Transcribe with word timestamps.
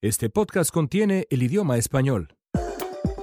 Este 0.00 0.30
podcast 0.30 0.70
contiene 0.70 1.26
el 1.28 1.42
idioma 1.42 1.76
español. 1.76 2.36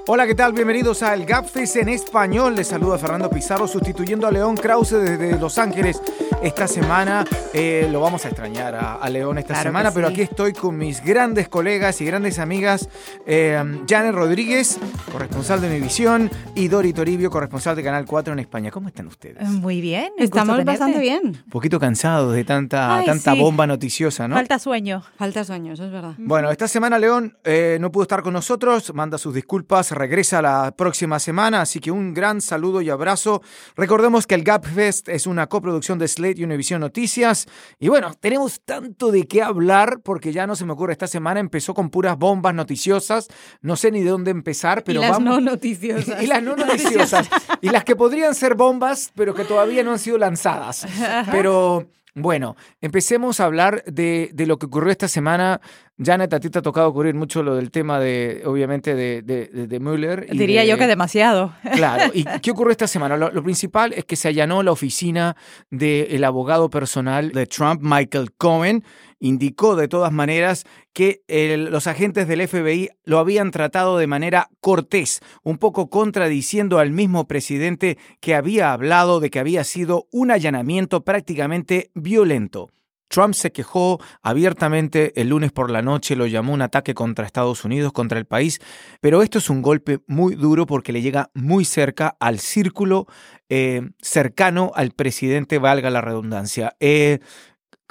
Hola, 0.08 0.28
¿qué 0.28 0.36
tal? 0.36 0.52
Bienvenidos 0.52 1.04
a 1.04 1.14
El 1.14 1.26
Gapfest 1.26 1.78
en 1.78 1.88
español. 1.88 2.54
Les 2.54 2.68
saluda 2.68 2.98
Fernando 2.98 3.30
Pizarro 3.30 3.66
sustituyendo 3.66 4.28
a 4.28 4.32
León 4.32 4.58
Krause 4.58 4.92
desde 4.92 5.40
Los 5.40 5.58
Ángeles. 5.58 6.02
Esta 6.46 6.68
semana 6.68 7.26
eh, 7.56 7.90
lo 7.92 8.00
vamos 8.02 8.24
a 8.24 8.28
extrañar 8.28 8.76
a, 8.76 9.10
León 9.10 9.40
esta 9.40 9.56
Claro 9.56 9.70
semana, 9.70 9.92
pero 9.92 10.08
aquí 10.08 10.22
estoy 10.22 10.54
con 10.54 10.78
mis 10.78 11.04
grandes 11.04 11.50
colegas 11.50 12.00
y 12.02 12.06
grandes 12.06 12.38
amigas, 12.38 12.88
eh, 13.26 13.60
Janet 13.90 14.14
Rodríguez, 14.14 14.78
corresponsal 15.12 15.60
de 15.60 15.70
Univisión, 15.70 16.30
y 16.54 16.68
Dori 16.68 16.94
Toribio, 16.94 17.32
corresponsal 17.32 17.76
de 17.76 17.82
Canal 17.82 18.06
4 18.06 18.34
en 18.34 18.40
España. 18.40 18.70
¿Cómo 18.70 18.90
están 18.90 19.08
ustedes? 19.08 19.42
Muy 19.50 19.82
bien. 19.82 20.14
Estamos 20.20 20.64
bastante 20.64 21.00
bien. 21.00 21.26
Un 21.46 21.50
poquito 21.50 21.80
cansados 21.80 22.36
de 22.36 22.44
tanta, 22.44 22.98
Ay, 22.98 23.08
tanta 23.08 23.34
sí. 23.34 23.40
bomba 23.40 23.66
noticiosa, 23.66 24.28
¿no? 24.28 24.36
Falta 24.36 24.60
sueño. 24.60 25.02
Falta 25.18 25.44
sueños, 25.46 25.80
es 25.80 25.92
verdad. 25.92 26.14
Bueno, 26.20 26.52
esta 26.52 26.68
semana 26.68 27.00
León 27.00 27.36
eh, 27.44 27.80
no 27.82 27.92
pudo 27.92 28.04
estar 28.04 28.22
con 28.22 28.34
nosotros, 28.34 28.94
manda 28.94 29.18
sus 29.18 29.34
disculpas, 29.34 29.90
regresa 29.90 30.44
la 30.44 30.76
próxima 30.78 31.18
semana, 31.18 31.62
así 31.62 31.80
que 31.80 31.90
un 31.90 32.14
gran 32.14 32.40
saludo 32.40 32.82
y 32.82 32.92
abrazo. 32.92 33.42
Recordemos 33.76 34.28
que 34.28 34.36
el 34.36 34.44
Gap 34.44 34.64
Fest 34.64 35.10
es 35.10 35.26
una 35.26 35.48
coproducción 35.48 35.98
de 35.98 36.08
Slate 36.08 36.35
y 36.36 36.44
Univision 36.44 36.82
Noticias. 36.82 37.48
Y 37.80 37.90
bueno, 37.90 38.14
tenemos 38.20 38.62
tanto 38.62 39.12
de 39.12 39.28
qué 39.28 39.42
hablar 39.42 40.02
porque 40.04 40.32
ya 40.32 40.48
no 40.48 40.56
se 40.56 40.66
me 40.66 40.74
ocurre, 40.74 40.94
esta 40.94 41.08
semana 41.08 41.40
empezó 41.40 41.74
con 41.74 41.90
puras 41.90 42.18
bombas 42.18 42.54
noticiosas, 42.54 43.28
no 43.62 43.76
sé 43.76 43.92
ni 43.92 44.02
de 44.02 44.10
dónde 44.10 44.32
empezar, 44.32 44.84
pero 44.84 45.00
y 45.00 45.02
las 45.02 45.12
vamos... 45.12 45.42
no 45.42 45.42
noticiosas. 45.42 46.22
Y 46.24 46.28
las 46.28 46.44
no 46.44 46.56
noticiosas. 46.56 47.30
y 47.62 47.70
las 47.70 47.84
que 47.84 47.96
podrían 47.96 48.36
ser 48.36 48.56
bombas, 48.56 49.12
pero 49.16 49.34
que 49.34 49.44
todavía 49.44 49.84
no 49.84 49.92
han 49.92 50.00
sido 50.00 50.18
lanzadas. 50.18 50.86
Pero 51.32 51.90
bueno, 52.14 52.56
empecemos 52.82 53.40
a 53.40 53.46
hablar 53.46 53.84
de, 53.86 54.30
de 54.34 54.46
lo 54.46 54.58
que 54.58 54.68
ocurrió 54.68 54.92
esta 54.92 55.08
semana. 55.08 55.60
Janet, 55.98 56.34
a 56.34 56.40
ti 56.42 56.50
te 56.50 56.60
ha 56.60 56.62
tocado 56.62 56.90
ocurrir 56.90 57.16
mucho 57.16 57.42
lo 57.42 57.56
del 57.56 57.72
tema 57.72 58.00
de, 58.02 58.42
obviamente, 58.46 58.96
de, 58.96 59.22
de, 59.22 59.48
de- 59.48 60.26
y 60.30 60.38
Diría 60.38 60.62
de- 60.62 60.68
yo 60.68 60.78
que 60.78 60.88
demasiado. 60.88 61.54
Claro. 61.74 62.12
¿Y 62.14 62.26
qué 62.42 62.52
ocurrió 62.52 62.72
esta 62.72 62.88
semana? 62.88 63.16
Lo, 63.16 63.32
lo 63.32 63.42
principal 63.44 63.94
es 63.94 64.04
que 64.04 64.18
se 64.18 64.28
allanó 64.28 64.62
la 64.62 64.74
oficina 64.74 65.38
del 65.70 66.22
abogado 66.26 66.70
personal 66.70 67.32
de 67.32 67.46
Trump, 67.48 67.82
Michael 67.82 68.34
Cohen. 68.34 68.84
Indicó 69.20 69.78
de 69.78 69.88
todas 69.88 70.12
maneras 70.12 70.66
que 70.92 71.22
el- 71.28 71.72
los 71.72 71.88
agentes 71.88 72.28
del 72.28 72.42
FBI 72.46 72.90
lo 73.06 73.20
habían 73.20 73.52
tratado 73.52 73.98
de 73.98 74.08
manera 74.08 74.50
cortés, 74.60 75.22
un 75.44 75.58
poco 75.58 75.90
contradiciendo 75.90 76.78
al 76.80 76.92
mismo 76.92 77.26
presidente 77.26 77.98
que 78.20 78.36
había 78.36 78.74
hablado 78.74 79.22
de 79.22 79.30
que 79.30 79.40
había 79.40 79.64
sido 79.64 80.08
un 80.12 80.32
allanamiento 80.32 81.06
prácticamente 81.06 81.90
violento. 81.96 82.70
Trump 83.08 83.34
se 83.34 83.52
quejó 83.52 84.00
abiertamente 84.22 85.20
el 85.20 85.30
lunes 85.30 85.52
por 85.52 85.72
la 85.72 85.82
noche, 85.82 86.16
lo 86.16 86.26
llamó 86.26 86.54
un 86.54 86.62
ataque 86.62 86.94
contra 86.94 87.26
Estados 87.26 87.66
Unidos, 87.66 87.94
contra 87.94 88.20
el 88.20 88.26
país, 88.26 88.60
pero 89.02 89.22
esto 89.22 89.38
es 89.38 89.50
un 89.50 89.62
golpe 89.62 90.00
muy 90.08 90.36
duro 90.36 90.66
porque 90.66 90.92
le 90.92 91.02
llega 91.02 91.30
muy 91.34 91.66
cerca 91.66 92.16
al 92.20 92.40
círculo 92.40 93.08
eh, 93.50 93.90
cercano 94.02 94.72
al 94.76 94.92
presidente, 94.92 95.60
valga 95.60 95.90
la 95.90 96.02
redundancia. 96.02 96.76
Eh, 96.80 97.20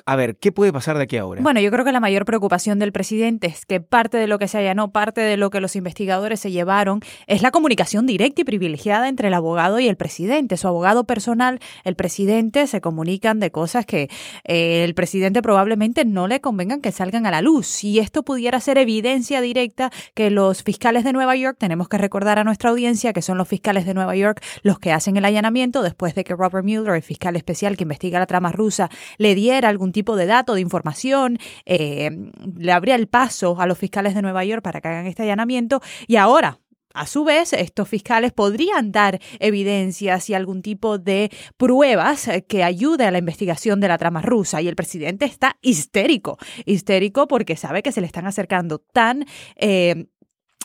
a 0.06 0.16
ver, 0.16 0.36
¿qué 0.36 0.52
puede 0.52 0.70
pasar 0.70 0.98
de 0.98 1.04
aquí 1.04 1.16
ahora? 1.16 1.40
Bueno, 1.40 1.60
yo 1.60 1.70
creo 1.70 1.82
que 1.82 1.92
la 1.92 2.00
mayor 2.00 2.26
preocupación 2.26 2.78
del 2.78 2.92
presidente 2.92 3.46
es 3.46 3.64
que 3.64 3.80
parte 3.80 4.18
de 4.18 4.26
lo 4.26 4.38
que 4.38 4.48
se 4.48 4.58
allanó, 4.58 4.92
parte 4.92 5.22
de 5.22 5.38
lo 5.38 5.48
que 5.48 5.60
los 5.60 5.76
investigadores 5.76 6.40
se 6.40 6.50
llevaron, 6.50 7.00
es 7.26 7.40
la 7.40 7.50
comunicación 7.50 8.06
directa 8.06 8.42
y 8.42 8.44
privilegiada 8.44 9.08
entre 9.08 9.28
el 9.28 9.34
abogado 9.34 9.80
y 9.80 9.88
el 9.88 9.96
presidente. 9.96 10.58
Su 10.58 10.68
abogado 10.68 11.04
personal, 11.04 11.58
el 11.84 11.96
presidente, 11.96 12.66
se 12.66 12.82
comunican 12.82 13.40
de 13.40 13.50
cosas 13.50 13.86
que 13.86 14.10
eh, 14.44 14.84
el 14.84 14.94
presidente 14.94 15.40
probablemente 15.40 16.04
no 16.04 16.28
le 16.28 16.42
convengan 16.42 16.82
que 16.82 16.92
salgan 16.92 17.24
a 17.24 17.30
la 17.30 17.40
luz. 17.40 17.66
Si 17.66 17.98
esto 17.98 18.24
pudiera 18.24 18.60
ser 18.60 18.76
evidencia 18.76 19.40
directa 19.40 19.90
que 20.12 20.28
los 20.28 20.62
fiscales 20.62 21.04
de 21.04 21.14
Nueva 21.14 21.34
York, 21.34 21.56
tenemos 21.58 21.88
que 21.88 21.96
recordar 21.96 22.38
a 22.38 22.44
nuestra 22.44 22.68
audiencia 22.68 23.14
que 23.14 23.22
son 23.22 23.38
los 23.38 23.48
fiscales 23.48 23.86
de 23.86 23.94
Nueva 23.94 24.14
York 24.14 24.42
los 24.62 24.78
que 24.78 24.92
hacen 24.92 25.16
el 25.16 25.24
allanamiento 25.24 25.82
después 25.82 26.14
de 26.14 26.24
que 26.24 26.34
Robert 26.34 26.64
Mueller, 26.64 26.94
el 26.94 27.02
fiscal 27.02 27.36
especial 27.36 27.78
que 27.78 27.84
investiga 27.84 28.18
la 28.18 28.26
trama 28.26 28.52
rusa, 28.52 28.90
le 29.16 29.34
diera 29.34 29.70
algún 29.70 29.93
tipo 29.94 30.16
de 30.16 30.26
dato, 30.26 30.52
de 30.52 30.60
información, 30.60 31.38
eh, 31.64 32.10
le 32.54 32.72
abría 32.72 32.96
el 32.96 33.08
paso 33.08 33.58
a 33.58 33.66
los 33.66 33.78
fiscales 33.78 34.14
de 34.14 34.20
Nueva 34.20 34.44
York 34.44 34.62
para 34.62 34.82
que 34.82 34.88
hagan 34.88 35.06
este 35.06 35.22
allanamiento 35.22 35.80
y 36.06 36.16
ahora 36.16 36.60
a 36.94 37.06
su 37.08 37.24
vez, 37.24 37.52
estos 37.52 37.88
fiscales 37.88 38.32
podrían 38.32 38.92
dar 38.92 39.20
evidencias 39.40 40.30
y 40.30 40.34
algún 40.34 40.62
tipo 40.62 40.96
de 40.96 41.30
pruebas 41.56 42.30
que 42.46 42.62
ayude 42.62 43.04
a 43.04 43.10
la 43.10 43.18
investigación 43.18 43.80
de 43.80 43.88
la 43.88 43.98
trama 43.98 44.22
rusa. 44.22 44.62
Y 44.62 44.68
el 44.68 44.76
presidente 44.76 45.24
está 45.24 45.58
histérico, 45.60 46.38
histérico 46.66 47.26
porque 47.26 47.56
sabe 47.56 47.82
que 47.82 47.90
se 47.90 48.00
le 48.00 48.06
están 48.06 48.28
acercando 48.28 48.78
tan... 48.78 49.26
eh, 49.56 50.06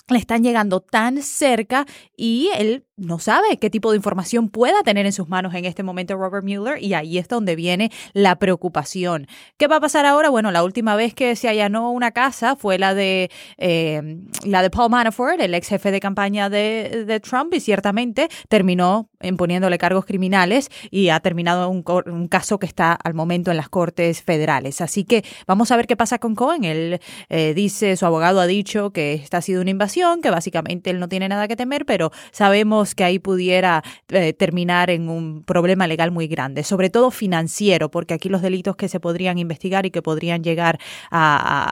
le 0.08 0.18
están 0.18 0.44
llegando 0.44 0.82
tan 0.82 1.22
cerca 1.22 1.86
y 2.16 2.50
él 2.56 2.86
no 3.00 3.20
sabe 3.20 3.58
qué 3.60 3.70
tipo 3.70 3.92
de 3.92 3.98
información 3.98 4.50
pueda 4.50 4.84
tener 4.84 5.06
en 5.06 5.14
sus 5.14 5.28
manos 5.28 5.54
en 5.54 5.66
este 5.66 5.84
momento 5.84 6.16
Robert 6.16 6.46
Mueller 6.46 6.82
y 6.82 6.94
ahí 6.94 7.18
es 7.18 7.28
donde 7.28 7.56
viene 7.56 7.92
la 8.14 8.38
preocupación. 8.38 9.28
¿Qué 9.58 9.68
va 9.68 9.78
a 9.78 9.80
pasar 9.80 10.06
ahora? 10.06 10.30
Bueno, 10.30 10.52
la 10.52 10.64
última 10.64 10.96
vez 10.96 11.14
que 11.14 11.36
se 11.36 11.50
allanó 11.50 11.92
una 11.92 12.12
casa 12.12 12.56
fue 12.56 12.78
la 12.78 12.94
de 12.94 13.32
eh, 13.58 14.20
la 14.46 14.62
de 14.62 14.70
Paul 14.70 14.92
Manafort, 14.92 15.40
el 15.40 15.54
ex 15.54 15.68
jefe 15.68 15.92
de 15.92 16.00
campaña 16.00 16.50
de, 16.50 17.20
Trump 17.24 17.54
y 17.54 17.60
ciertamente 17.60 18.30
terminó 18.48 19.10
imponiéndole 19.22 19.78
cargos 19.78 20.06
criminales 20.06 20.70
y 20.90 21.10
ha 21.10 21.20
terminado 21.20 21.70
un, 21.70 21.84
un 22.06 22.28
caso 22.28 22.60
que 22.60 22.66
está 22.66 22.94
al 22.94 23.14
momento 23.14 23.52
en 23.52 23.58
las 23.58 23.70
cortes 23.70 24.22
federales. 24.22 24.82
Así 24.82 25.04
que 25.04 25.24
vamos 25.48 25.72
a 25.72 25.78
ver 25.78 25.88
qué 25.88 25.98
pasa 25.98 26.20
con 26.20 26.36
Cohen. 26.36 26.64
Él 26.64 27.00
eh, 27.30 27.54
dice, 27.54 27.98
su 27.98 28.06
abogado 28.06 28.40
ha 28.40 28.48
dicho 28.48 28.92
que 28.92 29.14
esta 29.14 29.38
ha 29.38 29.42
sido 29.42 29.62
una 29.62 29.72
invasión, 29.72 30.22
que 30.22 30.30
básicamente 30.30 30.90
él 30.90 31.00
no 31.00 31.10
tiene 31.10 31.28
nada 31.28 31.48
que 31.48 31.56
temer, 31.56 31.86
pero 31.86 32.12
sabemos 32.32 32.89
que 32.96 33.04
ahí 33.04 33.20
pudiera 33.20 33.84
eh, 34.10 34.34
terminar 34.34 34.90
en 34.90 35.10
un 35.10 35.44
problema 35.44 35.88
legal 35.88 36.12
muy 36.12 36.28
grande, 36.28 36.64
sobre 36.64 36.90
todo 36.90 37.12
financiero, 37.12 37.90
porque 37.90 38.14
aquí 38.14 38.30
los 38.30 38.42
delitos 38.42 38.76
que 38.76 38.88
se 38.88 39.00
podrían 39.00 39.38
investigar 39.38 39.86
y 39.86 39.92
que 39.92 40.02
podrían 40.02 40.44
llegar 40.44 40.80
a, 41.12 41.72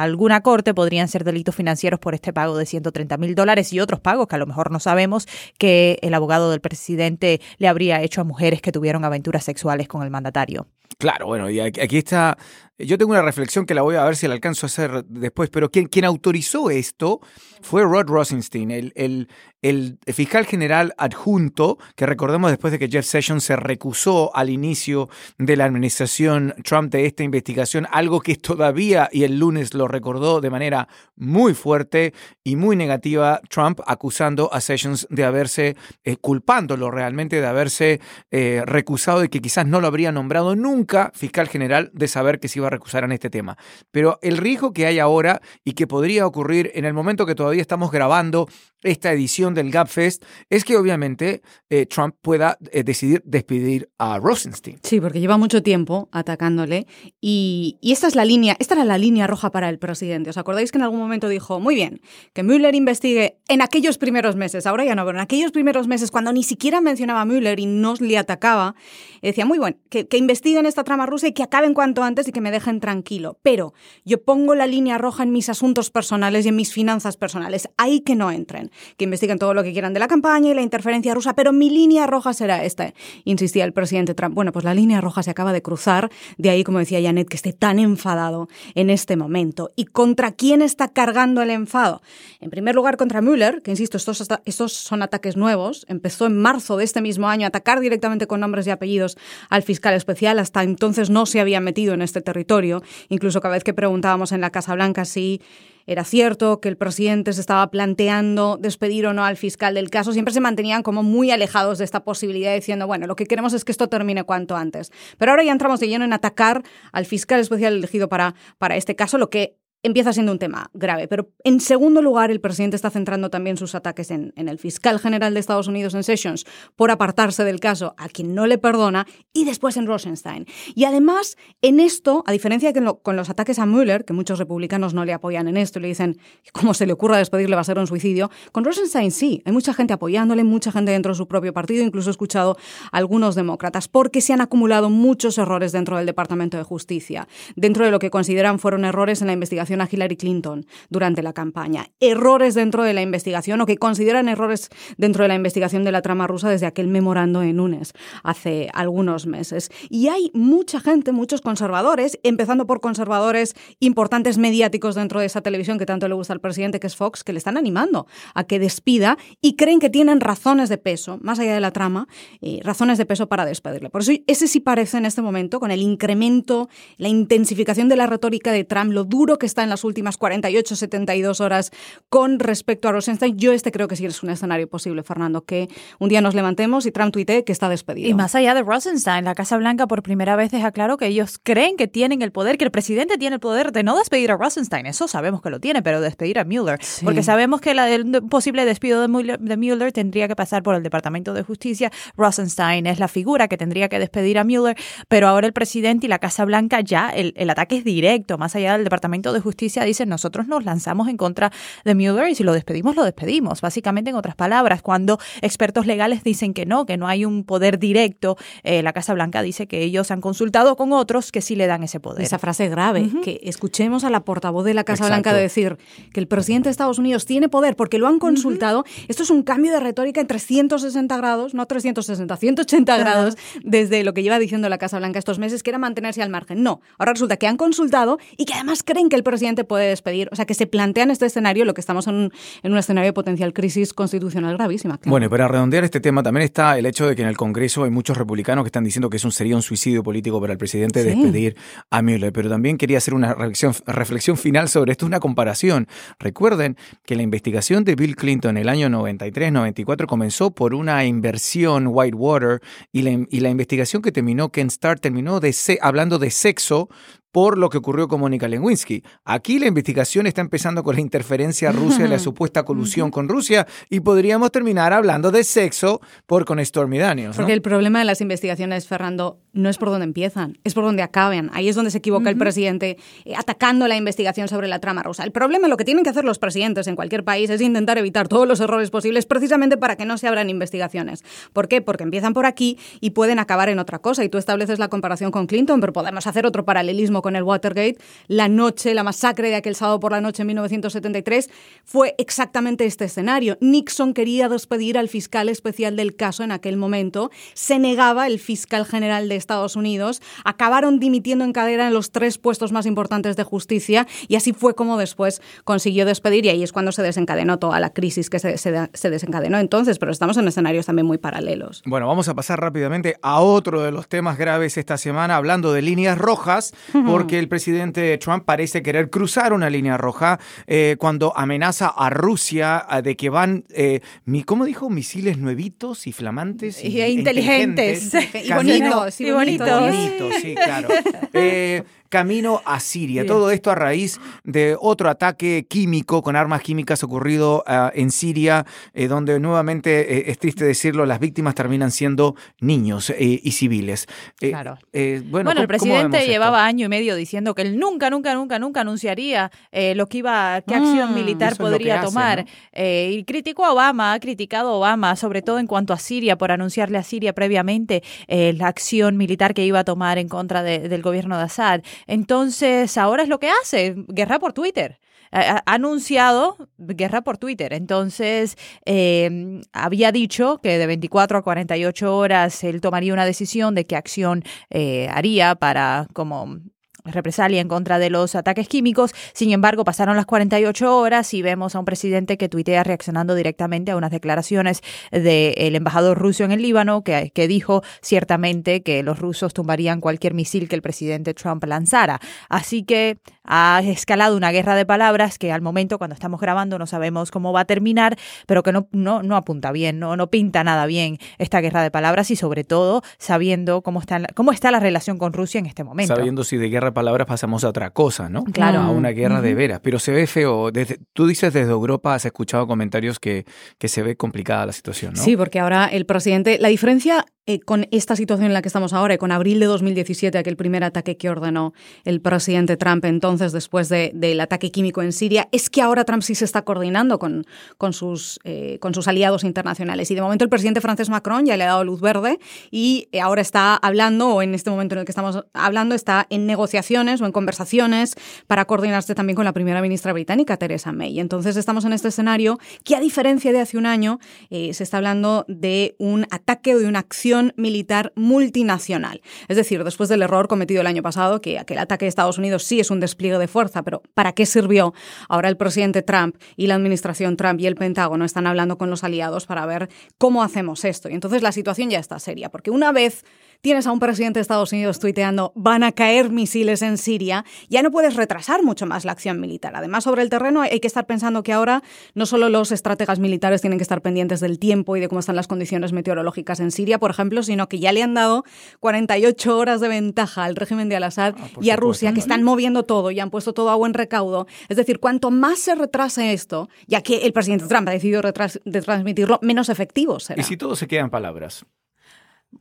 alguna 0.00 0.40
corte 0.42 0.74
podrían 0.74 1.08
ser 1.08 1.24
delitos 1.24 1.54
financieros 1.54 2.00
por 2.00 2.14
este 2.14 2.32
pago 2.32 2.56
de 2.56 2.66
130 2.66 3.16
mil 3.16 3.34
dólares 3.34 3.72
y 3.72 3.80
otros 3.80 4.00
pagos 4.00 4.28
que 4.28 4.36
a 4.36 4.38
lo 4.38 4.46
mejor 4.46 4.70
no 4.70 4.80
sabemos 4.80 5.26
que 5.58 5.98
el 6.02 6.14
abogado 6.14 6.50
del 6.50 6.60
presidente 6.60 7.40
le 7.58 7.68
habría 7.68 8.02
hecho 8.02 8.20
a 8.20 8.24
mujeres 8.24 8.60
que 8.60 8.72
tuvieron 8.72 9.04
aventuras 9.04 9.44
sexuales 9.44 9.88
con 9.88 10.02
el 10.02 10.10
mandatario. 10.10 10.66
Claro, 10.98 11.26
bueno, 11.26 11.50
y 11.50 11.60
aquí 11.60 11.98
está. 11.98 12.36
Yo 12.76 12.98
tengo 12.98 13.12
una 13.12 13.22
reflexión 13.22 13.66
que 13.66 13.74
la 13.74 13.82
voy 13.82 13.94
a 13.94 14.04
ver 14.04 14.16
si 14.16 14.26
la 14.26 14.34
alcanzo 14.34 14.66
a 14.66 14.68
hacer 14.68 15.04
después, 15.04 15.48
pero 15.48 15.70
quien, 15.70 15.86
quien 15.86 16.04
autorizó 16.04 16.70
esto 16.70 17.20
fue 17.62 17.82
Rod 17.82 18.08
Rosenstein, 18.08 18.72
el, 18.72 19.28
el, 19.62 19.98
fiscal 20.12 20.44
general 20.44 20.92
adjunto, 20.98 21.78
que 21.94 22.04
recordemos 22.04 22.50
después 22.50 22.72
de 22.72 22.78
que 22.78 22.88
Jeff 22.88 23.06
Sessions 23.06 23.44
se 23.44 23.56
recusó 23.56 24.34
al 24.36 24.50
inicio 24.50 25.08
de 25.38 25.56
la 25.56 25.64
administración 25.64 26.54
Trump 26.64 26.92
de 26.92 27.06
esta 27.06 27.22
investigación, 27.22 27.86
algo 27.90 28.20
que 28.20 28.34
todavía, 28.36 29.08
y 29.10 29.22
el 29.22 29.38
lunes 29.38 29.72
lo 29.72 29.88
recordó 29.88 30.40
de 30.40 30.50
manera 30.50 30.88
muy 31.16 31.54
fuerte 31.54 32.12
y 32.42 32.56
muy 32.56 32.76
negativa, 32.76 33.40
Trump 33.48 33.80
acusando 33.86 34.52
a 34.52 34.60
Sessions 34.60 35.06
de 35.10 35.24
haberse, 35.24 35.76
eh, 36.02 36.16
culpándolo 36.16 36.90
realmente 36.90 37.40
de 37.40 37.46
haberse 37.46 38.00
eh, 38.30 38.62
recusado 38.66 39.20
de 39.20 39.30
que 39.30 39.40
quizás 39.40 39.66
no 39.66 39.80
lo 39.80 39.86
habría 39.86 40.12
nombrado 40.12 40.56
nunca 40.56 41.12
fiscal 41.14 41.48
general 41.48 41.90
de 41.94 42.08
saber 42.08 42.40
que 42.40 42.48
se 42.48 42.58
iba 42.58 42.63
a 42.66 42.70
recusar 42.70 43.04
en 43.04 43.12
este 43.12 43.30
tema. 43.30 43.56
Pero 43.90 44.18
el 44.22 44.36
riesgo 44.36 44.72
que 44.72 44.86
hay 44.86 44.98
ahora 44.98 45.40
y 45.64 45.72
que 45.72 45.86
podría 45.86 46.26
ocurrir 46.26 46.70
en 46.74 46.84
el 46.84 46.94
momento 46.94 47.26
que 47.26 47.34
todavía 47.34 47.62
estamos 47.62 47.90
grabando 47.90 48.48
esta 48.84 49.12
edición 49.12 49.54
del 49.54 49.70
Gap 49.70 49.88
Fest 49.88 50.24
es 50.50 50.64
que 50.64 50.76
obviamente 50.76 51.42
eh, 51.70 51.86
Trump 51.86 52.16
pueda 52.20 52.58
eh, 52.70 52.84
decidir 52.84 53.22
despedir 53.24 53.88
a 53.98 54.18
Rosenstein. 54.18 54.78
Sí, 54.82 55.00
porque 55.00 55.20
lleva 55.20 55.38
mucho 55.38 55.62
tiempo 55.62 56.08
atacándole 56.12 56.86
y, 57.20 57.78
y 57.80 57.92
esta 57.92 58.06
es 58.06 58.14
la 58.14 58.24
línea, 58.24 58.56
esta 58.58 58.74
era 58.74 58.84
la 58.84 58.98
línea 58.98 59.26
roja 59.26 59.50
para 59.50 59.68
el 59.70 59.78
presidente. 59.78 60.30
¿Os 60.30 60.36
acordáis 60.36 60.70
que 60.70 60.78
en 60.78 60.84
algún 60.84 61.00
momento 61.00 61.28
dijo, 61.28 61.60
muy 61.60 61.74
bien, 61.74 62.00
que 62.34 62.42
Mueller 62.42 62.74
investigue 62.74 63.38
en 63.48 63.62
aquellos 63.62 63.98
primeros 63.98 64.36
meses, 64.36 64.66
ahora 64.66 64.84
ya 64.84 64.94
no, 64.94 65.04
pero 65.06 65.18
en 65.18 65.22
aquellos 65.22 65.50
primeros 65.50 65.88
meses 65.88 66.10
cuando 66.10 66.32
ni 66.32 66.42
siquiera 66.42 66.80
mencionaba 66.80 67.22
a 67.22 67.24
Mueller 67.24 67.58
y 67.58 67.66
no 67.66 67.94
le 67.98 68.18
atacaba, 68.18 68.74
decía, 69.22 69.46
muy 69.46 69.58
bueno, 69.58 69.78
que, 69.88 70.06
que 70.06 70.18
investiguen 70.18 70.66
esta 70.66 70.84
trama 70.84 71.06
rusa 71.06 71.28
y 71.28 71.32
que 71.32 71.42
acaben 71.42 71.72
cuanto 71.72 72.02
antes 72.02 72.28
y 72.28 72.32
que 72.32 72.40
me 72.40 72.50
dejen 72.54 72.80
tranquilo. 72.80 73.38
Pero 73.42 73.74
yo 74.04 74.22
pongo 74.22 74.54
la 74.54 74.66
línea 74.66 74.98
roja 74.98 75.22
en 75.22 75.32
mis 75.32 75.48
asuntos 75.48 75.90
personales 75.90 76.46
y 76.46 76.48
en 76.48 76.56
mis 76.56 76.72
finanzas 76.72 77.16
personales. 77.16 77.68
Ahí 77.76 78.00
que 78.00 78.14
no 78.14 78.30
entren. 78.30 78.70
Que 78.96 79.04
investiguen 79.04 79.38
todo 79.38 79.54
lo 79.54 79.62
que 79.62 79.72
quieran 79.72 79.92
de 79.92 80.00
la 80.00 80.08
campaña 80.08 80.50
y 80.50 80.54
la 80.54 80.62
interferencia 80.62 81.14
rusa, 81.14 81.34
pero 81.34 81.52
mi 81.52 81.70
línea 81.70 82.06
roja 82.06 82.32
será 82.32 82.64
esta, 82.64 82.94
insistía 83.24 83.64
el 83.64 83.72
presidente 83.72 84.14
Trump. 84.14 84.34
Bueno, 84.34 84.52
pues 84.52 84.64
la 84.64 84.74
línea 84.74 85.00
roja 85.00 85.22
se 85.22 85.30
acaba 85.30 85.52
de 85.52 85.62
cruzar. 85.62 86.10
De 86.38 86.50
ahí, 86.50 86.64
como 86.64 86.78
decía 86.78 87.02
Janet, 87.02 87.28
que 87.28 87.36
esté 87.36 87.52
tan 87.52 87.78
enfadado 87.78 88.48
en 88.74 88.90
este 88.90 89.16
momento. 89.16 89.72
¿Y 89.76 89.86
contra 89.86 90.32
quién 90.32 90.62
está 90.62 90.88
cargando 90.88 91.42
el 91.42 91.50
enfado? 91.50 92.00
En 92.40 92.50
primer 92.50 92.74
lugar, 92.74 92.96
contra 92.96 93.20
Mueller, 93.20 93.62
que 93.62 93.70
insisto, 93.70 93.96
estos, 93.96 94.26
estos 94.44 94.72
son 94.72 95.02
ataques 95.02 95.36
nuevos. 95.36 95.84
Empezó 95.88 96.26
en 96.26 96.40
marzo 96.40 96.76
de 96.76 96.84
este 96.84 97.00
mismo 97.00 97.28
año 97.28 97.46
a 97.46 97.48
atacar 97.48 97.80
directamente 97.80 98.26
con 98.26 98.40
nombres 98.40 98.66
y 98.66 98.70
apellidos 98.70 99.16
al 99.50 99.62
fiscal 99.62 99.94
especial. 99.94 100.38
Hasta 100.38 100.62
entonces 100.62 101.10
no 101.10 101.26
se 101.26 101.40
había 101.40 101.60
metido 101.60 101.94
en 101.94 102.02
este 102.02 102.20
territorio 102.20 102.43
territorio. 102.44 102.82
Incluso 103.08 103.40
cada 103.40 103.54
vez 103.54 103.64
que 103.64 103.74
preguntábamos 103.74 104.32
en 104.32 104.40
la 104.40 104.50
Casa 104.50 104.74
Blanca 104.74 105.04
si 105.04 105.40
era 105.86 106.04
cierto 106.04 106.60
que 106.60 106.68
el 106.68 106.76
presidente 106.76 107.32
se 107.34 107.40
estaba 107.40 107.70
planteando 107.70 108.56
despedir 108.58 109.06
o 109.06 109.12
no 109.12 109.24
al 109.24 109.36
fiscal 109.36 109.74
del 109.74 109.90
caso, 109.90 110.12
siempre 110.12 110.32
se 110.32 110.40
mantenían 110.40 110.82
como 110.82 111.02
muy 111.02 111.30
alejados 111.30 111.76
de 111.78 111.84
esta 111.84 112.04
posibilidad, 112.04 112.54
diciendo, 112.54 112.86
bueno, 112.86 113.06
lo 113.06 113.16
que 113.16 113.26
queremos 113.26 113.52
es 113.52 113.64
que 113.64 113.72
esto 113.72 113.88
termine 113.88 114.24
cuanto 114.24 114.56
antes. 114.56 114.92
Pero 115.18 115.32
ahora 115.32 115.44
ya 115.44 115.52
entramos 115.52 115.80
de 115.80 115.88
lleno 115.88 116.04
en 116.06 116.14
atacar 116.14 116.62
al 116.92 117.04
fiscal 117.04 117.38
especial 117.40 117.74
elegido 117.74 118.08
para, 118.08 118.34
para 118.56 118.76
este 118.76 118.96
caso, 118.96 119.18
lo 119.18 119.28
que 119.28 119.58
empieza 119.84 120.12
siendo 120.12 120.32
un 120.32 120.38
tema 120.38 120.70
grave. 120.72 121.06
Pero 121.06 121.28
en 121.44 121.60
segundo 121.60 122.02
lugar, 122.02 122.30
el 122.30 122.40
presidente 122.40 122.74
está 122.74 122.90
centrando 122.90 123.30
también 123.30 123.56
sus 123.56 123.74
ataques 123.74 124.10
en, 124.10 124.32
el 124.34 124.58
fiscal 124.58 124.98
general 124.98 125.34
de 125.34 125.40
Estados 125.40 125.68
Unidos, 125.68 125.94
en 125.94 126.02
Sessions, 126.02 126.46
por 126.74 126.90
apartarse 126.90 127.44
del 127.44 127.60
caso, 127.60 127.94
a 127.98 128.08
quien 128.08 128.34
no 128.34 128.46
le 128.46 128.58
perdona, 128.58 129.06
y 129.32 129.44
después 129.44 129.76
en 129.76 129.86
Rosenstein. 129.86 130.46
Y 130.74 130.84
además, 130.84 131.36
en 131.60 131.80
esto, 131.80 132.24
a 132.26 132.32
diferencia 132.32 132.72
de 132.72 132.80
que 132.80 132.94
con 133.02 133.16
los 133.16 133.28
ataques 133.28 133.58
a 133.58 133.66
Mueller, 133.66 134.04
que 134.04 134.14
muchos 134.14 134.38
republicanos 134.38 134.94
no 134.94 135.04
le 135.04 135.12
apoyan 135.12 135.48
en 135.48 135.58
esto 135.58 135.78
y 135.78 135.82
le 135.82 135.88
dicen, 135.88 136.18
cómo 136.52 136.72
se 136.72 136.86
le 136.86 136.94
ocurra 136.94 137.18
despedirle 137.18 137.54
va 137.54 137.60
a 137.60 137.64
ser 137.64 137.78
un 137.78 137.86
suicidio, 137.86 138.30
con 138.52 138.64
Rosenstein 138.64 139.10
sí, 139.10 139.42
hay 139.44 139.52
mucha 139.52 139.74
gente 139.74 139.92
apoyándole, 139.92 140.44
mucha 140.44 140.72
gente 140.72 140.92
dentro 140.92 141.12
de 141.12 141.16
su 141.16 141.28
propio 141.28 141.52
partido, 141.52 141.84
incluso 141.84 142.08
he 142.08 142.12
escuchado 142.12 142.56
a 142.90 142.96
algunos 142.96 143.34
demócratas, 143.34 143.88
porque 143.88 144.22
se 144.22 144.32
han 144.32 144.40
acumulado 144.40 144.88
muchos 144.88 145.36
errores 145.36 145.72
dentro 145.72 145.98
del 145.98 146.06
Departamento 146.06 146.56
de 146.56 146.62
Justicia, 146.62 147.28
dentro 147.54 147.84
de 147.84 147.90
lo 147.90 147.98
que 147.98 148.10
consideran 148.10 148.58
fueron 148.58 148.86
errores 148.86 149.20
en 149.20 149.26
la 149.26 149.34
investigación 149.34 149.73
a 149.80 149.88
Hillary 149.90 150.16
Clinton 150.16 150.66
durante 150.90 151.22
la 151.22 151.32
campaña, 151.32 151.86
errores 152.00 152.54
dentro 152.54 152.82
de 152.82 152.94
la 152.94 153.02
investigación 153.02 153.60
o 153.60 153.66
que 153.66 153.76
consideran 153.76 154.28
errores 154.28 154.68
dentro 154.96 155.24
de 155.24 155.28
la 155.28 155.34
investigación 155.34 155.84
de 155.84 155.92
la 155.92 156.02
trama 156.02 156.26
rusa 156.26 156.48
desde 156.48 156.66
aquel 156.66 156.88
memorando 156.88 157.42
en 157.42 157.60
UNES 157.60 157.92
hace 158.22 158.68
algunos 158.72 159.26
meses. 159.26 159.70
Y 159.88 160.08
hay 160.08 160.30
mucha 160.34 160.80
gente, 160.80 161.12
muchos 161.12 161.40
conservadores, 161.40 162.18
empezando 162.22 162.66
por 162.66 162.80
conservadores 162.80 163.54
importantes 163.80 164.38
mediáticos 164.38 164.94
dentro 164.94 165.20
de 165.20 165.26
esa 165.26 165.40
televisión 165.40 165.78
que 165.78 165.86
tanto 165.86 166.08
le 166.08 166.14
gusta 166.14 166.32
al 166.32 166.40
presidente, 166.40 166.80
que 166.80 166.86
es 166.86 166.96
Fox, 166.96 167.24
que 167.24 167.32
le 167.32 167.38
están 167.38 167.56
animando 167.56 168.06
a 168.34 168.44
que 168.44 168.58
despida 168.58 169.18
y 169.40 169.56
creen 169.56 169.80
que 169.80 169.90
tienen 169.90 170.20
razones 170.20 170.68
de 170.68 170.78
peso, 170.78 171.18
más 171.20 171.38
allá 171.38 171.54
de 171.54 171.60
la 171.60 171.70
trama, 171.72 172.06
eh, 172.40 172.60
razones 172.62 172.98
de 172.98 173.06
peso 173.06 173.28
para 173.28 173.44
despedirle. 173.44 173.90
Por 173.90 174.02
eso 174.02 174.12
ese 174.26 174.48
sí 174.48 174.60
parece 174.60 174.98
en 174.98 175.06
este 175.06 175.22
momento, 175.22 175.60
con 175.60 175.70
el 175.70 175.82
incremento, 175.82 176.68
la 176.96 177.08
intensificación 177.08 177.88
de 177.88 177.96
la 177.96 178.06
retórica 178.06 178.52
de 178.52 178.64
Trump, 178.64 178.92
lo 178.92 179.04
duro 179.04 179.38
que 179.38 179.46
está 179.46 179.63
en 179.64 179.70
las 179.70 179.84
últimas 179.84 180.16
48, 180.16 180.76
72 180.76 181.40
horas 181.40 181.70
con 182.08 182.38
respecto 182.38 182.88
a 182.88 182.92
Rosenstein, 182.92 183.36
yo 183.36 183.52
este 183.52 183.72
creo 183.72 183.88
que 183.88 183.96
sí 183.96 184.06
es 184.06 184.22
un 184.22 184.30
escenario 184.30 184.68
posible, 184.68 185.02
Fernando, 185.02 185.42
que 185.42 185.68
un 185.98 186.08
día 186.08 186.20
nos 186.20 186.34
levantemos 186.34 186.86
y 186.86 186.92
Trump 186.92 187.12
tuitee 187.12 187.44
que 187.44 187.52
está 187.52 187.68
despedido. 187.68 188.08
Y 188.08 188.14
más 188.14 188.34
allá 188.34 188.54
de 188.54 188.62
Rosenstein, 188.62 189.24
la 189.24 189.34
Casa 189.34 189.56
Blanca 189.56 189.86
por 189.86 190.02
primera 190.02 190.36
vez 190.36 190.50
deja 190.50 190.72
claro 190.72 190.96
que 190.96 191.06
ellos 191.06 191.38
creen 191.42 191.76
que 191.76 191.88
tienen 191.88 192.22
el 192.22 192.32
poder, 192.32 192.58
que 192.58 192.64
el 192.64 192.70
presidente 192.70 193.18
tiene 193.18 193.34
el 193.34 193.40
poder 193.40 193.72
de 193.72 193.82
no 193.82 193.96
despedir 193.96 194.30
a 194.30 194.36
Rosenstein, 194.36 194.86
eso 194.86 195.08
sabemos 195.08 195.42
que 195.42 195.50
lo 195.50 195.60
tiene, 195.60 195.82
pero 195.82 196.00
despedir 196.00 196.38
a 196.38 196.44
Mueller, 196.44 196.78
porque 197.02 197.22
sabemos 197.22 197.60
que 197.60 197.74
la, 197.74 197.90
el 197.90 198.22
posible 198.30 198.64
despido 198.64 199.00
de 199.00 199.08
Mueller, 199.08 199.38
de 199.40 199.56
Mueller 199.56 199.92
tendría 199.92 200.28
que 200.28 200.36
pasar 200.36 200.62
por 200.62 200.74
el 200.74 200.82
Departamento 200.82 201.34
de 201.34 201.42
Justicia. 201.42 201.90
Rosenstein 202.16 202.86
es 202.86 202.98
la 202.98 203.08
figura 203.08 203.48
que 203.48 203.56
tendría 203.56 203.88
que 203.88 203.98
despedir 203.98 204.38
a 204.38 204.44
Mueller, 204.44 204.76
pero 205.08 205.28
ahora 205.28 205.46
el 205.46 205.52
presidente 205.52 206.06
y 206.06 206.08
la 206.08 206.18
Casa 206.18 206.44
Blanca 206.44 206.80
ya 206.80 207.10
el, 207.10 207.32
el 207.36 207.50
ataque 207.50 207.76
es 207.76 207.84
directo, 207.84 208.38
más 208.38 208.54
allá 208.56 208.74
del 208.74 208.84
Departamento 208.84 209.32
de 209.32 209.40
Justicia 209.44 209.54
Justicia 209.54 209.84
dice, 209.84 210.04
nosotros 210.04 210.48
nos 210.48 210.64
lanzamos 210.64 211.06
en 211.06 211.16
contra 211.16 211.52
de 211.84 211.94
Mueller 211.94 212.28
y 212.28 212.34
si 212.34 212.42
lo 212.42 212.52
despedimos, 212.52 212.96
lo 212.96 213.04
despedimos. 213.04 213.60
Básicamente, 213.60 214.10
en 214.10 214.16
otras 214.16 214.34
palabras, 214.34 214.82
cuando 214.82 215.20
expertos 215.42 215.86
legales 215.86 216.24
dicen 216.24 216.54
que 216.54 216.66
no, 216.66 216.86
que 216.86 216.96
no 216.96 217.06
hay 217.06 217.24
un 217.24 217.44
poder 217.44 217.78
directo, 217.78 218.36
eh, 218.64 218.82
la 218.82 218.92
Casa 218.92 219.14
Blanca 219.14 219.42
dice 219.42 219.68
que 219.68 219.82
ellos 219.82 220.10
han 220.10 220.20
consultado 220.20 220.74
con 220.74 220.92
otros 220.92 221.30
que 221.30 221.40
sí 221.40 221.54
le 221.54 221.68
dan 221.68 221.84
ese 221.84 222.00
poder. 222.00 222.24
Esa 222.24 222.40
frase 222.40 222.68
grave, 222.68 223.08
que 223.22 223.40
escuchemos 223.44 224.02
a 224.02 224.10
la 224.10 224.24
portavoz 224.24 224.64
de 224.64 224.74
la 224.74 224.82
Casa 224.82 225.06
Blanca 225.06 225.32
decir 225.32 225.78
que 226.12 226.18
el 226.18 226.26
presidente 226.26 226.68
de 226.68 226.72
Estados 226.72 226.98
Unidos 226.98 227.24
tiene 227.24 227.48
poder 227.48 227.76
porque 227.76 227.98
lo 227.98 228.08
han 228.08 228.18
consultado. 228.18 228.84
Esto 229.06 229.22
es 229.22 229.30
un 229.30 229.44
cambio 229.44 229.70
de 229.70 229.78
retórica 229.78 230.20
en 230.20 230.26
360 230.26 231.16
grados, 231.16 231.54
no 231.54 231.64
360, 231.64 232.36
180 232.36 232.98
grados 232.98 233.36
desde 233.62 234.02
lo 234.02 234.14
que 234.14 234.24
lleva 234.24 234.40
diciendo 234.40 234.68
la 234.68 234.78
Casa 234.78 234.98
Blanca 234.98 235.20
estos 235.20 235.38
meses, 235.38 235.62
que 235.62 235.70
era 235.70 235.78
mantenerse 235.78 236.22
al 236.22 236.30
margen. 236.30 236.64
No, 236.64 236.80
ahora 236.98 237.12
resulta 237.12 237.36
que 237.36 237.46
han 237.46 237.56
consultado 237.56 238.18
y 238.36 238.46
que 238.46 238.54
además 238.54 238.82
creen 238.82 239.08
que 239.08 239.16
el 239.16 239.22
presidente 239.22 239.33
puede 239.64 239.88
despedir. 239.88 240.28
O 240.32 240.36
sea, 240.36 240.44
que 240.44 240.54
se 240.54 240.66
plantea 240.66 241.04
en 241.04 241.10
este 241.10 241.26
escenario 241.26 241.64
lo 241.64 241.74
que 241.74 241.80
estamos 241.80 242.06
en, 242.06 242.32
un 242.62 242.78
escenario 242.78 243.08
de 243.08 243.12
potencial 243.12 243.52
crisis 243.52 243.92
constitucional 243.92 244.56
gravísima. 244.56 245.00
Bueno, 245.06 245.26
y 245.26 245.28
para 245.28 245.48
redondear 245.48 245.84
este 245.84 246.00
tema 246.00 246.22
también 246.22 246.44
está 246.44 246.78
el 246.78 246.86
hecho 246.86 247.06
de 247.06 247.16
que 247.16 247.22
en 247.22 247.28
el 247.28 247.36
Congreso 247.36 247.84
hay 247.84 247.90
muchos 247.90 248.16
republicanos 248.16 248.64
que 248.64 248.68
están 248.68 248.84
diciendo 248.84 249.10
que 249.10 249.16
eso 249.16 249.30
sería 249.30 249.56
un 249.56 249.62
suicidio 249.62 250.02
político 250.02 250.40
para 250.40 250.52
el 250.52 250.58
presidente 250.58 251.04
despedir 251.04 251.56
a 251.90 252.02
Mueller. 252.02 252.32
Pero 252.32 252.48
también 252.48 252.78
quería 252.78 252.98
hacer 252.98 253.14
una 253.14 253.34
reflexión, 253.34 253.74
reflexión 253.86 254.36
final 254.36 254.68
sobre 254.68 254.92
esto, 254.92 255.06
una 255.06 255.20
comparación. 255.20 255.86
Recuerden 256.18 256.76
que 257.04 257.16
la 257.16 257.22
investigación 257.22 257.84
de 257.84 257.94
Bill 257.94 258.16
Clinton 258.16 258.56
en 258.56 258.62
el 258.62 258.68
año 258.68 258.88
93-94 258.88 260.06
comenzó 260.06 260.50
por 260.50 260.74
una 260.74 261.04
inversión 261.04 261.88
Whitewater 261.88 262.60
y 262.92 263.02
la, 263.02 263.26
y 263.30 263.40
la 263.40 263.50
investigación 263.50 264.02
que 264.02 264.12
terminó 264.12 264.50
Ken 264.50 264.68
Starr 264.68 264.98
terminó 265.00 265.40
de 265.40 265.54
hablando 265.80 266.18
de 266.18 266.30
sexo 266.30 266.88
por 267.34 267.58
lo 267.58 267.68
que 267.68 267.78
ocurrió 267.78 268.06
con 268.06 268.20
Mónica 268.20 268.46
Lewinsky. 268.46 269.02
Aquí 269.24 269.58
la 269.58 269.66
investigación 269.66 270.28
está 270.28 270.40
empezando 270.40 270.84
con 270.84 270.94
la 270.94 271.00
interferencia 271.00 271.72
rusa 271.72 272.04
y 272.04 272.08
la 272.08 272.20
supuesta 272.20 272.62
colusión 272.62 273.10
con 273.10 273.28
Rusia 273.28 273.66
y 273.90 273.98
podríamos 273.98 274.52
terminar 274.52 274.92
hablando 274.92 275.32
de 275.32 275.42
sexo 275.42 276.00
por 276.26 276.44
con 276.44 276.64
Stormy 276.64 276.98
Daniels. 276.98 277.34
Porque 277.34 277.52
el 277.52 277.60
problema 277.60 277.98
de 277.98 278.04
las 278.04 278.20
investigaciones, 278.20 278.86
Fernando, 278.86 279.40
no 279.52 279.68
es 279.68 279.78
por 279.78 279.90
donde 279.90 280.04
empiezan, 280.04 280.58
es 280.62 280.74
por 280.74 280.84
donde 280.84 281.02
acaban. 281.02 281.50
Ahí 281.54 281.68
es 281.68 281.74
donde 281.74 281.90
se 281.90 281.98
equivoca 281.98 282.30
el 282.30 282.36
presidente 282.36 282.98
eh, 283.24 283.34
atacando 283.36 283.88
la 283.88 283.96
investigación 283.96 284.46
sobre 284.46 284.68
la 284.68 284.78
trama 284.78 285.02
rusa. 285.02 285.24
El 285.24 285.32
problema, 285.32 285.66
lo 285.66 285.76
que 285.76 285.84
tienen 285.84 286.04
que 286.04 286.10
hacer 286.10 286.24
los 286.24 286.38
presidentes 286.38 286.86
en 286.86 286.94
cualquier 286.94 287.24
país 287.24 287.50
es 287.50 287.60
intentar 287.60 287.98
evitar 287.98 288.28
todos 288.28 288.46
los 288.46 288.60
errores 288.60 288.90
posibles 288.90 289.26
precisamente 289.26 289.76
para 289.76 289.96
que 289.96 290.04
no 290.04 290.18
se 290.18 290.28
abran 290.28 290.50
investigaciones. 290.50 291.24
¿Por 291.52 291.66
qué? 291.66 291.82
Porque 291.82 292.04
empiezan 292.04 292.32
por 292.32 292.46
aquí 292.46 292.78
y 293.00 293.10
pueden 293.10 293.40
acabar 293.40 293.68
en 293.70 293.80
otra 293.80 293.98
cosa. 293.98 294.22
Y 294.22 294.28
tú 294.28 294.38
estableces 294.38 294.78
la 294.78 294.86
comparación 294.86 295.32
con 295.32 295.48
Clinton, 295.48 295.80
pero 295.80 295.92
podemos 295.92 296.28
hacer 296.28 296.46
otro 296.46 296.64
paralelismo 296.64 297.23
con 297.24 297.36
el 297.36 297.42
Watergate, 297.42 297.96
la 298.28 298.48
noche, 298.48 298.92
la 298.92 299.02
masacre 299.02 299.48
de 299.48 299.54
aquel 299.54 299.74
sábado 299.74 299.98
por 299.98 300.12
la 300.12 300.20
noche 300.20 300.42
en 300.42 300.48
1973, 300.48 301.48
fue 301.82 302.14
exactamente 302.18 302.84
este 302.84 303.06
escenario. 303.06 303.56
Nixon 303.62 304.12
quería 304.12 304.50
despedir 304.50 304.98
al 304.98 305.08
fiscal 305.08 305.48
especial 305.48 305.96
del 305.96 306.16
caso 306.16 306.42
en 306.44 306.52
aquel 306.52 306.76
momento, 306.76 307.30
se 307.54 307.78
negaba 307.78 308.26
el 308.26 308.38
fiscal 308.38 308.84
general 308.84 309.30
de 309.30 309.36
Estados 309.36 309.74
Unidos, 309.74 310.20
acabaron 310.44 311.00
dimitiendo 311.00 311.46
en 311.46 311.54
cadena 311.54 311.86
en 311.86 311.94
los 311.94 312.10
tres 312.10 312.36
puestos 312.36 312.72
más 312.72 312.84
importantes 312.84 313.36
de 313.36 313.42
justicia 313.42 314.06
y 314.28 314.36
así 314.36 314.52
fue 314.52 314.74
como 314.74 314.98
después 314.98 315.40
consiguió 315.64 316.04
despedir 316.04 316.44
y 316.44 316.50
ahí 316.50 316.62
es 316.62 316.72
cuando 316.72 316.92
se 316.92 317.02
desencadenó 317.02 317.58
toda 317.58 317.80
la 317.80 317.88
crisis 317.88 318.28
que 318.28 318.38
se, 318.38 318.58
se 318.58 319.10
desencadenó 319.10 319.58
entonces, 319.58 319.98
pero 319.98 320.12
estamos 320.12 320.36
en 320.36 320.46
escenarios 320.46 320.84
también 320.84 321.06
muy 321.06 321.16
paralelos. 321.16 321.82
Bueno, 321.86 322.06
vamos 322.06 322.28
a 322.28 322.34
pasar 322.34 322.60
rápidamente 322.60 323.16
a 323.22 323.40
otro 323.40 323.80
de 323.80 323.92
los 323.92 324.08
temas 324.08 324.36
graves 324.36 324.76
esta 324.76 324.98
semana, 324.98 325.36
hablando 325.36 325.72
de 325.72 325.80
líneas 325.80 326.18
rojas, 326.18 326.74
porque 327.18 327.38
el 327.38 327.48
presidente 327.48 328.18
Trump 328.18 328.44
parece 328.44 328.82
querer 328.82 329.08
cruzar 329.08 329.52
una 329.52 329.70
línea 329.70 329.96
roja 329.96 330.40
eh, 330.66 330.96
cuando 330.98 331.32
amenaza 331.36 331.88
a 331.88 332.10
Rusia 332.10 332.86
eh, 332.90 333.02
de 333.02 333.16
que 333.16 333.30
van, 333.30 333.64
eh, 333.70 334.00
¿cómo 334.44 334.64
dijo? 334.64 334.90
Misiles 334.90 335.38
nuevitos 335.38 336.06
y 336.06 336.12
flamantes. 336.12 336.82
Y, 336.84 337.00
e 337.00 337.08
inteligentes. 337.10 338.12
Y 338.44 338.52
bonitos. 338.52 339.20
Y 339.20 339.30
bonitos. 339.30 340.34
sí, 340.40 340.54
claro. 340.54 340.88
camino 342.14 342.62
a 342.64 342.78
Siria. 342.78 343.26
Todo 343.26 343.50
esto 343.50 343.72
a 343.72 343.74
raíz 343.74 344.20
de 344.44 344.76
otro 344.80 345.10
ataque 345.10 345.66
químico 345.68 346.22
con 346.22 346.36
armas 346.36 346.62
químicas 346.62 347.02
ocurrido 347.02 347.64
ah, 347.66 347.90
en 347.92 348.12
Siria, 348.12 348.64
eh, 348.92 349.08
donde 349.08 349.40
nuevamente, 349.40 350.18
eh, 350.18 350.24
es 350.30 350.38
triste 350.38 350.64
decirlo, 350.64 351.06
las 351.06 351.18
víctimas 351.18 351.56
terminan 351.56 351.90
siendo 351.90 352.36
niños 352.60 353.10
eh, 353.10 353.40
y 353.42 353.50
civiles. 353.50 354.06
claro. 354.38 354.78
bueno, 355.24 355.50
el 355.50 355.66
presidente 355.66 356.24
llevaba 356.24 356.64
año 356.64 356.86
y 356.86 356.88
medio 356.88 357.16
diciendo 357.16 357.52
que 357.52 357.62
él 357.62 357.80
nunca, 357.80 358.10
nunca, 358.10 358.32
nunca, 358.32 358.60
nunca 358.60 358.82
anunciaría 358.82 359.50
lo 359.72 360.06
que 360.06 360.18
iba, 360.18 360.62
qué 360.62 360.76
acción 360.76 361.10
mm, 361.10 361.14
militar 361.14 361.56
podría 361.56 362.00
tomar. 362.00 362.46
y 362.76 363.24
criticó 363.24 363.64
a 363.64 363.72
Obama, 363.72 364.12
ha 364.12 364.20
criticado 364.20 364.68
a 364.68 364.72
Obama, 364.74 365.16
sobre 365.16 365.42
todo 365.42 365.58
en 365.58 365.66
cuanto 365.66 365.92
a 365.92 365.98
Siria, 365.98 366.38
por 366.38 366.52
anunciarle 366.52 366.96
a 366.96 367.02
Siria 367.02 367.32
previamente 367.32 368.04
la 368.28 368.68
acción 368.68 369.16
militar 369.16 369.52
que 369.52 369.66
iba 369.66 369.80
a 369.80 369.84
tomar 369.84 370.18
en 370.18 370.28
contra 370.28 370.62
del 370.62 371.02
gobierno 371.02 371.36
de 371.38 371.42
Assad. 371.42 371.80
Entonces, 372.06 372.96
ahora 372.98 373.22
es 373.22 373.28
lo 373.28 373.38
que 373.38 373.50
hace, 373.50 373.94
guerra 374.08 374.38
por 374.38 374.52
Twitter 374.52 375.00
ha 375.34 375.62
anunciado 375.66 376.56
guerra 376.78 377.22
por 377.22 377.38
Twitter. 377.38 377.72
Entonces, 377.72 378.56
eh, 378.86 379.60
había 379.72 380.12
dicho 380.12 380.60
que 380.62 380.78
de 380.78 380.86
24 380.86 381.38
a 381.38 381.42
48 381.42 382.16
horas 382.16 382.62
él 382.64 382.80
tomaría 382.80 383.12
una 383.12 383.26
decisión 383.26 383.74
de 383.74 383.86
qué 383.86 383.96
acción 383.96 384.44
eh, 384.70 385.08
haría 385.10 385.56
para 385.56 386.06
como 386.12 386.58
represalia 387.04 387.60
en 387.60 387.68
contra 387.68 387.98
de 387.98 388.10
los 388.10 388.34
ataques 388.34 388.68
químicos. 388.68 389.12
Sin 389.34 389.52
embargo, 389.52 389.84
pasaron 389.84 390.16
las 390.16 390.26
48 390.26 390.96
horas 390.96 391.34
y 391.34 391.42
vemos 391.42 391.74
a 391.74 391.78
un 391.78 391.84
presidente 391.84 392.38
que 392.38 392.48
tuitea 392.48 392.82
reaccionando 392.82 393.34
directamente 393.34 393.92
a 393.92 393.96
unas 393.96 394.10
declaraciones 394.10 394.82
del 395.10 395.76
embajador 395.76 396.18
ruso 396.18 396.44
en 396.44 396.52
el 396.52 396.62
Líbano 396.62 397.04
que, 397.04 397.30
que 397.34 397.46
dijo 397.46 397.82
ciertamente 398.00 398.82
que 398.82 399.02
los 399.02 399.18
rusos 399.18 399.52
tumbarían 399.52 400.00
cualquier 400.00 400.34
misil 400.34 400.68
que 400.68 400.76
el 400.76 400.82
presidente 400.82 401.34
Trump 401.34 401.64
lanzara. 401.64 402.20
Así 402.48 402.84
que 402.84 403.18
ha 403.44 403.80
escalado 403.84 404.36
una 404.36 404.50
guerra 404.50 404.74
de 404.74 404.86
palabras 404.86 405.38
que 405.38 405.52
al 405.52 405.62
momento, 405.62 405.98
cuando 405.98 406.14
estamos 406.14 406.40
grabando, 406.40 406.78
no 406.78 406.86
sabemos 406.86 407.30
cómo 407.30 407.52
va 407.52 407.60
a 407.60 407.64
terminar, 407.64 408.16
pero 408.46 408.62
que 408.62 408.72
no, 408.72 408.88
no, 408.92 409.22
no 409.22 409.36
apunta 409.36 409.72
bien, 409.72 409.98
no, 409.98 410.16
no 410.16 410.30
pinta 410.30 410.64
nada 410.64 410.86
bien 410.86 411.18
esta 411.38 411.60
guerra 411.60 411.82
de 411.82 411.90
palabras 411.90 412.30
y 412.30 412.36
sobre 412.36 412.64
todo 412.64 413.02
sabiendo 413.18 413.82
cómo 413.82 414.00
está, 414.00 414.22
cómo 414.34 414.52
está 414.52 414.70
la 414.70 414.80
relación 414.80 415.18
con 415.18 415.32
Rusia 415.32 415.58
en 415.58 415.66
este 415.66 415.84
momento. 415.84 416.14
Sabiendo 416.14 416.44
si 416.44 416.56
de 416.56 416.68
guerra 416.68 416.88
de 416.88 416.92
palabras 416.92 417.26
pasamos 417.26 417.64
a 417.64 417.68
otra 417.68 417.90
cosa, 417.90 418.28
¿no? 418.28 418.44
Claro. 418.44 418.80
A 418.80 418.90
una 418.90 419.10
guerra 419.10 419.40
de 419.40 419.54
veras. 419.54 419.80
Pero 419.82 419.98
se 419.98 420.12
ve 420.12 420.26
feo. 420.26 420.70
Desde, 420.70 420.98
tú 421.12 421.26
dices 421.26 421.52
desde 421.52 421.70
Europa, 421.70 422.14
has 422.14 422.24
escuchado 422.24 422.66
comentarios 422.66 423.18
que, 423.18 423.44
que 423.78 423.88
se 423.88 424.02
ve 424.02 424.16
complicada 424.16 424.66
la 424.66 424.72
situación, 424.72 425.14
¿no? 425.14 425.22
Sí, 425.22 425.36
porque 425.36 425.60
ahora 425.60 425.86
el 425.86 426.06
presidente, 426.06 426.58
la 426.58 426.68
diferencia 426.68 427.26
eh, 427.46 427.60
con 427.60 427.86
esta 427.90 428.16
situación 428.16 428.46
en 428.46 428.54
la 428.54 428.62
que 428.62 428.68
estamos 428.68 428.94
ahora 428.94 429.12
y 429.12 429.18
con 429.18 429.30
abril 429.30 429.60
de 429.60 429.66
2017, 429.66 430.38
aquel 430.38 430.56
primer 430.56 430.82
ataque 430.82 431.18
que 431.18 431.28
ordenó 431.28 431.74
el 432.06 432.22
presidente 432.22 432.78
Trump 432.78 433.04
entonces 433.04 433.52
después 433.52 433.90
de, 433.90 434.12
del 434.14 434.40
ataque 434.40 434.70
químico 434.70 435.02
en 435.02 435.12
Siria, 435.12 435.46
es 435.52 435.68
que 435.68 435.82
ahora 435.82 436.06
Trump 436.06 436.22
sí 436.22 436.34
se 436.34 436.46
está 436.46 436.62
coordinando 436.62 437.18
con, 437.18 437.44
con, 437.76 437.92
sus, 437.92 438.40
eh, 438.44 438.78
con 438.80 438.94
sus 438.94 439.08
aliados 439.08 439.44
internacionales. 439.44 440.10
Y 440.10 440.14
de 440.14 440.22
momento 440.22 440.42
el 440.42 440.48
presidente 440.48 440.80
francés 440.80 441.10
Macron 441.10 441.44
ya 441.44 441.58
le 441.58 441.64
ha 441.64 441.66
dado 441.66 441.84
luz 441.84 442.00
verde 442.00 442.38
y 442.70 443.08
eh, 443.12 443.20
ahora 443.20 443.42
está 443.42 443.76
hablando, 443.76 444.28
o 444.28 444.40
en 444.40 444.54
este 444.54 444.70
momento 444.70 444.94
en 444.94 445.00
el 445.00 445.04
que 445.04 445.12
estamos 445.12 445.44
hablando, 445.52 445.94
está 445.94 446.26
en 446.30 446.46
negociaciones 446.46 447.20
o 447.20 447.26
en 447.26 447.32
conversaciones 447.32 448.14
para 448.46 448.64
coordinarse 448.64 449.14
también 449.14 449.36
con 449.36 449.44
la 449.44 449.52
primera 449.52 449.82
ministra 449.82 450.14
británica, 450.14 450.56
Theresa 450.56 450.92
May. 450.92 451.20
Entonces 451.20 451.58
estamos 451.58 451.84
en 451.84 451.92
este 451.92 452.08
escenario 452.08 452.58
que 452.84 452.96
a 452.96 453.00
diferencia 453.00 453.52
de 453.52 453.60
hace 453.60 453.76
un 453.76 453.84
año, 453.84 454.18
se 454.48 454.82
está 454.82 454.96
hablando 454.96 455.44
de 455.46 455.94
un 455.98 456.26
ataque 456.30 456.74
o 456.74 456.78
de 456.78 456.86
una 456.86 457.00
acción 457.00 457.33
militar 457.56 458.12
multinacional. 458.14 459.20
Es 459.48 459.56
decir, 459.56 459.84
después 459.84 460.08
del 460.08 460.22
error 460.22 460.48
cometido 460.48 460.80
el 460.80 460.86
año 460.86 461.02
pasado, 461.02 461.40
que 461.40 461.58
aquel 461.58 461.78
ataque 461.78 462.04
de 462.04 462.08
Estados 462.08 462.38
Unidos 462.38 462.64
sí 462.64 462.80
es 462.80 462.90
un 462.90 463.00
despliegue 463.00 463.38
de 463.38 463.48
fuerza, 463.48 463.82
pero 463.82 464.02
¿para 464.14 464.32
qué 464.32 464.46
sirvió? 464.46 464.94
Ahora 465.28 465.48
el 465.48 465.56
presidente 465.56 466.02
Trump 466.02 466.36
y 466.56 466.66
la 466.66 466.74
administración 466.74 467.36
Trump 467.36 467.60
y 467.60 467.66
el 467.66 467.74
Pentágono 467.74 468.24
están 468.24 468.46
hablando 468.46 468.78
con 468.78 468.90
los 468.90 469.04
aliados 469.04 469.46
para 469.46 469.66
ver 469.66 469.88
cómo 470.18 470.42
hacemos 470.42 470.84
esto. 470.84 471.08
Y 471.08 471.14
entonces 471.14 471.42
la 471.42 471.52
situación 471.52 471.90
ya 471.90 471.98
está 471.98 472.18
seria, 472.18 472.50
porque 472.50 472.70
una 472.70 472.92
vez 472.92 473.24
tienes 473.64 473.86
a 473.86 473.92
un 473.92 473.98
presidente 473.98 474.38
de 474.38 474.42
Estados 474.42 474.72
Unidos 474.72 475.00
tuiteando 475.00 475.52
van 475.56 475.82
a 475.82 475.92
caer 475.92 476.30
misiles 476.30 476.82
en 476.82 476.98
Siria, 476.98 477.44
ya 477.68 477.82
no 477.82 477.90
puedes 477.90 478.14
retrasar 478.14 478.62
mucho 478.62 478.86
más 478.86 479.04
la 479.04 479.12
acción 479.12 479.40
militar. 479.40 479.74
Además, 479.74 480.04
sobre 480.04 480.22
el 480.22 480.30
terreno 480.30 480.60
hay 480.60 480.80
que 480.80 480.86
estar 480.86 481.06
pensando 481.06 481.42
que 481.42 481.52
ahora 481.52 481.82
no 482.14 482.26
solo 482.26 482.48
los 482.48 482.70
estrategas 482.70 483.18
militares 483.18 483.60
tienen 483.60 483.78
que 483.78 483.82
estar 483.82 484.02
pendientes 484.02 484.40
del 484.40 484.58
tiempo 484.58 484.96
y 484.96 485.00
de 485.00 485.08
cómo 485.08 485.18
están 485.18 485.34
las 485.34 485.48
condiciones 485.48 485.92
meteorológicas 485.92 486.60
en 486.60 486.70
Siria, 486.70 486.98
por 486.98 487.10
ejemplo, 487.10 487.42
sino 487.42 487.68
que 487.68 487.80
ya 487.80 487.92
le 487.92 488.02
han 488.02 488.14
dado 488.14 488.44
48 488.80 489.58
horas 489.58 489.80
de 489.80 489.88
ventaja 489.88 490.44
al 490.44 490.56
régimen 490.56 490.88
de 490.88 490.96
Al-Assad 490.96 491.24
Ah, 491.24 491.48
y 491.60 491.70
a 491.70 491.76
Rusia, 491.76 492.12
que 492.12 492.20
están 492.20 492.42
moviendo 492.42 492.82
todo 492.84 493.10
y 493.10 493.20
han 493.20 493.30
puesto 493.30 493.54
todo 493.54 493.70
a 493.70 493.76
buen 493.76 493.94
recaudo. 493.94 494.46
Es 494.68 494.76
decir, 494.76 495.00
cuanto 495.00 495.30
más 495.30 495.58
se 495.58 495.74
retrase 495.74 496.32
esto, 496.32 496.68
ya 496.86 497.00
que 497.00 497.24
el 497.24 497.32
presidente 497.32 497.66
Trump 497.66 497.88
ha 497.88 497.92
decidido 497.92 498.20
de 498.22 498.82
transmitirlo, 498.82 499.38
menos 499.42 499.68
efectivo 499.68 500.20
será. 500.20 500.40
Y 500.40 500.44
si 500.44 500.56
todo 500.56 500.76
se 500.76 500.86
queda 500.86 501.00
en 501.00 501.10
palabras. 501.10 501.64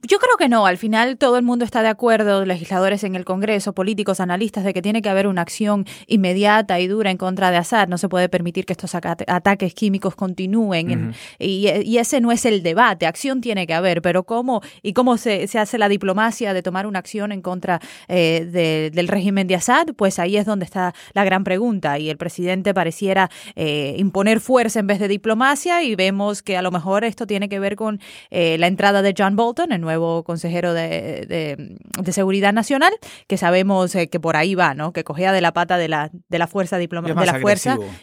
Yo 0.01 0.17
creo 0.19 0.35
que 0.37 0.49
no. 0.49 0.65
Al 0.65 0.77
final 0.77 1.17
todo 1.17 1.37
el 1.37 1.43
mundo 1.43 1.63
está 1.65 1.81
de 1.81 1.87
acuerdo, 1.87 2.45
legisladores 2.45 3.03
en 3.03 3.15
el 3.15 3.25
Congreso, 3.25 3.73
políticos, 3.73 4.19
analistas, 4.19 4.63
de 4.63 4.73
que 4.73 4.81
tiene 4.81 5.01
que 5.01 5.09
haber 5.09 5.27
una 5.27 5.41
acción 5.41 5.85
inmediata 6.07 6.79
y 6.79 6.87
dura 6.87 7.11
en 7.11 7.17
contra 7.17 7.51
de 7.51 7.57
Assad. 7.57 7.87
No 7.87 7.97
se 7.97 8.09
puede 8.09 8.27
permitir 8.29 8.65
que 8.65 8.73
estos 8.73 8.95
ataques 8.95 9.73
químicos 9.73 10.15
continúen. 10.15 10.91
en- 10.91 11.13
y, 11.39 11.69
y 11.69 11.97
ese 11.99 12.19
no 12.21 12.31
es 12.31 12.45
el 12.45 12.63
debate. 12.63 13.05
Acción 13.05 13.39
tiene 13.41 13.67
que 13.67 13.73
haber, 13.73 14.01
pero 14.01 14.23
cómo 14.23 14.61
y 14.81 14.93
cómo 14.93 15.17
se, 15.17 15.47
se 15.47 15.59
hace 15.59 15.77
la 15.77 15.89
diplomacia 15.89 16.53
de 16.53 16.61
tomar 16.63 16.87
una 16.87 16.99
acción 16.99 17.31
en 17.31 17.41
contra 17.41 17.79
eh, 18.07 18.47
de- 18.51 18.91
del 18.93 19.07
régimen 19.07 19.47
de 19.47 19.55
Assad, 19.55 19.87
pues 19.95 20.19
ahí 20.19 20.37
es 20.37 20.45
donde 20.45 20.65
está 20.65 20.93
la 21.13 21.23
gran 21.23 21.43
pregunta. 21.43 21.99
Y 21.99 22.09
el 22.09 22.17
presidente 22.17 22.73
pareciera 22.73 23.29
eh, 23.55 23.95
imponer 23.97 24.39
fuerza 24.39 24.79
en 24.79 24.87
vez 24.87 24.99
de 24.99 25.07
diplomacia 25.07 25.83
y 25.83 25.95
vemos 25.95 26.41
que 26.41 26.57
a 26.57 26.61
lo 26.61 26.71
mejor 26.71 27.03
esto 27.03 27.27
tiene 27.27 27.47
que 27.49 27.59
ver 27.59 27.75
con 27.75 27.99
eh, 28.31 28.57
la 28.57 28.67
entrada 28.67 29.01
de 29.01 29.13
John 29.17 29.35
Bolton, 29.35 29.71
el 29.71 29.82
nuevo 29.83 30.23
consejero 30.23 30.73
de, 30.73 31.25
de- 31.27 31.77
de 32.01 32.11
Seguridad 32.13 32.53
Nacional, 32.53 32.93
que 33.27 33.37
sabemos 33.37 33.93
eh, 33.95 34.07
que 34.09 34.19
por 34.19 34.35
ahí 34.35 34.55
va, 34.55 34.73
¿no? 34.73 34.91
Que 34.93 35.03
cogea 35.03 35.31
de 35.31 35.41
la 35.41 35.51
pata 35.53 35.77
de 35.77 35.87
la, 35.89 36.09
de 36.29 36.39
la 36.39 36.47
fuerza 36.47 36.77
diplomática, 36.77 37.19
de 37.19 37.25
la 37.27 37.39
fuerza, 37.39 37.73
agresivo. 37.73 37.95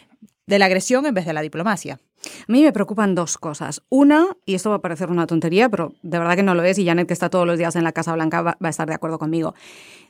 de 0.47 0.59
la 0.59 0.65
agresión 0.65 1.05
en 1.05 1.13
vez 1.13 1.25
de 1.25 1.33
la 1.33 1.41
diplomacia. 1.41 1.99
A 2.47 2.51
mí 2.51 2.61
me 2.61 2.71
preocupan 2.71 3.15
dos 3.15 3.37
cosas. 3.39 3.81
Una, 3.89 4.27
y 4.45 4.53
esto 4.53 4.69
va 4.69 4.75
a 4.75 4.81
parecer 4.81 5.09
una 5.09 5.25
tontería, 5.25 5.69
pero 5.69 5.93
de 6.03 6.19
verdad 6.19 6.35
que 6.35 6.43
no 6.43 6.53
lo 6.53 6.63
es, 6.63 6.77
y 6.77 6.85
Janet, 6.85 7.07
que 7.07 7.13
está 7.13 7.29
todos 7.29 7.47
los 7.47 7.57
días 7.57 7.75
en 7.75 7.83
la 7.83 7.91
Casa 7.93 8.13
Blanca, 8.13 8.41
va, 8.43 8.57
va 8.63 8.67
a 8.67 8.69
estar 8.69 8.87
de 8.87 8.93
acuerdo 8.93 9.17
conmigo. 9.17 9.55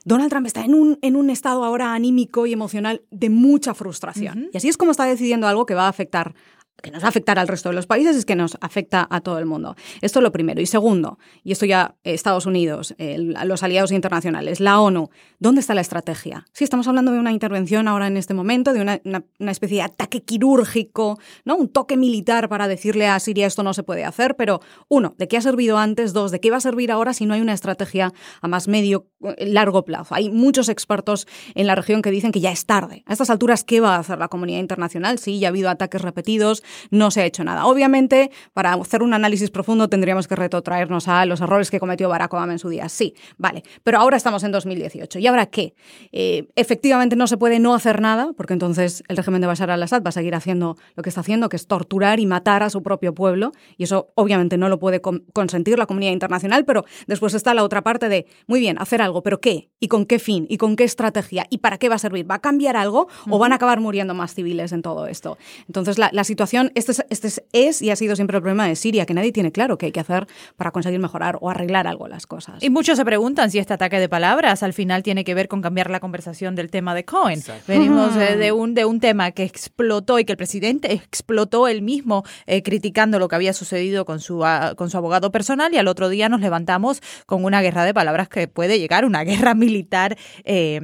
Donald 0.03 0.29
Trump 0.29 0.45
está 0.47 0.65
en 0.65 0.73
un, 0.73 0.97
en 1.01 1.15
un 1.15 1.29
estado 1.29 1.63
ahora 1.63 1.93
anímico 1.93 2.47
y 2.47 2.53
emocional 2.53 3.03
de 3.11 3.29
mucha 3.29 3.73
frustración. 3.73 4.49
Y 4.51 4.57
así 4.57 4.67
es 4.67 4.75
como 4.75 4.91
está 4.91 5.05
decidiendo 5.05 5.47
algo 5.47 5.65
que 5.65 5.73
va 5.75 5.85
a 5.85 5.89
afectar 5.89 6.33
que 6.81 6.91
nos 6.91 7.01
va 7.03 7.07
a 7.07 7.09
afectar 7.09 7.39
al 7.39 7.47
resto 7.47 7.69
de 7.69 7.75
los 7.75 7.87
países 7.87 8.15
es 8.15 8.25
que 8.25 8.35
nos 8.35 8.57
afecta 8.61 9.07
a 9.09 9.21
todo 9.21 9.37
el 9.39 9.45
mundo. 9.45 9.75
Esto 10.01 10.19
es 10.19 10.23
lo 10.23 10.31
primero. 10.31 10.61
Y 10.61 10.65
segundo, 10.65 11.17
y 11.43 11.51
esto 11.51 11.65
ya 11.65 11.95
eh, 12.03 12.13
Estados 12.13 12.45
Unidos, 12.45 12.93
los 12.97 13.63
aliados 13.63 13.91
internacionales, 13.91 14.59
la 14.59 14.79
ONU, 14.79 15.09
¿dónde 15.39 15.61
está 15.61 15.73
la 15.73 15.81
estrategia? 15.81 16.45
Sí, 16.53 16.63
estamos 16.63 16.87
hablando 16.87 17.11
de 17.11 17.19
una 17.19 17.31
intervención 17.31 17.87
ahora 17.87 18.07
en 18.07 18.17
este 18.17 18.33
momento, 18.33 18.73
de 18.73 18.81
una, 18.81 18.99
una- 19.05 19.23
una 19.39 19.51
especie 19.51 19.77
de 19.77 19.83
ataque 19.83 20.21
quirúrgico, 20.23 21.19
¿no? 21.45 21.55
un 21.55 21.69
toque 21.69 21.97
militar 21.97 22.49
para 22.49 22.67
decirle 22.67 23.07
a 23.07 23.19
Siria 23.19 23.47
esto 23.47 23.63
no 23.63 23.73
se 23.73 23.83
puede 23.83 24.03
hacer, 24.03 24.35
pero 24.35 24.59
uno, 24.89 25.15
¿de 25.17 25.27
qué 25.27 25.37
ha 25.37 25.41
servido 25.41 25.77
antes? 25.77 26.13
Dos, 26.13 26.31
¿de 26.31 26.39
qué 26.39 26.51
va 26.51 26.57
a 26.57 26.61
servir 26.61 26.91
ahora 26.91 27.13
si 27.13 27.25
no 27.25 27.33
hay 27.33 27.41
una 27.41 27.53
estrategia 27.53 28.11
a 28.41 28.47
más 28.47 28.67
medio, 28.67 29.07
largo 29.37 29.85
plazo? 29.85 30.15
Hay 30.15 30.29
muchos 30.29 30.69
expertos 30.69 31.27
en 31.55 31.67
la 31.67 31.75
región 31.75 32.01
que 32.01 32.11
dicen 32.11 32.31
que 32.31 32.39
ya 32.39 32.51
es 32.51 32.65
tarde. 32.65 33.03
A 33.05 33.13
estas 33.13 33.29
alturas, 33.29 33.63
¿qué 33.63 33.79
va 33.79 33.95
a 33.95 33.99
hacer 33.99 34.17
la 34.19 34.27
comunidad 34.27 34.59
internacional? 34.59 35.19
Sí, 35.19 35.39
ya 35.39 35.47
ha 35.47 35.49
habido 35.49 35.69
ataques 35.69 36.01
repetidos, 36.01 36.63
no 36.89 37.11
se 37.11 37.21
ha 37.21 37.25
hecho 37.25 37.43
nada. 37.43 37.65
Obviamente, 37.65 38.31
para 38.53 38.73
hacer 38.73 39.03
un 39.03 39.13
análisis 39.13 39.49
profundo 39.51 39.89
tendríamos 39.89 40.27
que 40.27 40.35
retrotraernos 40.35 41.07
a 41.07 41.25
los 41.25 41.41
errores 41.41 41.69
que 41.71 41.79
cometió 41.79 42.09
Barack 42.09 42.33
Obama 42.33 42.53
en 42.53 42.59
su 42.59 42.69
día. 42.69 42.89
Sí, 42.89 43.13
vale. 43.37 43.63
Pero 43.83 43.99
ahora 43.99 44.17
estamos 44.17 44.43
en 44.43 44.51
2018. 44.51 45.19
¿Y 45.19 45.27
ahora 45.27 45.45
qué? 45.47 45.73
Eh, 46.11 46.47
efectivamente 46.55 47.15
no 47.15 47.27
se 47.27 47.37
puede 47.37 47.59
no 47.59 47.73
hacer 47.73 48.01
nada, 48.01 48.31
porque 48.37 48.53
entonces 48.53 49.03
el 49.07 49.17
régimen 49.17 49.41
de 49.41 49.47
Bashar 49.47 49.69
al-Assad 49.71 50.03
va 50.03 50.09
a 50.09 50.13
seguir 50.13 50.35
haciendo 50.35 50.77
lo 50.95 51.03
que 51.03 51.09
está 51.09 51.21
haciendo, 51.21 51.49
que 51.49 51.57
es 51.57 51.67
torturar 51.67 52.19
y 52.19 52.25
matar 52.25 52.63
a 52.63 52.69
su 52.69 52.81
propio 52.81 53.13
pueblo. 53.13 53.51
Y 53.77 53.83
eso 53.83 54.11
obviamente 54.15 54.57
no 54.57 54.69
lo 54.69 54.79
puede 54.79 55.01
con- 55.01 55.25
consentir 55.33 55.77
la 55.77 55.85
comunidad 55.85 56.11
internacional, 56.13 56.63
pero 56.65 56.85
después 57.07 57.33
está 57.33 57.53
la 57.53 57.63
otra 57.63 57.81
parte 57.81 58.07
de, 58.07 58.25
muy 58.47 58.59
bien, 58.59 58.77
hacer 58.79 59.01
algo, 59.01 59.10
pero 59.21 59.41
¿qué? 59.41 59.69
¿Y 59.79 59.89
con 59.89 60.05
qué 60.05 60.19
fin? 60.19 60.45
¿Y 60.49 60.57
con 60.57 60.75
qué 60.75 60.85
estrategia? 60.85 61.45
¿Y 61.49 61.57
para 61.57 61.77
qué 61.77 61.89
va 61.89 61.95
a 61.95 61.99
servir? 61.99 62.29
¿Va 62.29 62.35
a 62.35 62.39
cambiar 62.39 62.77
algo 62.77 63.07
o 63.29 63.37
van 63.37 63.51
a 63.51 63.55
acabar 63.55 63.79
muriendo 63.81 64.13
más 64.13 64.33
civiles 64.33 64.71
en 64.71 64.81
todo 64.81 65.07
esto? 65.07 65.37
Entonces 65.67 65.97
la, 65.97 66.09
la 66.13 66.23
situación, 66.23 66.71
este, 66.75 66.93
es, 66.93 67.05
este 67.09 67.27
es, 67.27 67.43
es 67.51 67.81
y 67.81 67.89
ha 67.89 67.95
sido 67.95 68.15
siempre 68.15 68.37
el 68.37 68.41
problema 68.41 68.67
de 68.67 68.75
Siria, 68.75 69.05
que 69.05 69.13
nadie 69.13 69.31
tiene 69.31 69.51
claro 69.51 69.77
qué 69.77 69.87
hay 69.87 69.91
que 69.91 69.99
hacer 69.99 70.27
para 70.55 70.71
conseguir 70.71 70.99
mejorar 70.99 71.37
o 71.41 71.49
arreglar 71.49 71.87
algo 71.87 72.07
las 72.07 72.27
cosas. 72.27 72.63
Y 72.63 72.69
muchos 72.69 72.97
se 72.97 73.05
preguntan 73.05 73.51
si 73.51 73.59
este 73.59 73.73
ataque 73.73 73.99
de 73.99 74.07
palabras 74.07 74.63
al 74.63 74.73
final 74.73 75.03
tiene 75.03 75.23
que 75.23 75.33
ver 75.33 75.47
con 75.47 75.61
cambiar 75.61 75.89
la 75.89 75.99
conversación 75.99 76.55
del 76.55 76.69
tema 76.69 76.95
de 76.95 77.05
Cohen. 77.05 77.39
Exacto. 77.39 77.63
Venimos 77.67 78.15
eh, 78.15 78.37
de, 78.37 78.51
un, 78.51 78.73
de 78.73 78.85
un 78.85 78.99
tema 78.99 79.31
que 79.31 79.43
explotó 79.43 80.19
y 80.19 80.25
que 80.25 80.33
el 80.33 80.37
presidente 80.37 80.93
explotó 80.93 81.67
él 81.67 81.81
mismo 81.81 82.23
eh, 82.45 82.63
criticando 82.63 83.19
lo 83.19 83.27
que 83.27 83.35
había 83.35 83.53
sucedido 83.53 84.05
con 84.05 84.19
su, 84.19 84.45
ah, 84.45 84.73
con 84.75 84.89
su 84.89 84.97
abogado 84.97 85.31
personal 85.31 85.73
y 85.73 85.77
al 85.77 85.87
otro 85.87 86.09
día 86.09 86.29
nos 86.29 86.41
levantamos 86.41 87.01
con 87.25 87.43
una 87.43 87.61
guerra 87.61 87.85
de 87.85 87.93
palabras 87.93 88.29
que 88.29 88.47
puede 88.47 88.79
llegar, 88.79 89.00
una 89.05 89.23
guerra 89.23 89.53
militar 89.53 90.17
eh, 90.43 90.79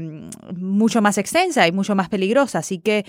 mucho 0.56 1.02
más 1.02 1.18
extensa 1.18 1.68
y 1.68 1.72
mucho 1.72 1.96
más 1.96 2.10
peligrosa. 2.10 2.60
Así 2.60 2.80
que, 2.80 3.06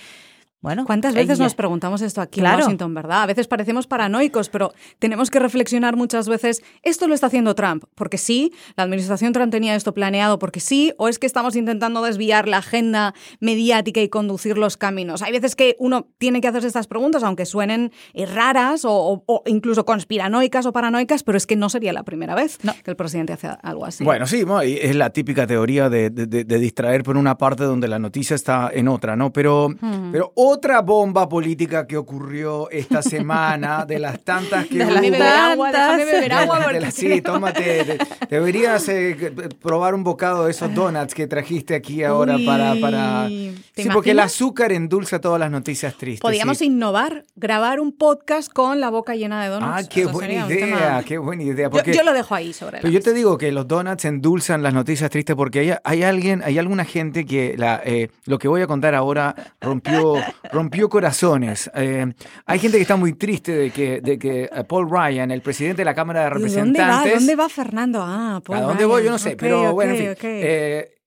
bueno. 0.60 0.84
¿Cuántas 0.86 1.14
veces 1.14 1.38
nos 1.38 1.54
preguntamos 1.54 2.02
esto 2.02 2.20
aquí 2.20 2.40
Claro. 2.40 2.58
en 2.58 2.62
Washington, 2.64 2.94
verdad? 2.94 3.22
A 3.22 3.26
veces 3.26 3.46
parecemos 3.46 3.86
paranoicos, 3.86 4.48
pero 4.48 4.72
tenemos 4.98 5.30
que 5.30 5.38
reflexionar 5.38 5.96
muchas 5.96 6.28
veces, 6.28 6.62
¿esto 6.82 7.06
lo 7.06 7.14
está 7.14 7.28
haciendo 7.28 7.54
Trump? 7.54 7.84
Porque 7.94 8.18
sí, 8.18 8.52
la 8.76 8.82
administración 8.84 9.32
Trump 9.32 9.52
tenía 9.52 9.74
esto 9.76 9.94
planeado 9.94 10.38
porque 10.38 10.60
sí, 10.60 10.92
o 10.98 11.08
es 11.08 11.18
que 11.18 11.26
estamos 11.26 11.54
intentando 11.56 12.02
desviar 12.02 12.48
la 12.48 12.58
agenda 12.58 13.14
mediática 13.40 14.00
y 14.00 14.08
conducir 14.08 14.58
los 14.58 14.76
caminos. 14.76 15.22
Hay 15.22 15.32
veces 15.32 15.54
que 15.54 15.76
uno 15.78 16.08
tiene 16.18 16.40
que 16.40 16.48
hacerse 16.48 16.66
estas 16.68 16.86
preguntas, 16.86 17.22
aunque 17.22 17.46
suenen 17.46 17.92
raras 18.34 18.84
o, 18.84 18.92
o- 18.92 19.22
o 19.26 19.42
incluso 19.46 19.84
conspiranoicas 19.84 20.66
o 20.66 20.72
paranoicas, 20.72 21.22
pero 21.22 21.38
es 21.38 21.46
que 21.46 21.56
no 21.56 21.68
sería 21.70 21.92
la 21.92 22.02
primera 22.02 22.34
vez 22.34 22.58
No. 22.64 22.74
que 22.82 22.90
el 22.90 22.96
presidente 22.96 23.32
hace 23.32 23.48
algo 23.62 23.84
así. 23.86 24.02
Bueno, 24.04 24.26
sí, 24.26 24.44
es 24.80 24.96
la 24.96 25.10
típica 25.10 25.46
teoría 25.46 25.88
de, 25.88 26.10
de- 26.10 26.26
de- 26.26 26.44
de 26.44 26.58
distraer 26.58 27.02
por 27.04 27.16
una 27.16 27.38
parte 27.38 27.64
donde 27.64 27.88
la 27.88 27.98
noticia 27.98 28.34
está 28.34 28.70
en 28.72 28.88
otra, 28.88 29.16
¿no? 29.16 29.32
Pero, 29.32 29.68
pero 30.12 30.32
otra 30.49 30.81
bomba 30.83 31.28
política 31.28 31.87
que 31.87 31.97
ocurrió 31.97 32.71
esta 32.71 33.02
semana, 33.02 33.85
de 33.87 33.99
las 33.99 34.21
tantas 34.25 34.67
que 34.67 34.78
Déjame 34.78 34.95
hubo. 35.09 35.11
beber 35.12 35.23
agua, 35.23 35.73
déjame 35.73 36.05
beber 36.05 36.28
De- 36.31 36.35
agua. 36.35 36.73
de 36.73 36.81
la- 36.81 36.90
si 36.90 37.12
sí, 37.12 37.21
tómate. 37.23 37.85
de- 37.85 37.99
deberías 38.28 38.88
eh, 38.88 39.33
probar 39.62 39.95
un 39.95 40.05
bocado 40.05 40.45
de 40.47 40.50
esos 40.50 40.75
donuts 40.75 41.14
que 41.14 41.26
trajiste 41.26 41.75
aquí 41.75 42.02
ahora 42.05 42.37
Uy, 42.37 42.47
para. 42.47 42.75
para... 42.81 43.28
¿te 43.75 43.83
Sí, 43.83 43.88
porque 43.93 44.11
el 44.12 44.21
azúcar 44.21 44.73
endulza 44.73 45.21
todas 45.21 45.38
las 45.40 45.50
noticias 45.50 45.95
tristes. 45.95 46.21
Podríamos 46.21 46.59
sí. 46.59 46.67
innovar, 46.67 47.25
grabar 47.37 47.81
un 47.81 47.93
podcast 47.93 48.52
con 48.52 48.81
la 48.81 48.90
boca 48.90 49.14
llena 49.14 49.43
de 49.43 49.49
donuts. 49.50 49.73
Ah, 49.73 49.88
qué 49.88 50.02
Eso 50.02 50.12
buena 50.12 50.47
idea, 50.47 51.02
qué 51.07 51.19
buena 51.19 51.43
idea. 51.43 51.67
Yo, 51.67 51.71
Porque 51.71 51.95
yo 51.95 52.02
lo 52.02 52.12
dejo 52.12 52.35
ahí 52.35 52.52
sobre 52.52 52.78
la 52.78 52.83
Pero 52.83 52.93
yo 52.93 53.00
te 53.00 53.12
digo 53.14 53.38
que 53.38 53.52
los 53.52 53.67
donuts 53.69 54.05
endulzan 54.05 54.62
las 54.62 54.75
noticias 54.75 55.11
tristes 55.11 55.37
porque 55.37 55.61
hay, 55.61 55.73
hay 55.85 56.02
alguien, 56.02 56.43
hay 56.45 56.59
alguna 56.59 56.85
gente 56.85 57.25
que 57.25 57.55
la, 57.57 57.81
eh, 57.85 58.11
lo 58.26 58.38
que 58.38 58.49
voy 58.49 58.62
a 58.62 58.67
contar 58.67 58.95
ahora 58.95 59.35
rompió, 59.61 60.14
rompió 60.52 60.88
corazones. 60.88 61.71
Eh, 61.75 62.07
hay 62.47 62.59
gente 62.59 62.76
que 62.78 62.83
está 62.83 62.97
muy 62.97 63.14
triste 63.14 63.52
de 63.52 63.71
que, 63.71 64.00
de 64.00 64.18
que 64.18 64.45
eh, 64.45 64.64
Paul 64.64 64.88
Ryan, 64.90 65.30
el 65.30 65.42
presidente 65.42 65.83
de 65.83 65.85
la 65.85 65.95
Cámara 65.95 66.21
de 66.21 66.26
¿Y 66.26 66.30
¿Dónde 66.30 66.80
va? 66.80 66.87
Representantes, 66.87 67.14
¿Dónde 67.14 67.37
va 67.37 67.49
Fernando? 67.49 68.02
Ah, 68.02 68.40
Paul 68.45 68.59
¿A 68.59 68.62
dónde 68.62 68.85
voy? 68.85 69.04
Yo 69.04 69.11
no 69.11 69.18
sé, 69.18 69.37
pero 69.37 69.73
bueno, 69.73 69.92
en 69.95 70.16
fin. 70.16 70.16
eh, 70.23 70.98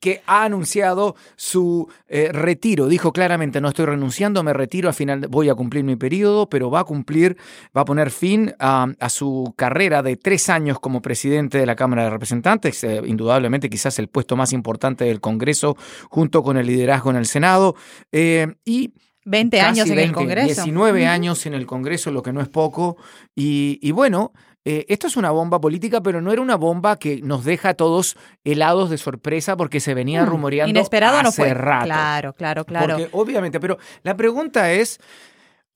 que 0.00 0.22
ha 0.26 0.44
anunciado 0.44 1.14
su 1.36 1.88
eh, 2.08 2.30
retiro. 2.32 2.88
Dijo 2.88 3.12
claramente, 3.12 3.60
no 3.60 3.68
estoy 3.68 3.84
renunciando, 3.86 4.42
me 4.42 4.52
retiro, 4.52 4.88
al 4.88 4.94
final 4.94 5.26
voy 5.28 5.48
a 5.48 5.54
cumplir 5.54 5.84
mi 5.84 5.96
periodo, 5.96 6.48
pero 6.48 6.70
va 6.70 6.80
a 6.80 6.84
cumplir, 6.84 7.36
va 7.76 7.82
a 7.82 7.84
poner 7.84 8.10
fin 8.10 8.54
a, 8.58 8.88
a 8.98 9.08
su 9.10 9.52
carrera 9.56 10.02
de 10.02 10.16
tres 10.16 10.48
años 10.48 10.80
como 10.80 11.02
presidente 11.02 11.58
de 11.58 11.66
la 11.66 11.76
Cámara 11.76 12.04
de 12.04 12.10
Representantes, 12.10 12.82
eh, 12.84 13.02
indudablemente 13.06 13.68
quizás 13.68 13.98
el 13.98 14.08
puesto 14.08 14.36
más 14.36 14.52
importante 14.52 15.04
del 15.04 15.20
Congreso, 15.20 15.76
junto 16.08 16.42
con 16.42 16.56
el 16.56 16.66
liderazgo 16.66 17.10
en 17.10 17.16
el 17.16 17.26
Senado. 17.26 17.76
eh, 18.10 18.46
y 18.64 18.92
20 19.24 19.58
casi 19.58 19.68
años 19.68 19.86
en 19.86 19.92
el 19.92 19.98
20, 19.98 20.14
Congreso. 20.14 20.62
19 20.62 21.06
años 21.06 21.46
en 21.46 21.54
el 21.54 21.66
Congreso, 21.66 22.10
lo 22.10 22.22
que 22.22 22.32
no 22.32 22.40
es 22.40 22.48
poco. 22.48 22.96
Y, 23.34 23.78
y 23.82 23.90
bueno, 23.92 24.32
eh, 24.64 24.84
esto 24.88 25.06
es 25.06 25.16
una 25.16 25.30
bomba 25.30 25.60
política, 25.60 26.02
pero 26.02 26.20
no 26.20 26.32
era 26.32 26.42
una 26.42 26.56
bomba 26.56 26.96
que 26.98 27.20
nos 27.22 27.44
deja 27.44 27.70
a 27.70 27.74
todos 27.74 28.16
helados 28.44 28.90
de 28.90 28.98
sorpresa 28.98 29.56
porque 29.56 29.80
se 29.80 29.94
venía 29.94 30.22
Mm, 30.24 30.28
rumoreando 30.28 30.70
Inesperado 30.70 31.22
no 31.22 31.32
fue. 31.32 31.54
rato. 31.54 31.84
Claro, 31.86 32.32
claro, 32.34 32.64
claro. 32.64 32.96
Porque 32.96 33.08
obviamente, 33.12 33.58
pero 33.60 33.78
la 34.02 34.16
pregunta 34.16 34.70
es, 34.72 34.98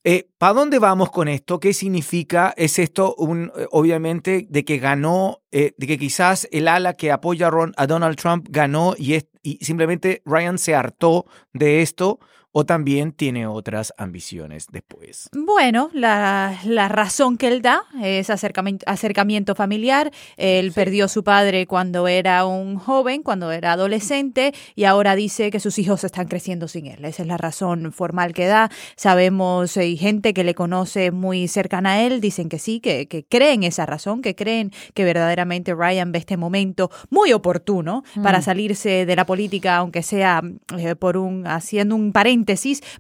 eh, 0.06 0.28
¿para 0.36 0.52
dónde 0.52 0.78
vamos 0.78 1.10
con 1.10 1.28
esto? 1.28 1.58
¿Qué 1.58 1.72
significa? 1.72 2.52
¿Es 2.58 2.78
esto 2.78 3.14
un, 3.16 3.50
eh, 3.56 3.66
obviamente, 3.70 4.46
de 4.50 4.64
que 4.64 4.76
ganó, 4.78 5.40
eh, 5.50 5.72
de 5.78 5.86
que 5.86 5.96
quizás 5.98 6.46
el 6.52 6.68
ala 6.68 6.92
que 6.92 7.10
apoya 7.10 7.46
a, 7.46 7.50
Ron- 7.50 7.72
a 7.78 7.86
Donald 7.86 8.16
Trump 8.16 8.46
ganó 8.50 8.94
y, 8.98 9.14
es- 9.14 9.28
y 9.42 9.64
simplemente 9.64 10.20
Ryan 10.26 10.58
se 10.58 10.74
hartó 10.74 11.24
de 11.54 11.80
esto? 11.80 12.18
¿O 12.56 12.64
también 12.64 13.11
tiene 13.11 13.49
otras 13.49 13.92
ambiciones 13.99 14.68
después? 14.70 15.28
Bueno, 15.32 15.90
la, 15.92 16.56
la 16.64 16.87
razón 16.87 17.37
que 17.37 17.49
él 17.49 17.62
da 17.62 17.82
es 18.00 18.30
acercamiento, 18.30 18.84
acercamiento 18.88 19.56
familiar. 19.56 20.12
Él 20.37 20.70
perdió 20.70 21.06
a 21.06 21.08
su 21.08 21.25
padre 21.25 21.66
cuando 21.66 22.06
era 22.06 22.46
un 22.46 22.76
joven, 22.76 23.25
cuando 23.25 23.50
era 23.50 23.73
adolescente, 23.73 24.54
y 24.76 24.84
ahora 24.84 25.16
dice 25.16 25.50
que 25.50 25.58
sus 25.58 25.80
hijos 25.80 26.04
están 26.04 26.28
creciendo 26.28 26.68
sin 26.68 26.87
él. 26.87 27.04
Esa 27.04 27.23
es 27.23 27.28
la 27.28 27.38
razón 27.38 27.90
formal 27.90 28.32
que 28.32 28.46
da. 28.46 28.70
Sabemos, 28.94 29.76
hay 29.76 29.96
gente 29.96 30.32
que 30.32 30.44
le 30.44 30.54
conoce 30.54 31.11
muy 31.11 31.49
cercana 31.49 31.94
a 31.94 32.02
él, 32.02 32.20
dicen 32.20 32.49
que 32.49 32.61
sí, 32.61 32.78
que, 32.78 33.08
que 33.08 33.25
creen 33.25 33.64
esa 33.64 33.84
razón, 33.84 34.23
que 34.23 34.37
creen 34.37 34.70
que 34.94 35.02
verdaderamente 35.02 35.75
Ryan 35.75 36.12
ve 36.12 36.20
este 36.20 36.37
momento 36.37 36.88
muy 37.11 37.32
oportuno 37.32 38.04
para 38.23 38.42
salirse 38.42 39.06
de 39.06 39.16
la 39.16 39.26
política, 39.26 39.78
aunque 39.78 40.04
sea 40.04 40.40
eh, 40.78 40.94
por 40.94 41.16
un 41.16 41.49
haciendo 41.49 41.96
un 41.96 42.12
paréntesis 42.12 42.43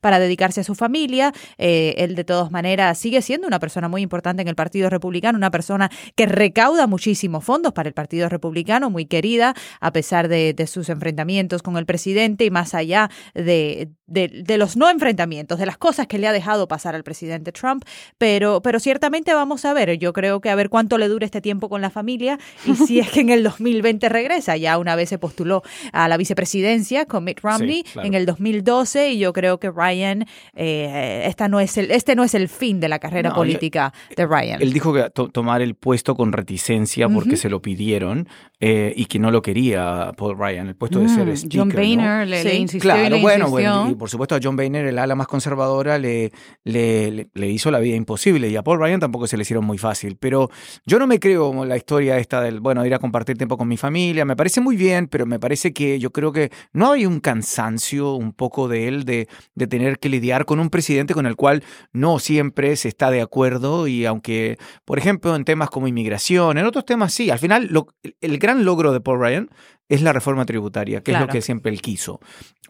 para 0.00 0.18
dedicarse 0.18 0.60
a 0.60 0.64
su 0.64 0.74
familia. 0.74 1.32
Eh, 1.58 1.94
él 1.98 2.14
de 2.14 2.24
todas 2.24 2.50
maneras 2.50 2.98
sigue 2.98 3.22
siendo 3.22 3.46
una 3.46 3.58
persona 3.58 3.88
muy 3.88 4.02
importante 4.02 4.42
en 4.42 4.48
el 4.48 4.54
Partido 4.54 4.90
Republicano, 4.90 5.38
una 5.38 5.50
persona 5.50 5.90
que 6.14 6.26
recauda 6.26 6.86
muchísimos 6.86 7.44
fondos 7.44 7.72
para 7.72 7.88
el 7.88 7.94
Partido 7.94 8.28
Republicano, 8.28 8.90
muy 8.90 9.06
querida, 9.06 9.54
a 9.80 9.92
pesar 9.92 10.28
de, 10.28 10.54
de 10.54 10.66
sus 10.66 10.88
enfrentamientos 10.88 11.62
con 11.62 11.76
el 11.76 11.86
presidente 11.86 12.44
y 12.44 12.50
más 12.50 12.74
allá 12.74 13.10
de, 13.34 13.90
de, 14.06 14.42
de 14.44 14.58
los 14.58 14.76
no 14.76 14.88
enfrentamientos, 14.88 15.58
de 15.58 15.66
las 15.66 15.78
cosas 15.78 16.06
que 16.06 16.18
le 16.18 16.26
ha 16.26 16.32
dejado 16.32 16.68
pasar 16.68 16.94
al 16.94 17.04
presidente 17.04 17.52
Trump. 17.52 17.84
Pero, 18.18 18.62
pero 18.62 18.80
ciertamente 18.80 19.34
vamos 19.34 19.64
a 19.64 19.72
ver, 19.72 19.98
yo 19.98 20.12
creo 20.12 20.40
que 20.40 20.50
a 20.50 20.54
ver 20.54 20.68
cuánto 20.68 20.98
le 20.98 21.08
dura 21.08 21.26
este 21.26 21.40
tiempo 21.40 21.68
con 21.68 21.80
la 21.80 21.90
familia 21.90 22.38
y 22.64 22.74
si 22.86 23.00
es 23.00 23.10
que 23.10 23.20
en 23.20 23.30
el 23.30 23.42
2020 23.42 24.08
regresa. 24.08 24.56
Ya 24.56 24.78
una 24.78 24.96
vez 24.96 25.08
se 25.08 25.18
postuló 25.18 25.62
a 25.92 26.08
la 26.08 26.16
vicepresidencia 26.16 27.06
con 27.06 27.24
Mitt 27.24 27.40
Romney 27.40 27.82
claro. 27.84 28.08
en 28.08 28.14
el 28.14 28.26
2012 28.26 29.12
y 29.12 29.18
yo 29.18 29.32
creo 29.34 29.60
que 29.60 29.70
Ryan, 29.70 30.24
eh, 30.54 31.24
esta 31.26 31.48
no 31.48 31.60
es 31.60 31.76
el, 31.76 31.90
este 31.90 32.14
no 32.16 32.24
es 32.24 32.34
el 32.34 32.48
fin 32.48 32.80
de 32.80 32.88
la 32.88 32.98
carrera 32.98 33.28
No, 33.28 33.34
política 33.34 33.92
de 34.16 34.26
Ryan. 34.26 34.62
Él 34.62 34.72
dijo 34.72 34.94
que 34.94 35.10
to- 35.10 35.28
tomar 35.28 35.60
el 35.60 35.74
puesto 35.74 36.14
con 36.14 36.32
reticencia 36.32 37.10
porque 37.10 37.36
se 37.36 37.50
lo 37.50 37.60
pidieron 37.60 38.26
eh, 38.66 38.94
y 38.96 39.04
que 39.04 39.18
no 39.18 39.30
lo 39.30 39.42
quería 39.42 40.12
Paul 40.16 40.38
Ryan, 40.38 40.68
el 40.68 40.74
puesto 40.74 40.98
de 40.98 41.08
ser 41.10 41.26
Mm, 41.26 41.30
speaker. 41.32 41.60
John. 41.60 41.68
Boehner 41.68 42.26
le, 42.26 42.42
le 42.44 42.50
Sí. 42.52 42.56
insistió 42.56 42.78
y 42.78 42.94
Claro, 42.94 43.16
le 43.16 43.20
bueno, 43.20 43.44
insistió. 43.48 43.72
bueno, 43.80 43.90
y 43.90 43.94
por 43.94 44.08
supuesto 44.08 44.34
a 44.34 44.40
John 44.42 44.56
Boehner, 44.56 44.86
el 44.86 44.98
ala 44.98 45.14
más 45.14 45.26
conservadora, 45.26 45.98
le, 45.98 46.32
le, 46.64 47.10
le- 47.10 47.28
le 47.34 47.48
hizo 47.50 47.70
la 47.70 47.78
vida 47.78 47.94
imposible 47.94 48.48
y 48.48 48.56
a 48.56 48.62
Paul 48.62 48.78
Ryan 48.78 49.00
tampoco 49.00 49.26
se 49.26 49.36
le 49.36 49.42
hicieron 49.42 49.66
muy 49.66 49.76
fácil. 49.76 50.16
Pero 50.18 50.48
yo 50.86 50.98
no 50.98 51.06
me 51.06 51.20
creo 51.20 51.64
la 51.66 51.76
historia 51.76 52.16
esta 52.18 52.40
del, 52.40 52.60
bueno, 52.60 52.86
ir 52.86 52.94
a 52.94 52.98
compartir 52.98 53.36
tiempo 53.36 53.58
con 53.58 53.68
mi 53.68 53.76
familia, 53.76 54.24
me 54.24 54.34
parece 54.34 54.62
muy 54.62 54.76
bien, 54.76 55.08
pero 55.08 55.26
me 55.26 55.38
parece 55.38 55.74
que 55.74 55.98
yo 55.98 56.10
creo 56.10 56.32
que 56.32 56.50
no 56.72 56.92
hay 56.92 57.04
un 57.04 57.20
cansancio 57.20 58.14
un 58.14 58.32
poco 58.32 58.66
de 58.68 58.88
él 58.88 59.04
de, 59.04 59.28
de 59.54 59.66
tener 59.66 59.98
que 59.98 60.08
lidiar 60.08 60.44
con 60.46 60.58
un 60.58 60.70
presidente 60.70 61.12
con 61.12 61.26
el 61.26 61.36
cual 61.36 61.62
no 61.92 62.18
siempre 62.18 62.76
se 62.76 62.88
está 62.88 63.10
de 63.10 63.20
acuerdo 63.20 63.86
y 63.88 64.06
aunque, 64.06 64.56
por 64.86 64.98
ejemplo, 64.98 65.36
en 65.36 65.44
temas 65.44 65.68
como 65.68 65.86
inmigración, 65.86 66.56
en 66.56 66.64
otros 66.66 66.84
temas 66.86 67.12
sí, 67.12 67.30
al 67.30 67.38
final 67.38 67.68
lo- 67.70 67.88
el 68.20 68.38
gran 68.38 68.53
logro 68.62 68.92
de 68.92 69.00
Paul 69.00 69.20
Ryan 69.20 69.48
es 69.88 70.02
la 70.02 70.12
reforma 70.12 70.46
tributaria, 70.46 71.02
que 71.02 71.10
es 71.10 71.16
Claro. 71.16 71.26
lo 71.26 71.32
que 71.32 71.42
siempre 71.42 71.70
él 71.72 71.80
quiso. 71.82 72.20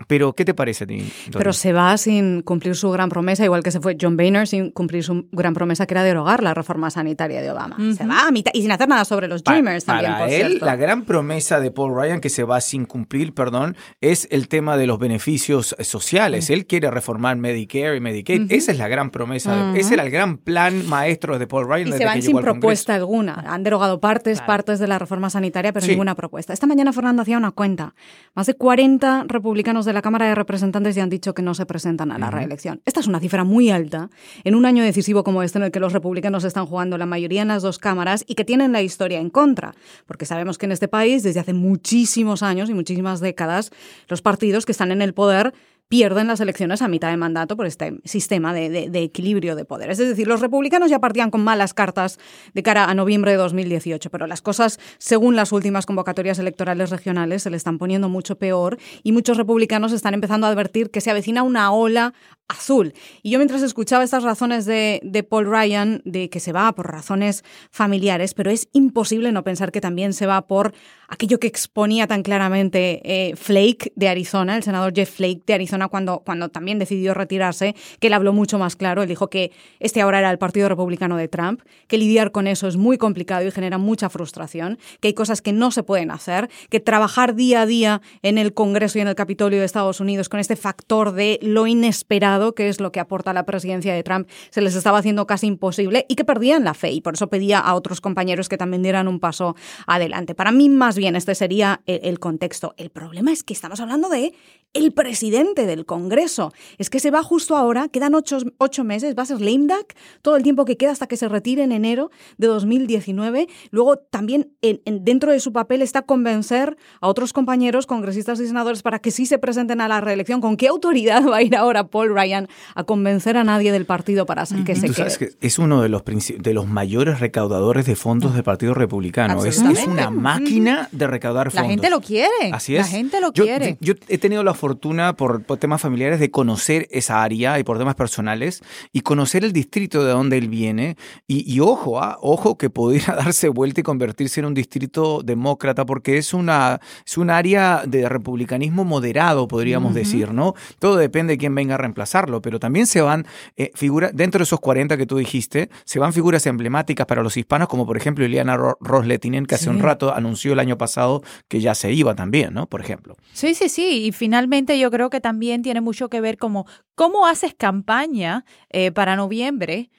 Pero, 0.08 0.32
¿qué 0.32 0.44
te 0.44 0.54
parece 0.54 0.82
a 0.82 0.86
ti? 0.88 1.08
Pero 1.32 1.52
se 1.52 1.72
va 1.72 1.96
sin 1.96 2.42
cumplir 2.42 2.74
su 2.74 2.90
gran 2.90 3.08
promesa, 3.08 3.44
igual 3.44 3.62
que 3.62 3.70
se 3.70 3.80
fue 3.80 3.96
John 4.00 4.16
Boehner 4.16 4.48
sin 4.48 4.72
cumplir 4.72 5.04
su 5.04 5.28
gran 5.30 5.54
promesa, 5.54 5.86
que 5.86 5.94
era 5.94 6.02
derogar 6.02 6.42
la 6.42 6.52
reforma 6.52 6.90
sanitaria 6.90 7.40
de 7.40 7.50
Obama. 7.52 7.76
Se 7.96 8.04
va 8.04 8.26
a 8.26 8.30
mitad 8.32 8.50
y 8.54 8.62
sin 8.62 8.72
hacer 8.72 8.88
nada 8.88 9.04
sobre 9.04 9.28
los 9.28 9.42
Pa- 9.44 9.52
Dreamers 9.52 9.84
para, 9.84 10.02
también, 10.02 10.18
por 10.18 10.28
él, 10.34 10.48
cierto. 10.48 10.66
la 10.66 10.74
gran 10.76 11.04
promesa 11.04 11.60
de 11.60 11.70
Paul 11.70 11.94
Ryan 11.94 12.20
que 12.20 12.28
se 12.30 12.42
va 12.42 12.60
sin 12.60 12.86
cumplir, 12.86 13.32
perdón, 13.34 13.76
es 14.00 14.26
el 14.32 14.48
tema 14.48 14.76
de 14.76 14.88
los 14.88 14.98
beneficios 14.98 15.76
eh, 15.78 15.84
sociales. 15.84 16.50
Él 16.50 16.66
quiere 16.66 16.90
reformar 16.90 17.36
Medicare 17.36 17.96
y 17.96 18.00
Medicaid. 18.00 18.50
Esa 18.50 18.72
es 18.72 18.78
la 18.78 18.88
gran 18.88 19.10
promesa. 19.10 19.72
de- 19.72 19.78
ese 19.80 19.94
era 19.94 20.02
el 20.02 20.10
gran 20.10 20.38
plan 20.38 20.84
maestro 20.88 21.38
de 21.38 21.46
Paul 21.46 21.68
Ryan 21.68 21.80
Y 21.88 21.90
desde 21.92 21.98
se 21.98 22.04
van 22.06 22.14
que 22.16 22.22
sin 22.22 22.30
al 22.36 22.42
Congreso. 22.42 22.60
propuesta 22.60 22.94
alguna. 22.96 23.44
Han 23.46 23.62
derogado 23.62 24.00
partes, 24.00 24.40
partes 24.40 24.80
de 24.80 24.88
la 24.88 24.98
reforma 24.98 25.30
sanitaria, 25.30 25.72
pero 25.72 25.84
Sí. 25.86 25.92
ninguna 25.92 26.16
propuesta. 26.16 26.52
Esta 26.52 26.66
mañana 26.66 26.92
Fernando 27.04 27.20
hacía 27.20 27.36
una 27.36 27.50
cuenta. 27.50 27.94
Más 28.34 28.46
de 28.46 28.54
40 28.54 29.26
republicanos 29.28 29.84
de 29.84 29.92
la 29.92 30.00
Cámara 30.00 30.26
de 30.26 30.34
Representantes 30.34 30.94
ya 30.94 31.02
han 31.02 31.10
dicho 31.10 31.34
que 31.34 31.42
no 31.42 31.52
se 31.52 31.66
presentan 31.66 32.10
a 32.12 32.18
la 32.18 32.30
reelección. 32.30 32.80
Esta 32.86 33.00
es 33.00 33.06
una 33.06 33.20
cifra 33.20 33.44
muy 33.44 33.68
alta 33.68 34.08
en 34.42 34.54
un 34.54 34.64
año 34.64 34.82
decisivo 34.82 35.22
como 35.22 35.42
este 35.42 35.58
en 35.58 35.64
el 35.64 35.70
que 35.70 35.80
los 35.80 35.92
republicanos 35.92 36.44
están 36.44 36.64
jugando 36.64 36.96
la 36.96 37.04
mayoría 37.04 37.42
en 37.42 37.48
las 37.48 37.62
dos 37.62 37.78
cámaras 37.78 38.24
y 38.26 38.36
que 38.36 38.46
tienen 38.46 38.72
la 38.72 38.80
historia 38.80 39.18
en 39.18 39.28
contra. 39.28 39.74
Porque 40.06 40.24
sabemos 40.24 40.56
que 40.56 40.64
en 40.64 40.72
este 40.72 40.88
país, 40.88 41.22
desde 41.22 41.40
hace 41.40 41.52
muchísimos 41.52 42.42
años 42.42 42.70
y 42.70 42.74
muchísimas 42.74 43.20
décadas, 43.20 43.70
los 44.08 44.22
partidos 44.22 44.64
que 44.64 44.72
están 44.72 44.90
en 44.90 45.02
el 45.02 45.12
poder 45.12 45.52
pierden 45.88 46.26
las 46.26 46.40
elecciones 46.40 46.82
a 46.82 46.88
mitad 46.88 47.10
de 47.10 47.16
mandato 47.16 47.56
por 47.56 47.66
este 47.66 48.00
sistema 48.04 48.52
de, 48.54 48.90
equilibrio 49.02 49.54
de 49.54 49.64
poderes. 49.64 49.98
Es 49.98 50.08
decir, 50.08 50.26
los 50.26 50.40
republicanos 50.40 50.90
ya 50.90 50.98
partían 50.98 51.30
con 51.30 51.44
malas 51.44 51.74
cartas 51.74 52.18
de 52.54 52.62
cara 52.62 52.86
a 52.86 52.94
noviembre 52.94 53.32
de 53.32 53.36
2018, 53.36 54.10
pero 54.10 54.26
las 54.26 54.42
cosas, 54.42 54.80
según 54.98 55.36
las 55.36 55.52
últimas 55.52 55.86
convocatorias 55.86 56.38
electorales 56.38 56.90
regionales, 56.90 57.42
se 57.42 57.50
le 57.50 57.56
están 57.56 57.78
poniendo 57.78 58.08
mucho 58.08 58.36
peor 58.36 58.78
y 59.02 59.12
muchos 59.12 59.36
republicanos 59.36 59.92
están 59.92 60.14
empezando 60.14 60.46
a 60.46 60.50
advertir 60.50 60.90
que 60.90 61.00
se 61.00 61.10
avecina 61.10 61.42
una 61.42 61.70
ola 61.72 62.14
azul. 62.48 62.92
Y 63.22 63.30
yo 63.30 63.38
mientras 63.38 63.62
escuchaba 63.62 64.04
estas 64.04 64.22
razones 64.22 64.66
de, 64.66 65.00
de 65.02 65.22
Paul 65.22 65.46
Ryan, 65.46 66.02
de 66.04 66.28
que 66.28 66.40
se 66.40 66.52
va 66.52 66.72
por 66.72 66.90
razones 66.90 67.44
familiares, 67.70 68.34
pero 68.34 68.50
es 68.50 68.68
imposible 68.72 69.32
no 69.32 69.44
pensar 69.44 69.72
que 69.72 69.80
también 69.80 70.12
se 70.12 70.26
va 70.26 70.46
por 70.46 70.74
aquello 71.08 71.38
que 71.38 71.46
exponía 71.46 72.06
tan 72.06 72.22
claramente 72.22 73.00
eh, 73.04 73.36
Flake 73.36 73.92
de 73.96 74.08
Arizona, 74.08 74.56
el 74.56 74.62
senador 74.62 74.92
Jeff 74.94 75.10
Flake 75.10 75.42
de 75.46 75.54
Arizona, 75.54 75.88
cuando, 75.88 76.20
cuando 76.20 76.48
también 76.48 76.78
decidió 76.78 77.14
retirarse, 77.14 77.74
que 77.98 78.08
él 78.08 78.12
habló 78.12 78.32
mucho 78.32 78.58
más 78.58 78.76
claro. 78.76 79.02
Él 79.02 79.08
dijo 79.08 79.28
que 79.30 79.52
este 79.80 80.00
ahora 80.00 80.18
era 80.18 80.30
el 80.30 80.38
Partido 80.38 80.68
Republicano 80.68 81.16
de 81.16 81.28
Trump, 81.28 81.62
que 81.86 81.98
lidiar 81.98 82.32
con 82.32 82.46
eso 82.46 82.68
es 82.68 82.76
muy 82.76 82.98
complicado 82.98 83.46
y 83.46 83.50
genera 83.50 83.78
mucha 83.78 84.10
frustración, 84.10 84.78
que 85.00 85.08
hay 85.08 85.14
cosas 85.14 85.40
que 85.40 85.52
no 85.52 85.70
se 85.70 85.82
pueden 85.82 86.10
hacer, 86.10 86.50
que 86.68 86.80
trabajar 86.80 87.34
día 87.34 87.62
a 87.62 87.66
día 87.66 88.02
en 88.22 88.38
el 88.38 88.52
Congreso 88.54 88.98
y 88.98 89.02
en 89.02 89.08
el 89.08 89.14
Capitolio 89.14 89.60
de 89.60 89.64
Estados 89.64 90.00
Unidos 90.00 90.28
con 90.28 90.40
este 90.40 90.56
factor 90.56 91.12
de 91.12 91.38
lo 91.42 91.66
inesperado 91.66 92.33
dado 92.38 92.54
qué 92.54 92.68
es 92.68 92.80
lo 92.80 92.92
que 92.92 93.00
aporta 93.00 93.32
la 93.32 93.44
presidencia 93.44 93.94
de 93.94 94.02
Trump, 94.02 94.28
se 94.50 94.60
les 94.60 94.74
estaba 94.74 94.98
haciendo 94.98 95.26
casi 95.26 95.46
imposible 95.46 96.06
y 96.08 96.14
que 96.14 96.24
perdían 96.24 96.64
la 96.64 96.74
fe. 96.74 96.90
Y 96.90 97.00
por 97.00 97.14
eso 97.14 97.28
pedía 97.28 97.58
a 97.58 97.74
otros 97.74 98.00
compañeros 98.00 98.48
que 98.48 98.58
también 98.58 98.82
dieran 98.82 99.08
un 99.08 99.20
paso 99.20 99.56
adelante. 99.86 100.34
Para 100.34 100.52
mí, 100.52 100.68
más 100.68 100.96
bien, 100.96 101.16
este 101.16 101.34
sería 101.34 101.82
el, 101.86 102.18
contexto. 102.18 102.74
El 102.76 102.90
problema 102.90 103.32
es 103.32 103.42
que 103.42 103.52
estamos 103.52 103.80
hablando 103.80 104.08
de 104.08 104.34
el 104.74 104.92
presidente 104.92 105.66
del 105.66 105.86
Congreso. 105.86 106.52
Es 106.78 106.90
que 106.90 107.00
se 107.00 107.10
va 107.10 107.22
justo 107.22 107.56
ahora, 107.56 107.88
quedan 107.88 108.14
ocho, 108.14 108.84
meses, 108.84 109.14
va 109.16 109.22
a 109.22 109.26
ser 109.26 109.40
lame 109.40 109.66
duck 109.66 109.94
todo 110.20 110.36
el 110.36 110.42
tiempo 110.42 110.64
que 110.64 110.76
queda 110.76 110.90
hasta 110.90 111.06
que 111.06 111.16
se 111.16 111.28
retire 111.28 111.62
en 111.62 111.72
enero 111.72 112.10
de 112.36 112.48
2019. 112.48 113.48
Luego 113.70 113.96
también 113.96 114.52
dentro 114.84 115.32
de 115.32 115.40
su 115.40 115.52
papel 115.52 115.80
está 115.80 116.02
convencer 116.02 116.76
a 117.00 117.08
otros 117.08 117.32
compañeros 117.32 117.86
congresistas 117.86 118.40
y 118.40 118.46
senadores 118.46 118.82
para 118.82 118.98
que 118.98 119.10
sí 119.10 119.26
se 119.26 119.38
presenten 119.38 119.80
a 119.80 119.88
la 119.88 120.00
reelección. 120.00 120.40
¿Con 120.40 120.56
qué 120.56 120.68
autoridad 120.68 121.22
va 121.26 121.36
a 121.36 121.42
ir 121.42 121.56
ahora 121.56 121.86
Paul 121.86 122.14
Ryan 122.14 122.48
a 122.74 122.84
convencer 122.84 123.36
a 123.36 123.44
nadie 123.44 123.72
del 123.72 123.86
partido 123.86 124.26
para 124.26 124.44
que 124.66 124.74
se 124.74 124.90
quede? 124.90 125.16
que 125.18 125.30
es 125.40 125.58
uno 125.58 125.82
de 125.82 125.88
los, 125.88 126.02
de 126.04 126.54
los 126.54 126.66
mayores 126.66 127.20
recaudadores 127.20 127.86
de 127.86 127.94
fondos 127.94 128.34
del 128.34 128.42
Partido 128.42 128.74
Republicano. 128.74 129.44
Es, 129.44 129.58
una 129.86 130.10
máquina 130.10 130.88
de 130.90 131.06
recaudar 131.06 131.50
fondos. 131.50 131.64
La 131.64 131.70
gente 131.70 131.90
lo 131.90 132.00
quiere. 132.00 132.50
Así 132.52 132.74
es. 132.74 132.82
La 132.82 132.88
gente 132.88 133.20
lo 133.20 133.32
quiere. 133.32 133.76
Yo 133.80 133.94
he 134.08 134.18
tenido 134.18 134.42
la 134.42 134.54
fortuna 134.64 135.14
por, 135.14 135.42
temas 135.58 135.82
familiares 135.82 136.18
de 136.20 136.30
conocer 136.30 136.88
esa 136.90 137.22
área 137.22 137.58
y 137.58 137.64
por 137.64 137.76
temas 137.76 137.96
personales 137.96 138.62
y 138.92 139.02
conocer 139.02 139.44
el 139.44 139.52
distrito 139.52 140.02
de 140.02 140.12
donde 140.12 140.38
él 140.38 140.48
viene. 140.48 140.96
Y, 141.26 141.60
ojo, 141.60 142.00
ah, 142.00 142.16
ojo 142.22 142.56
que 142.56 142.70
pudiera 142.70 143.14
darse 143.24 143.50
vuelta 143.50 143.80
y 143.80 143.82
convertirse 143.82 144.40
en 144.40 144.46
un 144.46 144.54
distrito 144.54 145.20
demócrata 145.22 145.84
porque 145.84 146.16
es 146.16 146.32
una 146.32 146.80
es 147.04 147.18
un 147.18 147.28
área 147.28 147.82
de 147.86 148.08
republicanismo 148.08 148.86
moderado, 148.86 149.46
podríamos 149.48 149.94
decir, 149.94 150.32
¿no? 150.32 150.54
Todo 150.78 150.96
depende 150.96 151.34
de 151.34 151.38
quién 151.38 151.54
venga 151.54 151.74
a 151.74 151.78
reemplazarlo, 151.78 152.40
pero 152.40 152.58
también 152.58 152.86
se 152.86 153.02
van 153.02 153.26
eh, 153.58 153.70
figuras, 153.74 154.12
dentro 154.14 154.38
de 154.38 154.44
esos 154.44 154.60
40 154.60 154.96
que 154.96 155.04
tú 155.04 155.18
dijiste, 155.18 155.68
se 155.84 155.98
van 155.98 156.14
figuras 156.14 156.46
emblemáticas 156.46 157.06
para 157.06 157.22
los 157.22 157.36
hispanos, 157.36 157.68
como 157.68 157.84
por 157.84 157.98
ejemplo 157.98 158.24
Ileana 158.24 158.56
Rosletinen, 158.80 159.44
que 159.44 159.56
hace 159.56 159.68
un 159.68 159.80
rato 159.80 160.14
anunció 160.14 160.54
el 160.54 160.58
año 160.58 160.78
pasado 160.78 161.22
que 161.48 161.60
ya 161.60 161.74
se 161.74 161.92
iba 161.92 162.14
también, 162.14 162.54
¿no? 162.54 162.66
Por 162.66 162.80
ejemplo. 162.80 163.14
Sí, 163.34 163.52
sí, 163.54 163.68
sí. 163.68 164.06
Y 164.06 164.12
finalmente 164.12 164.53
yo 164.78 164.90
creo 164.90 165.10
que 165.10 165.20
también 165.20 165.62
tiene 165.62 165.80
mucho 165.80 166.08
que 166.08 166.20
ver 166.20 166.38
como 166.38 166.66
cómo 166.94 167.26
haces 167.26 167.54
campaña 167.54 168.44
eh, 168.70 168.92
para 168.92 169.16
noviembre 169.16 169.90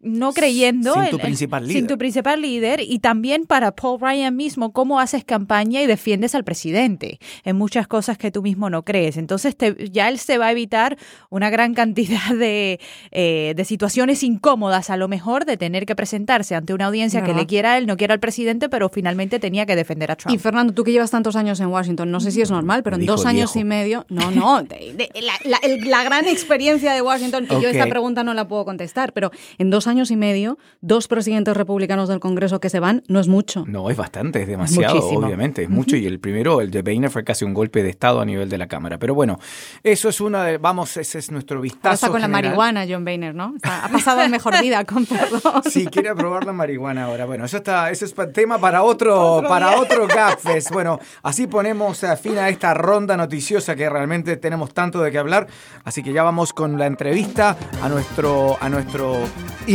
no 0.00 0.32
creyendo 0.32 0.94
sin 0.94 1.10
tu 1.10 1.18
principal 1.18 1.62
líder. 1.66 1.76
Sin 1.76 1.86
tu 1.88 1.98
principal 1.98 2.40
líder 2.40 2.80
y 2.80 3.00
también 3.00 3.46
para 3.46 3.72
Paul 3.72 4.00
Ryan 4.00 4.36
mismo, 4.36 4.72
cómo 4.72 5.00
haces 5.00 5.24
campaña 5.24 5.82
y 5.82 5.86
defiendes 5.86 6.34
al 6.36 6.44
presidente 6.44 7.18
en 7.44 7.56
muchas 7.56 7.88
cosas 7.88 8.16
que 8.16 8.30
tú 8.30 8.42
mismo 8.42 8.70
no 8.70 8.84
crees. 8.84 9.16
Entonces 9.16 9.56
ya 9.90 10.08
él 10.08 10.18
se 10.18 10.38
va 10.38 10.46
a 10.46 10.52
evitar 10.52 10.96
una 11.30 11.50
gran 11.50 11.74
cantidad 11.74 12.34
de, 12.34 12.78
eh, 13.10 13.54
de, 13.56 13.64
situaciones 13.64 14.22
incómodas, 14.22 14.88
a 14.90 14.96
lo 14.96 15.08
mejor 15.08 15.44
de 15.44 15.56
tener 15.56 15.84
que 15.84 15.96
presentarse 15.96 16.54
ante 16.54 16.72
una 16.74 16.86
audiencia 16.86 17.24
que 17.24 17.34
le 17.34 17.46
quiera 17.46 17.72
a 17.72 17.78
él, 17.78 17.86
no 17.86 17.96
quiera 17.96 18.14
al 18.14 18.20
presidente, 18.20 18.68
pero 18.68 18.88
finalmente 18.88 19.38
tenía 19.40 19.66
que 19.66 19.74
defender 19.74 20.10
a 20.12 20.16
Trump. 20.16 20.34
Y 20.34 20.38
Fernando, 20.38 20.72
tú 20.72 20.84
que 20.84 20.92
llevas 20.92 21.10
tantos 21.10 21.34
años 21.36 21.58
en 21.60 21.66
Washington, 21.66 22.10
no 22.10 22.20
sé 22.20 22.30
si 22.30 22.40
es 22.40 22.50
normal, 22.50 22.82
pero 22.82 22.96
en 22.96 23.04
dos 23.04 23.26
años 23.26 23.56
y 23.56 23.64
medio, 23.64 24.06
no, 24.08 24.30
no, 24.30 24.62
la, 24.62 26.04
gran 26.04 26.26
experiencia 26.28 26.92
de 26.92 27.02
Washington, 27.02 27.46
y 27.50 27.62
yo 27.62 27.68
esta 27.68 27.86
pregunta 27.86 28.22
no 28.22 28.32
la 28.32 28.46
puedo 28.46 28.64
contestar, 28.64 29.12
pero 29.12 29.30
en 29.58 29.70
dos 29.70 29.87
años 29.88 30.10
y 30.10 30.16
medio, 30.16 30.58
dos 30.80 31.08
presidentes 31.08 31.56
republicanos 31.56 32.08
del 32.08 32.20
Congreso 32.20 32.60
que 32.60 32.70
se 32.70 32.80
van, 32.80 33.02
no 33.08 33.20
es 33.20 33.28
mucho. 33.28 33.64
No, 33.66 33.90
es 33.90 33.96
bastante, 33.96 34.42
es 34.42 34.48
demasiado, 34.48 35.08
obviamente, 35.08 35.62
es 35.62 35.70
mucho. 35.70 35.96
Y 35.96 36.06
el 36.06 36.20
primero, 36.20 36.60
el 36.60 36.70
de 36.70 36.82
Boehner, 36.82 37.10
fue 37.10 37.24
casi 37.24 37.44
un 37.44 37.54
golpe 37.54 37.82
de 37.82 37.90
Estado 37.90 38.20
a 38.20 38.24
nivel 38.24 38.48
de 38.48 38.58
la 38.58 38.68
Cámara. 38.68 38.98
Pero 38.98 39.14
bueno, 39.14 39.38
eso 39.82 40.08
es 40.08 40.20
una 40.20 40.44
de, 40.44 40.58
vamos, 40.58 40.96
ese 40.96 41.18
es 41.18 41.30
nuestro 41.30 41.60
vistazo. 41.60 41.94
Está 41.94 42.08
con 42.10 42.20
la 42.20 42.28
marihuana, 42.28 42.86
John 42.88 43.04
Boehner, 43.04 43.34
¿no? 43.34 43.54
ha 43.62 43.88
pasado 43.88 44.22
en 44.22 44.30
mejor 44.30 44.60
vida, 44.60 44.84
con 44.84 45.06
perdón. 45.06 45.62
Sí, 45.68 45.86
quiere 45.86 46.14
probar 46.14 46.44
la 46.44 46.52
marihuana 46.52 47.04
ahora. 47.04 47.24
Bueno, 47.24 47.44
eso 47.44 47.56
está, 47.56 47.90
eso 47.90 48.04
es 48.04 48.14
tema 48.32 48.58
para 48.58 48.82
otro, 48.82 49.42
para 49.48 49.78
otro 49.78 50.06
Gapfest. 50.06 50.70
Bueno, 50.70 50.98
así 51.22 51.46
ponemos 51.46 52.04
fin 52.20 52.38
a 52.38 52.48
esta 52.48 52.74
ronda 52.74 53.16
noticiosa 53.16 53.74
que 53.76 53.88
realmente 53.88 54.36
tenemos 54.36 54.72
tanto 54.74 55.00
de 55.00 55.10
qué 55.10 55.18
hablar. 55.18 55.46
Así 55.84 56.02
que 56.02 56.12
ya 56.12 56.22
vamos 56.22 56.52
con 56.52 56.78
la 56.78 56.86
entrevista 56.86 57.56
a 57.82 57.88
nuestro, 57.88 58.56
a 58.60 58.68
nuestro 58.68 59.16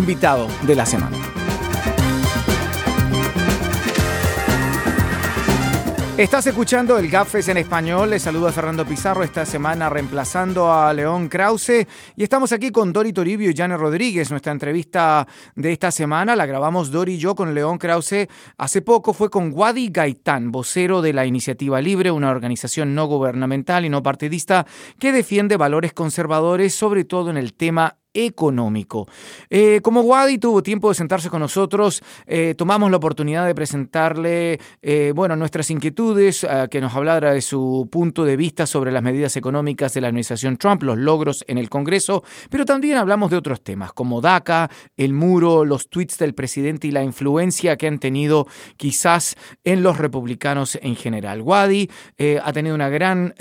invitado 0.03 0.49
de 0.63 0.75
la 0.75 0.85
semana. 0.85 1.17
Estás 6.17 6.45
escuchando 6.45 6.99
el 6.99 7.09
Gafes 7.09 7.47
en 7.47 7.55
español. 7.55 8.09
Les 8.09 8.21
saluda 8.21 8.51
Fernando 8.51 8.85
Pizarro 8.85 9.23
esta 9.23 9.45
semana 9.45 9.89
reemplazando 9.89 10.73
a 10.73 10.93
León 10.93 11.29
Krause. 11.29 11.87
Y 12.17 12.23
estamos 12.23 12.51
aquí 12.51 12.69
con 12.69 12.91
Dori 12.91 13.13
Toribio 13.13 13.49
y 13.49 13.55
Jane 13.55 13.77
Rodríguez. 13.77 14.29
Nuestra 14.29 14.51
entrevista 14.51 15.25
de 15.55 15.71
esta 15.71 15.89
semana 15.89 16.35
la 16.35 16.45
grabamos 16.45 16.91
Dori 16.91 17.13
y 17.13 17.17
yo 17.17 17.33
con 17.33 17.55
León 17.55 17.77
Krause. 17.77 18.27
Hace 18.57 18.81
poco 18.81 19.13
fue 19.13 19.29
con 19.29 19.53
Wadi 19.53 19.87
Gaitán, 19.89 20.51
vocero 20.51 21.01
de 21.01 21.13
la 21.13 21.25
Iniciativa 21.25 21.81
Libre, 21.81 22.11
una 22.11 22.29
organización 22.29 22.93
no 22.93 23.05
gubernamental 23.05 23.85
y 23.85 23.89
no 23.89 24.03
partidista 24.03 24.67
que 24.99 25.13
defiende 25.13 25.55
valores 25.55 25.93
conservadores, 25.93 26.75
sobre 26.75 27.05
todo 27.05 27.29
en 27.29 27.37
el 27.37 27.53
tema 27.53 27.97
económico. 28.13 29.07
Eh, 29.49 29.79
como 29.81 30.01
Wadi 30.01 30.37
tuvo 30.37 30.61
tiempo 30.61 30.89
de 30.89 30.95
sentarse 30.95 31.29
con 31.29 31.39
nosotros, 31.39 32.03
eh, 32.27 32.53
tomamos 32.57 32.91
la 32.91 32.97
oportunidad 32.97 33.45
de 33.45 33.55
presentarle 33.55 34.59
eh, 34.81 35.11
bueno, 35.15 35.35
nuestras 35.35 35.69
inquietudes, 35.71 36.45
que 36.69 36.81
nos 36.81 36.93
hablara 36.93 37.33
de 37.33 37.41
su 37.41 37.87
punto 37.91 38.25
de 38.25 38.37
vista 38.37 38.65
sobre 38.65 38.91
las 38.91 39.01
medidas 39.01 39.35
económicas 39.37 39.93
de 39.93 40.01
la 40.01 40.07
administración 40.07 40.57
Trump, 40.57 40.83
los 40.83 40.97
logros 40.97 41.43
en 41.47 41.57
el 41.57 41.69
Congreso, 41.69 42.23
pero 42.49 42.65
también 42.65 42.97
hablamos 42.97 43.31
de 43.31 43.37
otros 43.37 43.63
temas 43.63 43.93
como 43.93 44.21
DACA, 44.21 44.69
el 44.97 45.13
muro, 45.13 45.65
los 45.65 45.89
tweets 45.89 46.17
del 46.17 46.33
presidente 46.33 46.87
y 46.87 46.91
la 46.91 47.03
influencia 47.03 47.77
que 47.77 47.87
han 47.87 47.99
tenido 47.99 48.47
quizás 48.77 49.35
en 49.63 49.83
los 49.83 49.97
republicanos 49.97 50.77
en 50.81 50.95
general. 50.95 51.41
Wadi 51.41 51.89
ha 52.43 52.53
tenido 52.53 52.75
una 52.75 52.89
gran 52.89 53.33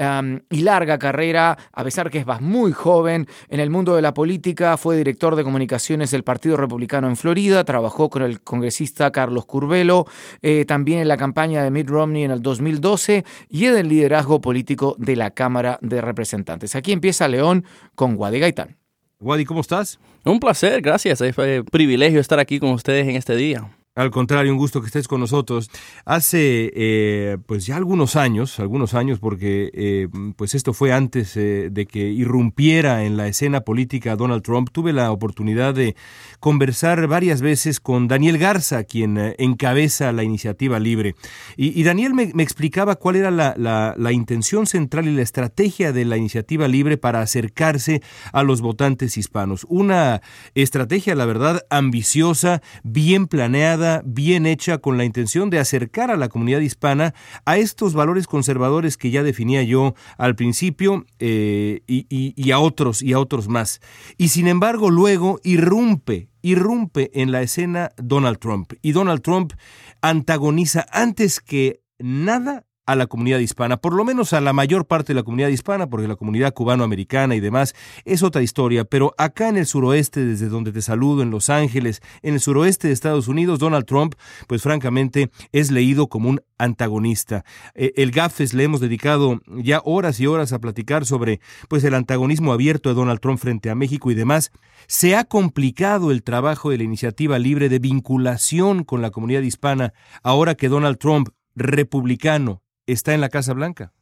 y 0.50 0.60
larga 0.60 0.98
carrera, 0.98 1.58
a 1.72 1.84
pesar 1.84 2.10
que 2.10 2.18
es 2.18 2.26
muy 2.40 2.72
joven 2.72 3.26
en 3.48 3.60
el 3.60 3.70
mundo 3.70 3.94
de 3.94 4.02
la 4.02 4.14
política, 4.14 4.61
fue 4.76 4.96
director 4.96 5.36
de 5.36 5.44
comunicaciones 5.44 6.10
del 6.10 6.24
Partido 6.24 6.56
Republicano 6.56 7.08
en 7.08 7.16
Florida, 7.16 7.64
trabajó 7.64 8.08
con 8.08 8.22
el 8.22 8.40
congresista 8.40 9.10
Carlos 9.10 9.44
Curvelo, 9.44 10.06
eh, 10.40 10.64
también 10.64 11.00
en 11.00 11.08
la 11.08 11.16
campaña 11.16 11.62
de 11.62 11.70
Mitt 11.70 11.88
Romney 11.88 12.24
en 12.24 12.30
el 12.30 12.42
2012 12.42 13.24
y 13.48 13.66
en 13.66 13.76
el 13.76 13.88
liderazgo 13.88 14.40
político 14.40 14.94
de 14.98 15.16
la 15.16 15.30
Cámara 15.30 15.78
de 15.82 16.00
Representantes. 16.00 16.76
Aquí 16.76 16.92
empieza 16.92 17.28
León 17.28 17.64
con 17.94 18.16
Guadi 18.16 18.38
Gaitán. 18.38 18.76
Guadi, 19.18 19.44
¿cómo 19.44 19.60
estás? 19.60 19.98
Un 20.24 20.40
placer, 20.40 20.80
gracias. 20.80 21.20
Es 21.20 21.36
un 21.36 21.64
privilegio 21.64 22.20
estar 22.20 22.38
aquí 22.38 22.58
con 22.58 22.70
ustedes 22.70 23.08
en 23.08 23.16
este 23.16 23.36
día. 23.36 23.68
Al 23.94 24.10
contrario, 24.10 24.52
un 24.52 24.58
gusto 24.58 24.80
que 24.80 24.86
estés 24.86 25.06
con 25.06 25.20
nosotros. 25.20 25.70
Hace 26.06 26.72
eh, 26.74 27.36
pues 27.44 27.66
ya 27.66 27.76
algunos 27.76 28.16
años, 28.16 28.58
algunos 28.58 28.94
años, 28.94 29.18
porque 29.18 29.70
eh, 29.74 30.08
pues 30.34 30.54
esto 30.54 30.72
fue 30.72 30.94
antes 30.94 31.36
eh, 31.36 31.68
de 31.70 31.84
que 31.84 31.98
irrumpiera 31.98 33.04
en 33.04 33.18
la 33.18 33.28
escena 33.28 33.60
política 33.60 34.16
Donald 34.16 34.42
Trump, 34.42 34.70
tuve 34.72 34.94
la 34.94 35.12
oportunidad 35.12 35.74
de 35.74 35.94
conversar 36.40 37.06
varias 37.06 37.42
veces 37.42 37.80
con 37.80 38.08
Daniel 38.08 38.38
Garza, 38.38 38.84
quien 38.84 39.34
encabeza 39.36 40.10
la 40.12 40.22
iniciativa 40.22 40.78
libre. 40.78 41.14
Y, 41.58 41.82
Daniel 41.82 42.14
me, 42.14 42.32
explicaba 42.42 42.96
cuál 42.96 43.16
era 43.16 43.30
la, 43.30 43.54
la, 43.58 44.12
intención 44.12 44.66
central 44.66 45.06
y 45.06 45.14
la 45.14 45.20
estrategia 45.20 45.92
de 45.92 46.06
la 46.06 46.16
iniciativa 46.16 46.66
libre 46.66 46.96
para 46.96 47.20
acercarse 47.20 48.00
a 48.32 48.42
los 48.42 48.62
votantes 48.62 49.18
hispanos. 49.18 49.66
Una 49.68 50.22
estrategia, 50.54 51.14
la 51.14 51.26
verdad, 51.26 51.66
ambiciosa, 51.68 52.62
bien 52.84 53.26
planeada, 53.26 53.81
bien 54.04 54.46
hecha, 54.46 54.78
con 54.78 54.96
la 54.96 55.04
intención 55.04 55.50
de 55.50 55.58
acercar 55.58 56.10
a 56.10 56.16
la 56.16 56.28
comunidad 56.28 56.60
hispana 56.60 57.14
a 57.44 57.56
estos 57.56 57.94
valores 57.94 58.26
conservadores 58.26 58.96
que 58.96 59.10
ya 59.10 59.22
definía 59.22 59.62
yo 59.62 59.94
al 60.18 60.34
principio 60.36 61.04
eh, 61.18 61.82
y, 61.86 62.50
a 62.50 62.58
otros 62.58 63.02
y 63.02 63.12
a 63.12 63.18
otros 63.18 63.48
más. 63.48 63.80
Y 64.18 64.28
sin 64.28 64.48
embargo, 64.48 64.90
luego 64.90 65.40
irrumpe 65.42 66.28
irrumpe 66.44 67.10
en 67.14 67.30
la 67.30 67.40
escena 67.42 67.92
Donald 67.96 68.38
Trump. 68.38 68.72
Y 68.82 68.92
Donald 68.92 69.22
Trump 69.22 69.52
antagoniza 70.00 70.86
antes 70.90 71.40
que 71.40 71.82
nada 71.98 72.64
a 72.92 72.96
la 72.96 73.06
comunidad 73.06 73.38
hispana, 73.38 73.76
por 73.76 73.94
lo 73.94 74.04
menos 74.04 74.32
a 74.32 74.40
la 74.40 74.52
mayor 74.52 74.86
parte 74.86 75.12
de 75.12 75.14
la 75.14 75.22
comunidad 75.22 75.48
hispana, 75.48 75.88
porque 75.88 76.08
la 76.08 76.16
comunidad 76.16 76.54
cubanoamericana 76.54 77.34
y 77.34 77.40
demás 77.40 77.74
es 78.04 78.22
otra 78.22 78.42
historia, 78.42 78.84
pero 78.84 79.14
acá 79.18 79.48
en 79.48 79.56
el 79.56 79.66
suroeste, 79.66 80.24
desde 80.24 80.48
donde 80.48 80.72
te 80.72 80.82
saludo, 80.82 81.22
en 81.22 81.30
Los 81.30 81.50
Ángeles, 81.50 82.00
en 82.22 82.34
el 82.34 82.40
suroeste 82.40 82.88
de 82.88 82.94
Estados 82.94 83.28
Unidos, 83.28 83.58
Donald 83.58 83.86
Trump, 83.86 84.14
pues 84.46 84.62
francamente 84.62 85.30
es 85.52 85.70
leído 85.70 86.08
como 86.08 86.28
un 86.28 86.40
antagonista. 86.58 87.44
Eh, 87.74 87.92
el 87.96 88.12
GAFES 88.12 88.54
le 88.54 88.64
hemos 88.64 88.80
dedicado 88.80 89.40
ya 89.46 89.80
horas 89.84 90.20
y 90.20 90.26
horas 90.26 90.52
a 90.52 90.60
platicar 90.60 91.04
sobre 91.04 91.40
pues 91.68 91.84
el 91.84 91.94
antagonismo 91.94 92.52
abierto 92.52 92.88
de 92.88 92.94
Donald 92.94 93.20
Trump 93.20 93.38
frente 93.38 93.70
a 93.70 93.74
México 93.74 94.10
y 94.10 94.14
demás. 94.14 94.52
Se 94.86 95.16
ha 95.16 95.24
complicado 95.24 96.10
el 96.10 96.22
trabajo 96.22 96.70
de 96.70 96.78
la 96.78 96.84
iniciativa 96.84 97.38
libre 97.38 97.68
de 97.68 97.78
vinculación 97.78 98.84
con 98.84 99.02
la 99.02 99.10
comunidad 99.10 99.42
hispana 99.42 99.92
ahora 100.22 100.54
que 100.54 100.68
Donald 100.68 100.98
Trump 100.98 101.28
republicano 101.54 102.61
está 102.86 103.14
en 103.14 103.20
la 103.20 103.28
Casa 103.28 103.52
Blanca? 103.52 103.92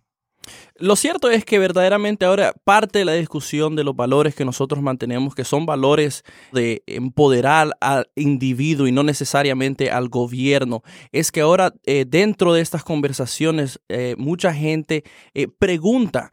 Lo 0.76 0.96
cierto 0.96 1.30
es 1.30 1.44
que 1.44 1.58
verdaderamente 1.58 2.24
ahora 2.24 2.54
parte 2.64 3.00
de 3.00 3.04
la 3.04 3.12
discusión 3.12 3.76
de 3.76 3.84
los 3.84 3.94
valores 3.94 4.34
que 4.34 4.46
nosotros 4.46 4.80
mantenemos, 4.82 5.34
que 5.34 5.44
son 5.44 5.66
valores 5.66 6.24
de 6.52 6.82
empoderar 6.86 7.76
al 7.80 8.08
individuo 8.14 8.86
y 8.86 8.92
no 8.92 9.02
necesariamente 9.02 9.90
al 9.90 10.08
gobierno, 10.08 10.82
es 11.12 11.30
que 11.30 11.42
ahora 11.42 11.74
eh, 11.84 12.06
dentro 12.08 12.54
de 12.54 12.62
estas 12.62 12.82
conversaciones 12.82 13.78
eh, 13.90 14.14
mucha 14.16 14.54
gente 14.54 15.04
eh, 15.34 15.48
pregunta 15.48 16.30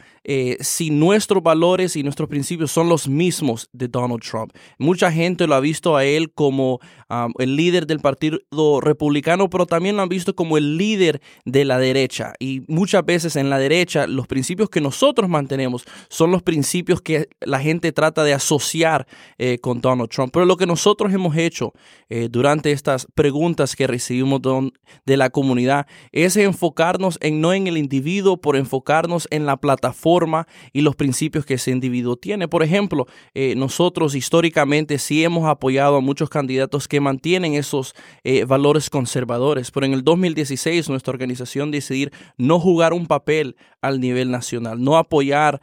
si 0.60 0.89
nuestros 0.89 1.41
valores 1.41 1.96
y 1.96 2.04
nuestros 2.04 2.28
principios 2.28 2.70
son 2.70 2.89
los 2.89 3.08
mismos 3.08 3.70
de 3.72 3.88
Donald 3.88 4.22
Trump. 4.22 4.52
Mucha 4.78 5.10
gente 5.10 5.48
lo 5.48 5.56
ha 5.56 5.62
visto 5.62 5.96
a 5.96 6.04
él 6.04 6.34
como 6.34 6.82
el 7.39 7.56
líder 7.56 7.88
del 7.88 8.02
Partido 8.02 8.41
Republicano, 8.82 9.50
pero 9.50 9.65
también 9.65 9.96
lo 9.96 10.02
han 10.02 10.10
visto 10.10 10.36
como 10.36 10.58
el 10.58 10.76
líder 10.76 11.22
de 11.46 11.63
la 11.63 11.80
derecha. 11.80 12.34
Y 12.39 12.63
muchas 12.67 13.06
veces 13.06 13.38
en 13.38 13.50
la 13.50 13.58
derecha 13.58 13.97
los 14.06 14.28
principios 14.28 14.70
que 14.70 14.82
nosotros 14.82 15.30
mantenemos 15.30 15.86
son 16.10 16.32
los 16.32 16.44
principios 16.44 17.02
que 17.02 17.30
la 17.40 17.60
gente 17.60 17.92
trata 17.92 18.24
de 18.24 18.34
asociar 18.34 19.08
eh, 19.38 19.58
con 19.60 19.82
Donald 19.82 20.10
Trump. 20.10 20.32
Pero 20.32 20.46
lo 20.46 20.58
que 20.58 20.68
nosotros 20.68 21.14
hemos 21.14 21.36
hecho 21.38 21.74
eh, 22.10 22.28
durante 22.30 22.72
estas 22.72 23.08
preguntas 23.16 23.76
que 23.76 23.88
recibimos 23.88 24.42
de 25.06 25.18
la 25.18 25.30
comunidad 25.30 25.88
es 26.12 26.38
enfocarnos 26.38 27.18
en 27.22 27.42
no 27.42 27.54
en 27.54 27.68
el 27.68 27.78
individuo, 27.78 28.38
por 28.38 28.56
enfocarnos 28.56 29.28
en 29.32 29.46
la 29.46 29.58
plataforma 29.58 30.48
y 30.74 30.82
los 30.82 30.96
principios 30.96 31.46
que 31.46 31.56
ese 31.56 31.72
individuo 31.72 32.18
tiene. 32.18 32.48
Por 32.48 32.62
ejemplo, 32.62 33.08
eh, 33.34 33.56
nosotros 33.56 34.14
históricamente 34.14 35.00
sí 35.00 35.24
hemos 35.24 35.46
apoyado 35.46 35.96
a 35.96 36.02
muchos 36.02 36.30
candidatos 36.30 36.88
que 36.88 37.00
mantienen 37.00 37.54
esos 37.54 37.96
valores 38.46 38.90
conservadores, 38.90 39.72
pero 39.72 39.86
en 39.86 39.94
el 39.94 40.04
2016 40.04 40.90
nuestra 40.90 41.12
organización 41.12 41.72
decidir 41.72 42.12
no 42.38 42.60
jugar 42.60 42.94
un 42.94 43.08
papel 43.08 43.56
al 43.88 44.00
nivel 44.00 44.32
nacional, 44.32 44.82
no 44.84 44.97
apoyar 44.97 45.62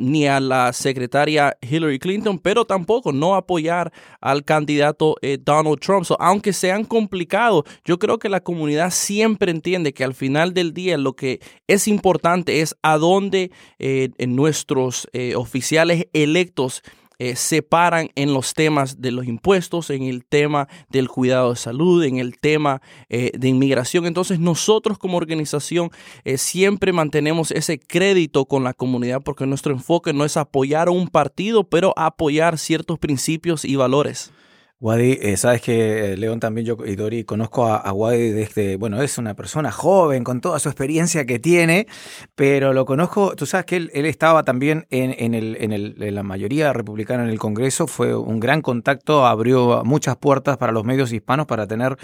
ni 0.00 0.26
a 0.26 0.40
la 0.40 0.72
secretaria 0.72 1.56
Hillary 1.60 1.98
Clinton, 1.98 2.38
pero 2.38 2.64
tampoco 2.64 3.12
no 3.12 3.34
apoyar 3.34 3.92
al 4.20 4.44
candidato 4.44 5.16
eh, 5.22 5.38
Donald 5.40 5.78
Trump. 5.78 6.06
aunque 6.18 6.52
sean 6.52 6.84
complicados, 6.84 7.64
yo 7.84 7.98
creo 7.98 8.18
que 8.18 8.28
la 8.28 8.40
comunidad 8.40 8.90
siempre 8.90 9.50
entiende 9.50 9.92
que 9.92 10.04
al 10.04 10.14
final 10.14 10.54
del 10.54 10.74
día 10.74 10.98
lo 10.98 11.14
que 11.14 11.40
es 11.66 11.88
importante 11.88 12.60
es 12.60 12.76
a 12.82 12.98
dónde 12.98 13.50
eh, 13.78 14.10
nuestros 14.26 15.08
eh, 15.12 15.34
oficiales 15.36 16.06
electos 16.12 16.82
eh, 17.20 17.36
separan 17.36 18.08
en 18.14 18.32
los 18.32 18.54
temas 18.54 19.02
de 19.02 19.10
los 19.10 19.26
impuestos, 19.26 19.90
en 19.90 20.04
el 20.04 20.24
tema 20.24 20.68
del 20.88 21.10
cuidado 21.10 21.50
de 21.50 21.56
salud, 21.56 22.02
en 22.02 22.16
el 22.16 22.38
tema 22.38 22.80
eh, 23.10 23.30
de 23.34 23.46
inmigración. 23.46 24.06
Entonces 24.06 24.40
nosotros 24.40 24.96
como 24.96 25.18
organización 25.18 25.90
eh, 26.24 26.38
siempre 26.38 26.94
mantenemos 26.94 27.50
ese 27.50 27.78
crédito 27.78 28.46
con 28.46 28.64
la 28.64 28.72
comunidad 28.72 29.20
porque 29.22 29.44
nuestro 29.44 29.74
enfoque 29.74 30.14
no 30.14 30.24
es 30.24 30.38
apoyar 30.38 30.88
a 30.88 30.92
un 30.92 31.08
partido, 31.08 31.64
pero 31.64 31.92
apoyar 31.98 32.56
ciertos 32.56 32.98
principios 32.98 33.66
y 33.66 33.76
valores. 33.76 34.32
Wadi, 34.80 35.18
eh, 35.20 35.36
sabes 35.36 35.60
que 35.60 36.14
eh, 36.14 36.16
León 36.16 36.40
también 36.40 36.66
yo 36.66 36.78
y 36.86 36.96
Dori 36.96 37.24
conozco 37.24 37.66
a, 37.66 37.92
Wadi 37.92 38.30
desde, 38.30 38.76
bueno, 38.76 39.02
es 39.02 39.18
una 39.18 39.34
persona 39.34 39.70
joven 39.70 40.24
con 40.24 40.40
toda 40.40 40.58
su 40.58 40.70
experiencia 40.70 41.26
que 41.26 41.38
tiene, 41.38 41.86
pero 42.34 42.72
lo 42.72 42.86
conozco, 42.86 43.36
tú 43.36 43.44
sabes 43.44 43.66
que 43.66 43.76
él, 43.76 43.90
estaba 43.92 44.42
también 44.42 44.86
en, 44.88 45.34
el, 45.34 45.58
en, 45.60 45.74
el, 45.74 46.02
en, 46.02 46.14
la 46.14 46.22
mayoría 46.22 46.72
republicana 46.72 47.24
en 47.24 47.28
el 47.28 47.38
Congreso, 47.38 47.86
fue 47.86 48.16
un 48.16 48.40
gran 48.40 48.62
contacto, 48.62 49.26
abrió 49.26 49.82
muchas 49.84 50.16
puertas 50.16 50.56
para 50.56 50.72
los 50.72 50.82
medios 50.82 51.12
hispanos 51.12 51.44
para 51.44 51.66
tener 51.66 51.98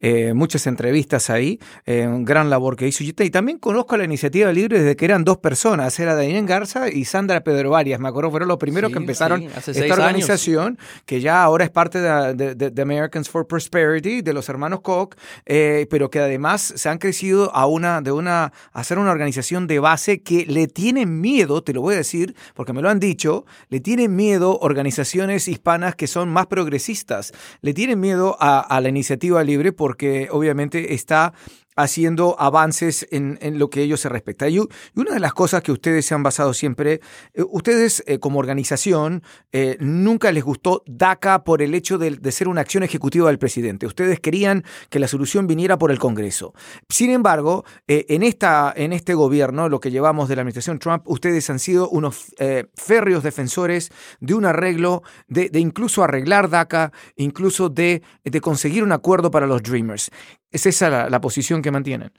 eh, 0.00 0.32
muchas 0.32 0.66
entrevistas 0.66 1.28
ahí, 1.28 1.60
un 1.86 2.24
gran 2.24 2.48
labor 2.48 2.76
que 2.76 2.88
hizo. 2.88 3.04
Y 3.04 3.12
también 3.12 3.58
conozco 3.58 3.98
la 3.98 4.04
iniciativa 4.04 4.50
libre 4.52 4.78
desde 4.78 4.96
que 4.96 5.04
eran 5.04 5.24
dos 5.24 5.36
personas, 5.36 6.00
era 6.00 6.14
Daniel 6.14 6.46
Garza 6.46 6.88
y 6.88 7.04
Sandra 7.04 7.44
Pedro 7.44 7.68
Varias, 7.72 8.00
me 8.00 8.08
acuerdo, 8.08 8.30
fueron 8.30 8.48
los 8.48 8.56
primeros 8.56 8.90
que 8.90 8.96
empezaron 8.96 9.42
esta 9.42 9.92
organización, 9.92 10.78
que 11.04 11.20
ya 11.20 11.42
ahora 11.42 11.64
es 11.64 11.70
parte 11.70 12.00
de 12.00 12.21
de, 12.32 12.82
Americans 12.82 13.28
for 13.28 13.46
Prosperity, 13.46 14.22
de 14.22 14.32
los 14.32 14.48
hermanos 14.48 14.80
Koch, 14.80 15.14
eh, 15.46 15.86
pero 15.90 16.10
que 16.10 16.20
además 16.20 16.72
se 16.76 16.88
han 16.88 16.98
crecido 16.98 17.54
a 17.54 17.66
una, 17.66 18.00
de 18.00 18.12
una, 18.12 18.52
a 18.72 18.80
hacer 18.80 18.98
una 18.98 19.10
organización 19.10 19.66
de 19.66 19.78
base 19.78 20.22
que 20.22 20.46
le 20.46 20.66
tienen 20.68 21.20
miedo, 21.20 21.62
te 21.62 21.72
lo 21.72 21.82
voy 21.82 21.94
a 21.94 21.98
decir, 21.98 22.34
porque 22.54 22.72
me 22.72 22.82
lo 22.82 22.88
han 22.88 23.00
dicho, 23.00 23.44
le 23.68 23.80
tienen 23.80 24.16
miedo 24.16 24.58
organizaciones 24.60 25.48
hispanas 25.48 25.94
que 25.94 26.06
son 26.06 26.28
más 26.28 26.46
progresistas, 26.46 27.32
le 27.60 27.74
tienen 27.74 28.00
miedo 28.00 28.36
a 28.40 28.80
la 28.80 28.88
iniciativa 28.88 29.42
libre 29.44 29.72
porque 29.72 30.28
obviamente 30.30 30.94
está 30.94 31.32
haciendo 31.76 32.36
avances 32.38 33.06
en, 33.10 33.38
lo 33.58 33.70
que 33.70 33.82
ellos 33.82 34.00
se 34.00 34.08
respecta. 34.08 34.48
Y, 34.48 34.58
una 34.58 35.14
de 35.14 35.20
las 35.20 35.32
cosas 35.32 35.62
que 35.62 35.72
ustedes 35.72 36.06
se 36.06 36.14
han 36.14 36.22
basado 36.22 36.54
siempre, 36.54 37.00
eh, 37.34 37.42
ustedes 37.48 38.02
eh, 38.06 38.18
como 38.18 38.38
organización 38.38 39.22
eh, 39.52 39.76
nunca 39.80 40.32
les 40.32 40.44
gustó 40.44 40.82
DACA 40.86 41.44
por 41.44 41.62
el 41.62 41.74
hecho 41.74 41.98
de, 41.98 42.32
ser 42.32 42.48
una 42.48 42.60
acción 42.60 42.82
ejecutiva 42.82 43.28
del 43.28 43.38
presidente. 43.38 43.86
Ustedes 43.86 44.20
querían 44.20 44.64
que 44.90 44.98
la 44.98 45.08
solución 45.08 45.46
viniera 45.46 45.78
por 45.78 45.90
el 45.90 45.98
Congreso. 45.98 46.54
Sin 46.88 47.10
embargo, 47.10 47.64
en, 47.86 48.22
esta, 48.22 48.72
en 48.74 48.92
este 48.92 49.14
gobierno, 49.14 49.68
lo 49.68 49.80
que 49.80 49.90
llevamos 49.90 50.28
de 50.28 50.36
la 50.36 50.42
administración 50.42 50.78
Trump, 50.78 51.02
ustedes 51.06 51.48
han 51.50 51.58
sido 51.58 51.88
unos 51.88 52.32
férreos 52.74 53.22
defensores 53.22 53.90
de 54.20 54.34
un 54.34 54.44
arreglo, 54.44 55.02
de, 55.28 55.50
incluso 55.54 56.02
arreglar 56.02 56.48
DACA, 56.48 56.92
incluso 57.16 57.68
de, 57.68 58.02
de 58.24 58.40
conseguir 58.40 58.82
un 58.82 58.92
acuerdo 58.92 59.30
para 59.30 59.46
los 59.46 59.62
Dreamers. 59.62 60.10
¿Es 60.52 60.66
esa 60.66 61.08
la, 61.08 61.20
posición 61.20 61.62
que 61.62 61.70
mantienen? 61.70 62.12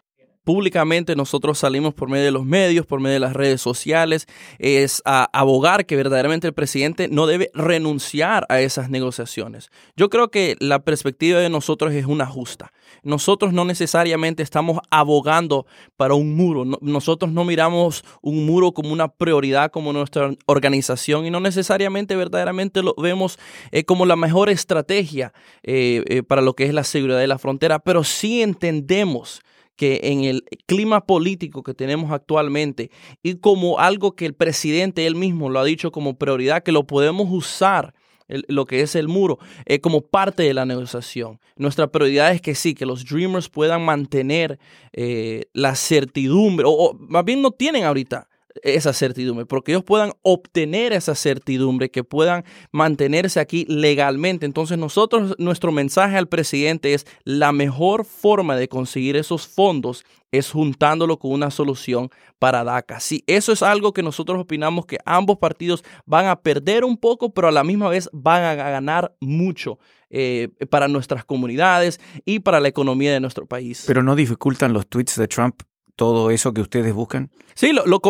Públicamente 0.44 1.16
nosotros 1.16 1.58
salimos 1.60 1.94
por 1.94 2.10
medio 2.10 2.26
de 2.26 2.32
los 2.32 2.46
medios, 2.46 2.86
por 2.86 3.00
medio 3.00 3.16
de 3.16 3.20
las 3.20 3.34
redes 3.34 3.62
sociales, 3.62 4.28
es 4.60 5.02
a 5.06 5.30
abogar 5.34 5.86
que 5.86 5.96
verdaderamente 5.96 6.48
el 6.48 6.54
presidente 6.54 7.08
no 7.08 7.28
debe 7.28 7.50
renunciar 7.54 8.46
a 8.50 8.60
esas 8.62 8.90
negociaciones. 8.90 9.70
Yo 9.96 10.10
creo 10.10 10.30
que 10.30 10.56
la 10.60 10.80
perspectiva 10.80 11.40
de 11.40 11.50
nosotros 11.50 11.94
es 11.94 12.06
una 12.06 12.26
justa. 12.26 12.72
Nosotros 13.04 13.54
no 13.54 13.66
necesariamente 13.66 14.44
estamos 14.44 14.80
abogando 14.90 15.66
para 15.98 16.14
un 16.14 16.36
muro. 16.36 16.64
nosotros 16.82 17.32
no 17.32 17.44
miramos 17.44 18.04
un 18.22 18.46
muro 18.46 18.72
como 18.72 18.94
una 18.94 19.08
prioridad 19.10 19.72
como 19.72 19.92
nuestra 19.94 20.32
organización 20.46 21.26
y 21.26 21.32
no 21.32 21.40
necesariamente 21.40 22.16
verdaderamente 22.16 22.82
lo 22.82 22.94
vemos 22.96 23.40
eh, 23.72 23.84
como 23.84 24.06
la 24.06 24.16
mejor 24.16 24.50
estrategia 24.50 25.34
eh, 25.64 26.04
eh, 26.08 26.24
para 26.24 26.42
lo 26.42 26.54
que 26.54 26.66
es 26.66 26.74
la 26.74 26.84
seguridad 26.84 27.20
de 27.20 27.28
la 27.28 27.38
frontera, 27.38 27.80
pero 27.80 28.04
sí 28.04 28.42
entendemos 28.42 29.42
que 29.76 30.00
en 30.04 30.24
el 30.24 30.44
clima 30.66 31.06
político 31.06 31.64
que 31.64 31.74
tenemos 31.74 32.12
actualmente 32.12 32.92
y 33.22 33.36
como 33.36 33.80
algo 33.80 34.16
que 34.16 34.26
el 34.26 34.34
presidente 34.34 35.06
él 35.06 35.16
mismo 35.16 35.50
lo 35.50 35.60
ha 35.60 35.64
dicho 35.64 35.92
como 35.92 36.18
prioridad, 36.18 36.64
que 36.64 36.72
lo 36.72 36.86
podemos 36.86 37.28
usar 37.32 37.94
lo 38.28 38.66
que 38.66 38.82
es 38.82 38.96
el 38.96 39.08
muro, 39.08 39.38
eh, 39.66 39.80
como 39.80 40.02
parte 40.02 40.44
de 40.44 40.54
la 40.54 40.66
negociación. 40.66 41.40
Nuestra 41.56 41.92
prioridad 41.92 42.32
es 42.32 42.42
que 42.42 42.56
sí, 42.56 42.74
que 42.74 42.86
los 42.86 43.06
Dreamers 43.06 43.50
puedan 43.50 43.84
mantener 43.84 44.60
eh, 44.94 45.46
la 45.54 45.76
certidumbre, 45.76 46.66
o, 46.68 46.94
más 47.00 47.26
bien 47.26 47.42
no 47.42 47.52
tienen 47.52 47.84
ahorita 47.84 48.30
esa 48.62 48.94
certidumbre, 48.94 49.46
porque 49.46 49.72
ellos 49.72 49.84
puedan 49.84 50.12
obtener 50.22 50.94
esa 50.94 51.16
certidumbre, 51.16 51.90
que 51.90 52.04
puedan 52.04 52.44
mantenerse 52.72 53.40
aquí 53.40 53.66
legalmente. 53.68 54.46
Entonces 54.46 54.78
nosotros, 54.78 55.36
nuestro 55.40 55.72
mensaje 55.72 56.18
al 56.18 56.28
presidente 56.28 56.94
es 56.94 57.06
la 57.24 57.52
mejor 57.52 58.06
forma 58.06 58.56
de 58.56 58.68
conseguir 58.68 59.16
esos 59.16 59.48
fondos 59.48 60.06
es 60.34 60.50
juntándolo 60.50 61.20
con 61.20 61.32
una 61.32 61.52
solución 61.52 62.10
para 62.40 62.64
DACA. 62.64 63.00
Sí, 63.00 63.24
eso 63.28 63.52
es 63.52 63.62
algo 63.62 63.94
que 63.94 64.02
nosotros 64.02 64.40
opinamos 64.42 64.88
que 64.88 64.98
ambos 65.06 65.38
partidos 65.38 65.84
van 66.08 66.26
a 66.26 66.42
perder 66.42 66.84
un 66.84 66.98
poco, 66.98 67.34
pero 67.34 67.48
a 67.48 67.52
la 67.52 67.64
misma 67.64 67.88
vez 67.88 68.10
van 68.12 68.44
a 68.44 68.56
ganar 68.56 69.16
mucho 69.22 69.78
eh, 70.10 70.50
para 70.72 70.88
nuestras 70.88 71.24
comunidades 71.24 72.02
y 72.26 72.40
para 72.40 72.60
la 72.60 72.68
economía 72.68 73.14
de 73.14 73.20
nuestro 73.20 73.46
país. 73.46 73.84
Pero 73.86 74.02
no 74.02 74.16
dificultan 74.16 74.74
los 74.74 74.88
tweets 74.88 75.18
de 75.18 75.28
Trump 75.28 75.62
todo 75.96 76.32
eso 76.32 76.54
que 76.54 76.62
ustedes 76.62 76.94
buscan? 76.94 77.30
Sí, 77.56 77.72
lo, 77.72 77.86
lo, 77.86 78.02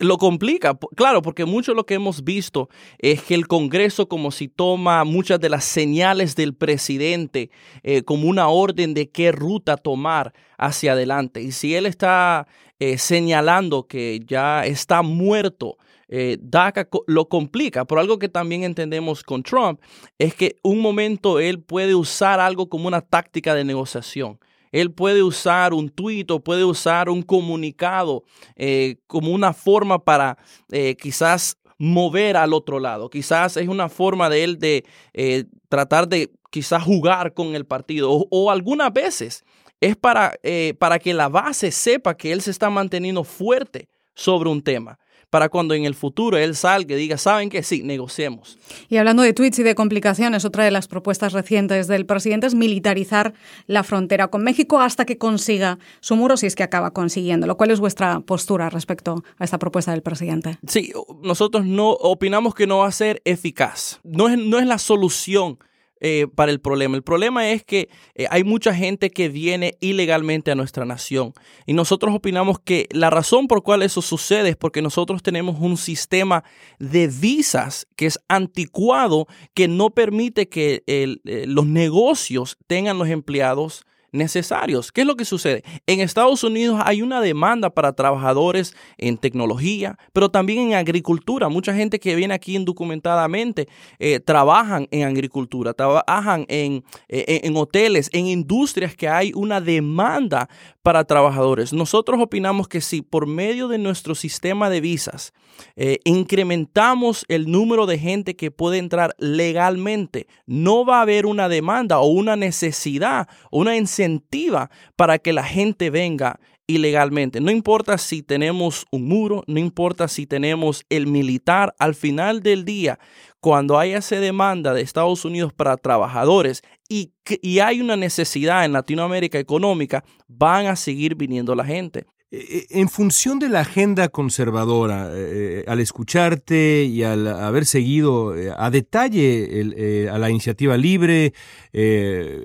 lo 0.00 0.18
complica, 0.18 0.78
claro, 0.96 1.22
porque 1.22 1.44
mucho 1.44 1.74
lo 1.74 1.86
que 1.86 1.94
hemos 1.94 2.24
visto 2.24 2.68
es 2.98 3.22
que 3.22 3.34
el 3.34 3.46
Congreso 3.46 4.08
como 4.08 4.30
si 4.30 4.48
toma 4.48 5.04
muchas 5.04 5.40
de 5.40 5.48
las 5.48 5.64
señales 5.64 6.34
del 6.34 6.54
presidente 6.54 7.50
eh, 7.82 8.02
como 8.02 8.28
una 8.28 8.48
orden 8.48 8.94
de 8.94 9.10
qué 9.10 9.30
ruta 9.32 9.76
tomar 9.76 10.32
hacia 10.58 10.92
adelante. 10.92 11.40
Y 11.42 11.52
si 11.52 11.74
él 11.74 11.86
está 11.86 12.48
eh, 12.80 12.98
señalando 12.98 13.86
que 13.86 14.20
ya 14.26 14.66
está 14.66 15.02
muerto, 15.02 15.76
eh, 16.08 16.38
DACA 16.40 16.88
lo 17.06 17.28
complica. 17.28 17.84
Por 17.84 18.00
algo 18.00 18.18
que 18.18 18.28
también 18.28 18.64
entendemos 18.64 19.22
con 19.22 19.44
Trump 19.44 19.80
es 20.18 20.34
que 20.34 20.56
un 20.64 20.80
momento 20.80 21.38
él 21.38 21.62
puede 21.62 21.94
usar 21.94 22.40
algo 22.40 22.68
como 22.68 22.88
una 22.88 23.00
táctica 23.00 23.54
de 23.54 23.64
negociación. 23.64 24.40
Él 24.72 24.92
puede 24.92 25.22
usar 25.22 25.74
un 25.74 25.88
tuit 25.88 26.30
o 26.30 26.40
puede 26.40 26.64
usar 26.64 27.08
un 27.08 27.22
comunicado 27.22 28.24
eh, 28.56 28.96
como 29.06 29.32
una 29.32 29.52
forma 29.52 30.02
para 30.02 30.38
eh, 30.70 30.96
quizás 30.96 31.56
mover 31.78 32.36
al 32.36 32.52
otro 32.52 32.78
lado. 32.78 33.10
Quizás 33.10 33.56
es 33.56 33.68
una 33.68 33.88
forma 33.88 34.28
de 34.28 34.44
él 34.44 34.58
de 34.58 34.84
eh, 35.14 35.44
tratar 35.68 36.08
de 36.08 36.30
quizás 36.50 36.82
jugar 36.82 37.32
con 37.34 37.54
el 37.54 37.64
partido 37.64 38.10
o, 38.10 38.50
algunas 38.50 38.92
veces 38.92 39.44
es 39.80 39.96
para, 39.96 40.34
para 40.78 40.98
que 40.98 41.14
la 41.14 41.28
base 41.28 41.70
sepa 41.70 42.16
que 42.16 42.32
él 42.32 42.42
se 42.42 42.50
está 42.50 42.68
manteniendo 42.68 43.24
fuerte 43.24 43.88
sobre 44.14 44.50
un 44.50 44.60
tema 44.60 44.98
para 45.30 45.48
cuando 45.48 45.74
en 45.74 45.84
el 45.84 45.94
futuro 45.94 46.36
él 46.36 46.54
salga 46.56 46.94
y 46.94 46.98
diga, 46.98 47.16
¿saben 47.16 47.48
qué? 47.48 47.62
Sí, 47.62 47.82
negociemos. 47.82 48.58
Y 48.88 48.96
hablando 48.96 49.22
de 49.22 49.32
tweets 49.32 49.60
y 49.60 49.62
de 49.62 49.74
complicaciones, 49.74 50.44
otra 50.44 50.64
de 50.64 50.70
las 50.72 50.88
propuestas 50.88 51.32
recientes 51.32 51.86
del 51.86 52.04
presidente 52.04 52.48
es 52.48 52.54
militarizar 52.54 53.32
la 53.66 53.84
frontera 53.84 54.28
con 54.28 54.42
México 54.42 54.80
hasta 54.80 55.04
que 55.04 55.18
consiga 55.18 55.78
su 56.00 56.16
muro, 56.16 56.36
si 56.36 56.46
es 56.46 56.56
que 56.56 56.64
acaba 56.64 56.90
consiguiéndolo. 56.90 57.56
¿Cuál 57.56 57.70
es 57.70 57.80
vuestra 57.80 58.20
postura 58.20 58.68
respecto 58.70 59.22
a 59.38 59.44
esta 59.44 59.58
propuesta 59.58 59.92
del 59.92 60.02
presidente? 60.02 60.58
Sí, 60.66 60.92
nosotros 61.22 61.64
no 61.64 61.90
opinamos 61.90 62.54
que 62.54 62.66
no 62.66 62.78
va 62.78 62.88
a 62.88 62.92
ser 62.92 63.22
eficaz. 63.24 64.00
No 64.02 64.28
es, 64.28 64.36
no 64.36 64.58
es 64.58 64.66
la 64.66 64.78
solución 64.78 65.58
eh, 66.00 66.26
para 66.34 66.50
el 66.50 66.60
problema. 66.60 66.96
El 66.96 67.02
problema 67.02 67.50
es 67.50 67.62
que 67.62 67.90
eh, 68.14 68.26
hay 68.30 68.42
mucha 68.42 68.74
gente 68.74 69.10
que 69.10 69.28
viene 69.28 69.76
ilegalmente 69.80 70.50
a 70.50 70.54
nuestra 70.54 70.86
nación 70.86 71.34
y 71.66 71.74
nosotros 71.74 72.14
opinamos 72.14 72.58
que 72.58 72.88
la 72.90 73.10
razón 73.10 73.46
por 73.48 73.62
cual 73.62 73.82
eso 73.82 74.00
sucede 74.00 74.48
es 74.48 74.56
porque 74.56 74.80
nosotros 74.80 75.22
tenemos 75.22 75.60
un 75.60 75.76
sistema 75.76 76.42
de 76.78 77.06
visas 77.08 77.86
que 77.96 78.06
es 78.06 78.18
anticuado, 78.28 79.26
que 79.52 79.68
no 79.68 79.90
permite 79.90 80.48
que 80.48 80.82
eh, 80.86 81.18
los 81.46 81.66
negocios 81.66 82.56
tengan 82.66 82.98
los 82.98 83.08
empleados 83.08 83.84
necesarios. 84.12 84.92
¿Qué 84.92 85.02
es 85.02 85.06
lo 85.06 85.16
que 85.16 85.24
sucede? 85.24 85.62
En 85.86 86.00
Estados 86.00 86.44
Unidos 86.44 86.80
hay 86.84 87.02
una 87.02 87.20
demanda 87.20 87.70
para 87.70 87.92
trabajadores 87.92 88.74
en 88.98 89.18
tecnología, 89.18 89.96
pero 90.12 90.30
también 90.30 90.68
en 90.68 90.74
agricultura. 90.74 91.48
Mucha 91.48 91.74
gente 91.74 91.98
que 92.00 92.14
viene 92.14 92.34
aquí 92.34 92.56
indocumentadamente 92.56 93.68
eh, 93.98 94.20
trabajan 94.20 94.88
en 94.90 95.06
agricultura, 95.06 95.74
trabajan 95.74 96.44
en, 96.48 96.84
eh, 97.08 97.40
en 97.44 97.56
hoteles, 97.56 98.10
en 98.12 98.26
industrias 98.26 98.94
que 98.94 99.08
hay 99.08 99.32
una 99.34 99.60
demanda 99.60 100.48
para 100.82 101.04
trabajadores. 101.04 101.72
Nosotros 101.72 102.20
opinamos 102.20 102.68
que 102.68 102.80
si 102.80 103.02
por 103.02 103.26
medio 103.26 103.68
de 103.68 103.78
nuestro 103.78 104.14
sistema 104.14 104.70
de 104.70 104.80
visas 104.80 105.32
eh, 105.76 105.98
incrementamos 106.04 107.24
el 107.28 107.50
número 107.50 107.86
de 107.86 107.98
gente 107.98 108.34
que 108.34 108.50
puede 108.50 108.78
entrar 108.78 109.14
legalmente, 109.18 110.26
no 110.46 110.86
va 110.86 110.98
a 110.98 111.02
haber 111.02 111.26
una 111.26 111.48
demanda 111.48 111.98
o 112.00 112.06
una 112.06 112.36
necesidad 112.36 113.28
una 113.50 113.76
incentiva 114.00 114.70
para 114.96 115.18
que 115.18 115.32
la 115.32 115.44
gente 115.44 115.90
venga 115.90 116.40
ilegalmente. 116.66 117.40
No 117.40 117.50
importa 117.50 117.98
si 117.98 118.22
tenemos 118.22 118.86
un 118.90 119.08
muro, 119.08 119.42
no 119.46 119.58
importa 119.58 120.08
si 120.08 120.26
tenemos 120.26 120.84
el 120.88 121.06
militar, 121.06 121.74
al 121.78 121.94
final 121.94 122.42
del 122.42 122.64
día, 122.64 122.98
cuando 123.40 123.78
haya 123.78 123.98
esa 123.98 124.16
demanda 124.16 124.72
de 124.72 124.82
Estados 124.82 125.24
Unidos 125.24 125.52
para 125.52 125.76
trabajadores 125.76 126.62
y, 126.88 127.12
y 127.42 127.58
hay 127.58 127.80
una 127.80 127.96
necesidad 127.96 128.64
en 128.64 128.72
Latinoamérica 128.72 129.38
económica, 129.38 130.04
van 130.28 130.66
a 130.66 130.76
seguir 130.76 131.16
viniendo 131.16 131.54
la 131.54 131.64
gente. 131.64 132.06
Eh, 132.32 132.66
en 132.70 132.88
función 132.88 133.40
de 133.40 133.48
la 133.48 133.60
agenda 133.60 134.08
conservadora, 134.08 135.10
eh, 135.12 135.64
al 135.66 135.80
escucharte 135.80 136.84
y 136.84 137.02
al 137.02 137.26
haber 137.26 137.66
seguido 137.66 138.36
eh, 138.36 138.52
a 138.56 138.70
detalle 138.70 140.08
a 140.08 140.16
la 140.16 140.30
iniciativa 140.30 140.76
libre, 140.76 141.32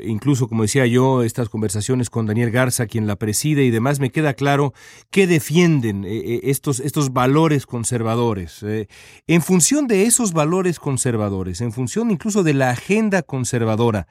incluso 0.03 0.47
como 0.47 0.63
decía 0.63 0.87
yo, 0.87 1.21
estas 1.21 1.49
conversaciones 1.49 2.09
con 2.09 2.25
Daniel 2.25 2.49
Garza, 2.49 2.87
quien 2.87 3.05
la 3.05 3.15
preside 3.15 3.63
y 3.63 3.69
demás, 3.69 3.99
me 3.99 4.09
queda 4.09 4.33
claro 4.33 4.73
que 5.11 5.27
defienden 5.27 6.03
estos, 6.05 6.79
estos 6.79 7.13
valores 7.13 7.65
conservadores. 7.67 8.65
en 9.27 9.41
función 9.41 9.87
de 9.87 10.03
esos 10.03 10.33
valores 10.33 10.79
conservadores, 10.79 11.61
en 11.61 11.71
función 11.71 12.09
incluso 12.09 12.43
de 12.43 12.53
la 12.53 12.71
agenda 12.71 13.21
conservadora, 13.21 14.07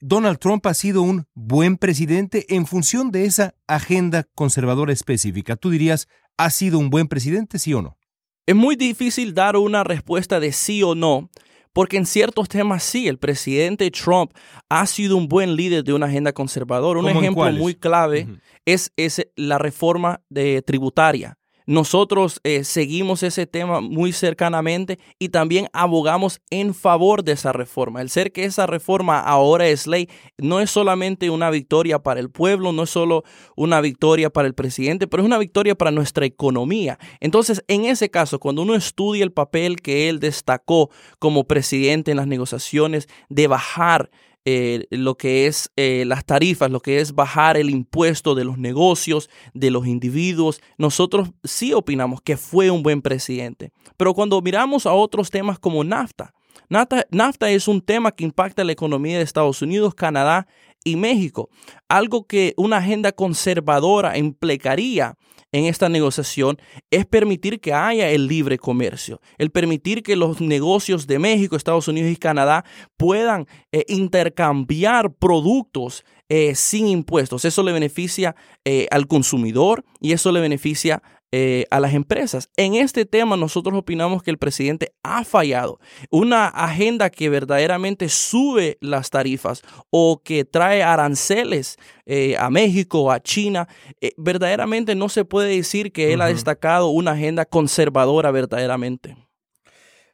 Donald 0.00 0.38
Trump 0.38 0.66
ha 0.66 0.72
sido 0.72 1.02
un 1.02 1.26
buen 1.34 1.76
presidente 1.76 2.46
en 2.54 2.66
función 2.66 3.10
de 3.10 3.26
esa 3.26 3.54
agenda 3.66 4.26
conservadora 4.34 4.94
específica. 4.94 5.56
¿Tú 5.56 5.68
dirías, 5.68 6.08
ha 6.38 6.48
sido 6.48 6.78
un 6.78 6.88
buen 6.88 7.06
presidente, 7.06 7.58
sí 7.58 7.74
o 7.74 7.82
no? 7.82 7.98
Es 8.46 8.56
muy 8.56 8.76
difícil 8.76 9.34
dar 9.34 9.56
una 9.56 9.84
respuesta 9.84 10.40
de 10.40 10.52
sí 10.52 10.82
o 10.82 10.94
no, 10.94 11.28
porque 11.74 11.98
en 11.98 12.06
ciertos 12.06 12.48
temas 12.48 12.82
sí, 12.82 13.08
el 13.08 13.18
presidente 13.18 13.90
Trump 13.90 14.32
ha 14.70 14.86
sido 14.86 15.18
un 15.18 15.28
buen 15.28 15.54
líder 15.54 15.84
de 15.84 15.92
una 15.92 16.06
agenda 16.06 16.32
conservadora. 16.32 17.00
Un 17.00 17.08
ejemplo 17.08 17.52
muy 17.52 17.74
clave 17.74 18.26
es, 18.64 18.92
es, 18.96 19.26
la 19.36 19.58
reforma 19.58 20.22
de 20.30 20.62
tributaria. 20.62 21.36
Nosotros 21.70 22.40
eh, 22.42 22.64
seguimos 22.64 23.22
ese 23.22 23.46
tema 23.46 23.80
muy 23.80 24.12
cercanamente 24.12 24.98
y 25.20 25.28
también 25.28 25.68
abogamos 25.72 26.40
en 26.50 26.74
favor 26.74 27.22
de 27.22 27.30
esa 27.30 27.52
reforma. 27.52 28.00
El 28.00 28.10
ser 28.10 28.32
que 28.32 28.42
esa 28.42 28.66
reforma 28.66 29.20
ahora 29.20 29.68
es 29.68 29.86
ley 29.86 30.08
no 30.36 30.58
es 30.58 30.68
solamente 30.72 31.30
una 31.30 31.48
victoria 31.48 32.00
para 32.00 32.18
el 32.18 32.28
pueblo, 32.28 32.72
no 32.72 32.82
es 32.82 32.90
solo 32.90 33.22
una 33.54 33.80
victoria 33.80 34.30
para 34.30 34.48
el 34.48 34.54
presidente, 34.54 35.06
pero 35.06 35.22
es 35.22 35.28
una 35.28 35.38
victoria 35.38 35.76
para 35.76 35.92
nuestra 35.92 36.26
economía. 36.26 36.98
Entonces, 37.20 37.62
en 37.68 37.84
ese 37.84 38.10
caso, 38.10 38.40
cuando 38.40 38.62
uno 38.62 38.74
estudia 38.74 39.22
el 39.22 39.30
papel 39.30 39.80
que 39.80 40.08
él 40.08 40.18
destacó 40.18 40.90
como 41.20 41.44
presidente 41.44 42.10
en 42.10 42.16
las 42.16 42.26
negociaciones 42.26 43.08
de 43.28 43.46
bajar 43.46 44.10
eh, 44.44 44.86
lo 44.90 45.16
que 45.16 45.46
es 45.46 45.70
eh, 45.76 46.04
las 46.06 46.24
tarifas, 46.24 46.70
lo 46.70 46.80
que 46.80 47.00
es 47.00 47.14
bajar 47.14 47.56
el 47.56 47.70
impuesto 47.70 48.34
de 48.34 48.44
los 48.44 48.58
negocios, 48.58 49.28
de 49.54 49.70
los 49.70 49.86
individuos. 49.86 50.60
Nosotros 50.78 51.30
sí 51.44 51.72
opinamos 51.72 52.22
que 52.22 52.36
fue 52.36 52.70
un 52.70 52.82
buen 52.82 53.02
presidente. 53.02 53.72
Pero 53.96 54.14
cuando 54.14 54.40
miramos 54.40 54.86
a 54.86 54.92
otros 54.92 55.30
temas 55.30 55.58
como 55.58 55.84
NAFTA, 55.84 56.32
NAFTA, 56.70 57.06
NAFTA 57.10 57.50
es 57.50 57.68
un 57.68 57.80
tema 57.80 58.12
que 58.12 58.24
impacta 58.24 58.64
la 58.64 58.72
economía 58.72 59.18
de 59.18 59.24
Estados 59.24 59.60
Unidos, 59.60 59.94
Canadá 59.94 60.46
y 60.84 60.96
México. 60.96 61.50
Algo 61.88 62.26
que 62.26 62.54
una 62.56 62.78
agenda 62.78 63.12
conservadora 63.12 64.16
implicaría 64.16 65.16
en 65.52 65.64
esta 65.64 65.88
negociación 65.88 66.58
es 66.90 67.06
permitir 67.06 67.60
que 67.60 67.72
haya 67.72 68.10
el 68.10 68.26
libre 68.26 68.58
comercio, 68.58 69.20
el 69.38 69.50
permitir 69.50 70.02
que 70.02 70.16
los 70.16 70.40
negocios 70.40 71.06
de 71.06 71.18
México, 71.18 71.56
Estados 71.56 71.88
Unidos 71.88 72.10
y 72.10 72.16
Canadá 72.16 72.64
puedan 72.96 73.46
eh, 73.72 73.84
intercambiar 73.88 75.12
productos 75.12 76.04
eh, 76.28 76.54
sin 76.54 76.86
impuestos. 76.86 77.44
Eso 77.44 77.62
le 77.62 77.72
beneficia 77.72 78.36
eh, 78.64 78.86
al 78.90 79.08
consumidor 79.08 79.84
y 80.00 80.12
eso 80.12 80.30
le 80.30 80.40
beneficia 80.40 81.02
eh, 81.32 81.66
a 81.70 81.78
las 81.78 81.94
empresas. 81.94 82.50
En 82.56 82.74
este 82.74 83.04
tema 83.04 83.36
nosotros 83.36 83.78
opinamos 83.78 84.22
que 84.22 84.30
el 84.30 84.38
presidente 84.38 84.94
ha 85.04 85.22
fallado. 85.24 85.78
Una 86.10 86.46
agenda 86.46 87.08
que 87.10 87.28
verdaderamente 87.28 88.08
sube 88.08 88.78
las 88.80 89.10
tarifas 89.10 89.62
o 89.90 90.22
que 90.24 90.44
trae 90.44 90.82
aranceles 90.82 91.76
eh, 92.06 92.36
a 92.36 92.50
México, 92.50 93.12
a 93.12 93.20
China, 93.20 93.68
eh, 94.00 94.12
verdaderamente 94.16 94.96
no 94.96 95.08
se 95.08 95.24
puede 95.24 95.54
decir 95.54 95.92
que 95.92 96.12
él 96.12 96.20
ha 96.20 96.26
destacado 96.26 96.88
una 96.88 97.12
agenda 97.12 97.44
conservadora 97.44 98.32
verdaderamente. 98.32 99.16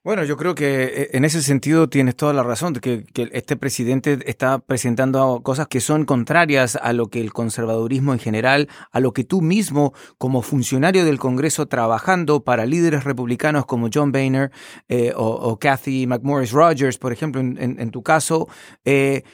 Bueno, 0.07 0.23
yo 0.23 0.37
creo 0.37 0.55
que 0.55 0.85
eh, 0.85 1.09
en 1.15 1.25
ese 1.25 1.43
sentido 1.43 1.89
tienes 1.89 2.15
toda 2.15 2.33
la 2.33 2.45
razón, 2.45 2.73
de 2.75 2.81
que, 2.81 3.05
este 3.33 3.57
presidente 3.57 4.21
está 4.27 4.61
presentando 4.61 5.41
cosas 5.43 5.67
que 5.67 5.81
son 5.81 6.05
contrarias 6.05 6.79
a 6.81 6.93
lo 6.93 7.09
que 7.09 7.21
el 7.21 7.33
conservadurismo 7.33 8.13
en 8.13 8.21
general, 8.21 8.69
a 8.93 9.01
lo 9.01 9.13
que 9.13 9.25
tú 9.25 9.43
mismo 9.43 9.95
como 10.17 10.43
funcionario 10.43 11.05
del 11.05 11.19
Congreso 11.19 11.67
trabajando 11.67 12.45
para 12.45 12.67
líderes 12.67 13.03
republicanos 13.03 13.67
como 13.67 13.89
John 13.93 14.13
Boehner 14.13 14.53
eh, 14.89 15.13
o, 15.17 15.59
Kathy 15.59 16.07
McMorris 16.07 16.53
Rogers, 16.53 16.99
por 16.99 17.13
ejemplo, 17.13 17.41
en, 17.41 17.91
tu 17.91 18.05
caso, 18.05 18.47
eh, 18.85 19.25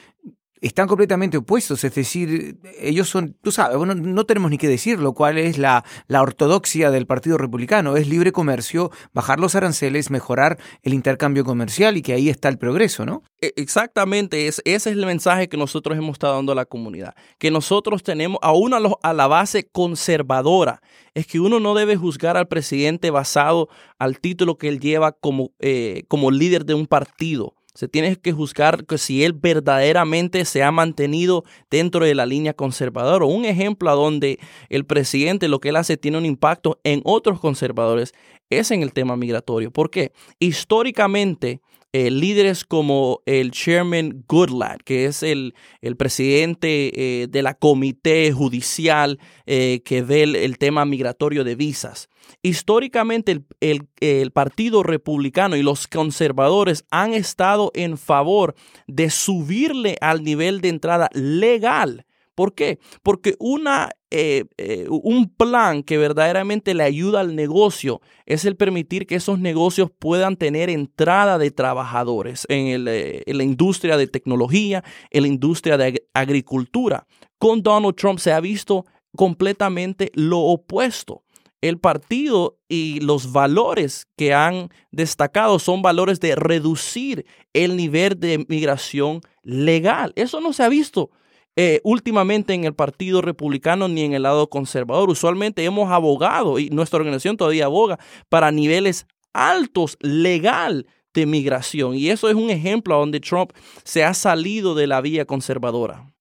están 0.67 0.87
completamente 0.87 1.37
opuestos, 1.37 1.83
es 1.83 1.93
decir, 1.93 2.57
ellos 2.79 3.09
son, 3.09 3.35
tú 3.41 3.51
sabes, 3.51 3.77
bueno, 3.77 3.95
no 3.95 4.25
tenemos 4.25 4.49
ni 4.49 4.57
que 4.57 4.69
decirlo, 4.69 5.13
cuál 5.13 5.37
es 5.37 5.57
la, 5.57 5.83
la 6.07 6.21
ortodoxia 6.21 6.89
del 6.89 7.05
Partido 7.05 7.37
Republicano, 7.37 7.97
es 7.97 8.07
libre 8.07 8.31
comercio, 8.31 8.89
bajar 9.13 9.39
los 9.39 9.55
aranceles, 9.55 10.09
mejorar 10.09 10.57
el 10.81 10.93
intercambio 10.93 11.43
comercial 11.43 11.97
y 11.97 12.01
que 12.01 12.13
ahí 12.13 12.29
está 12.29 12.47
el 12.47 12.57
progreso, 12.57 13.05
¿no? 13.05 13.23
E, 13.41 13.53
exactamente, 13.57 14.47
es, 14.47 14.61
ese 14.63 14.91
es 14.91 14.95
el 14.95 15.05
mensaje 15.05 15.49
que 15.49 15.57
nosotros 15.57 15.97
hemos 15.97 16.13
estado 16.13 16.35
dando 16.35 16.53
a 16.53 16.55
la 16.55 16.65
comunidad, 16.65 17.13
que 17.39 17.51
nosotros 17.51 18.01
tenemos, 18.01 18.39
aún 18.41 18.73
a, 18.73 18.79
a 19.01 19.13
la 19.13 19.27
base 19.27 19.67
conservadora, 19.69 20.81
es 21.13 21.27
que 21.27 21.41
uno 21.41 21.59
no 21.59 21.75
debe 21.75 21.97
juzgar 21.97 22.37
al 22.37 22.47
presidente 22.47 23.11
basado 23.11 23.67
al 23.99 24.19
título 24.19 24.57
que 24.57 24.69
él 24.69 24.79
lleva 24.79 25.11
como, 25.11 25.51
eh, 25.59 26.03
como 26.07 26.31
líder 26.31 26.65
de 26.65 26.73
un 26.73 26.87
partido 26.87 27.53
se 27.73 27.87
tiene 27.87 28.15
que 28.17 28.31
juzgar 28.31 28.85
si 28.97 29.23
él 29.23 29.33
verdaderamente 29.33 30.45
se 30.45 30.63
ha 30.63 30.71
mantenido 30.71 31.43
dentro 31.71 32.05
de 32.05 32.13
la 32.13 32.25
línea 32.25 32.53
conservadora. 32.53 33.25
Un 33.25 33.45
ejemplo 33.45 33.89
a 33.89 33.93
donde 33.93 34.39
el 34.69 34.85
presidente 34.85 35.47
lo 35.47 35.59
que 35.59 35.69
él 35.69 35.75
hace 35.75 35.97
tiene 35.97 36.17
un 36.17 36.25
impacto 36.25 36.79
en 36.83 37.01
otros 37.03 37.39
conservadores 37.39 38.13
es 38.49 38.69
en 38.71 38.83
el 38.83 38.93
tema 38.93 39.17
migratorio. 39.17 39.71
¿Por 39.71 39.89
qué? 39.89 40.11
Históricamente, 40.39 41.61
eh, 41.93 42.09
líderes 42.09 42.65
como 42.65 43.21
el 43.27 43.51
chairman 43.51 44.25
Goodlatte, 44.27 44.83
que 44.83 45.05
es 45.05 45.21
el, 45.21 45.53
el 45.81 45.95
presidente 45.95 47.21
eh, 47.21 47.27
de 47.27 47.43
la 47.43 47.53
comité 47.53 48.31
judicial 48.31 49.19
eh, 49.45 49.81
que 49.85 50.01
ve 50.01 50.23
el, 50.23 50.57
tema 50.57 50.85
migratorio 50.85 51.43
de 51.43 51.53
visas. 51.53 52.09
Históricamente 52.41 53.43
el, 53.59 53.87
el, 53.99 54.31
Partido 54.31 54.81
Republicano 54.81 55.55
y 55.55 55.61
los 55.61 55.87
conservadores 55.87 56.83
han 56.89 57.13
estado 57.13 57.71
en 57.75 57.99
favor 57.99 58.55
de 58.87 59.11
subirle 59.11 59.97
al 60.01 60.23
nivel 60.23 60.61
de 60.61 60.69
entrada 60.69 61.09
legal 61.13 62.07
¿Por 62.35 62.55
qué? 62.55 62.79
Porque 63.03 63.35
una, 63.39 63.91
eh, 64.09 64.45
eh, 64.57 64.87
un 64.89 65.29
plan 65.29 65.83
que 65.83 65.97
verdaderamente 65.97 66.73
le 66.73 66.83
ayuda 66.83 67.19
al 67.19 67.35
negocio 67.35 68.01
es 68.25 68.45
el 68.45 68.55
permitir 68.55 69.05
que 69.05 69.15
esos 69.15 69.39
negocios 69.39 69.91
puedan 69.97 70.35
tener 70.35 70.69
entrada 70.69 71.37
de 71.37 71.51
trabajadores 71.51 72.45
en, 72.49 72.87
eh, 72.87 73.23
en 73.25 73.37
la 73.37 73.43
industria 73.43 73.97
de 73.97 74.07
tecnología, 74.07 74.83
en 75.11 75.21
la 75.21 75.27
industria 75.27 75.77
de 75.77 76.03
agricultura. 76.13 77.05
Con 77.37 77.61
Donald 77.61 77.95
Trump 77.95 78.19
se 78.19 78.31
ha 78.31 78.39
visto 78.39 78.85
completamente 79.15 80.11
lo 80.15 80.39
opuesto 80.39 81.23
el 81.63 81.79
partido 81.79 82.57
y 82.67 82.99
los 82.99 83.31
valores 83.31 84.05
que 84.17 84.33
han 84.33 84.69
destacado 84.91 85.59
son 85.59 85.81
valores 85.81 86.19
de 86.19 86.35
reducir 86.35 87.25
el 87.53 87.77
nivel 87.77 88.19
de 88.19 88.45
migración 88.49 89.21
legal. 89.43 90.11
Eso 90.17 90.41
no 90.41 90.51
se 90.51 90.63
ha 90.63 90.67
visto 90.67 91.11
eh, 91.55 91.81
últimamente 91.83 92.53
en 92.53 92.63
el 92.63 92.73
Partido 92.73 93.21
Republicano 93.21 93.87
ni 93.87 94.03
en 94.03 94.13
el 94.13 94.23
lado 94.23 94.49
conservador. 94.49 95.09
Usualmente 95.09 95.63
hemos 95.63 95.91
abogado 95.91 96.59
y 96.59 96.69
nuestra 96.69 96.97
organización 96.97 97.37
todavía 97.37 97.65
aboga 97.65 97.99
para 98.29 98.51
niveles 98.51 99.05
altos 99.33 99.97
legal 100.01 100.87
de 101.13 101.25
migración. 101.25 101.95
Y 101.95 102.09
eso 102.09 102.29
es 102.29 102.35
un 102.35 102.49
ejemplo 102.49 102.97
donde 102.97 103.19
Trump 103.19 103.51
se 103.83 104.03
ha 104.03 104.13
salido 104.13 104.75
de 104.75 104.87
la 104.87 105.01
vía 105.01 105.25
conservadora. 105.25 106.11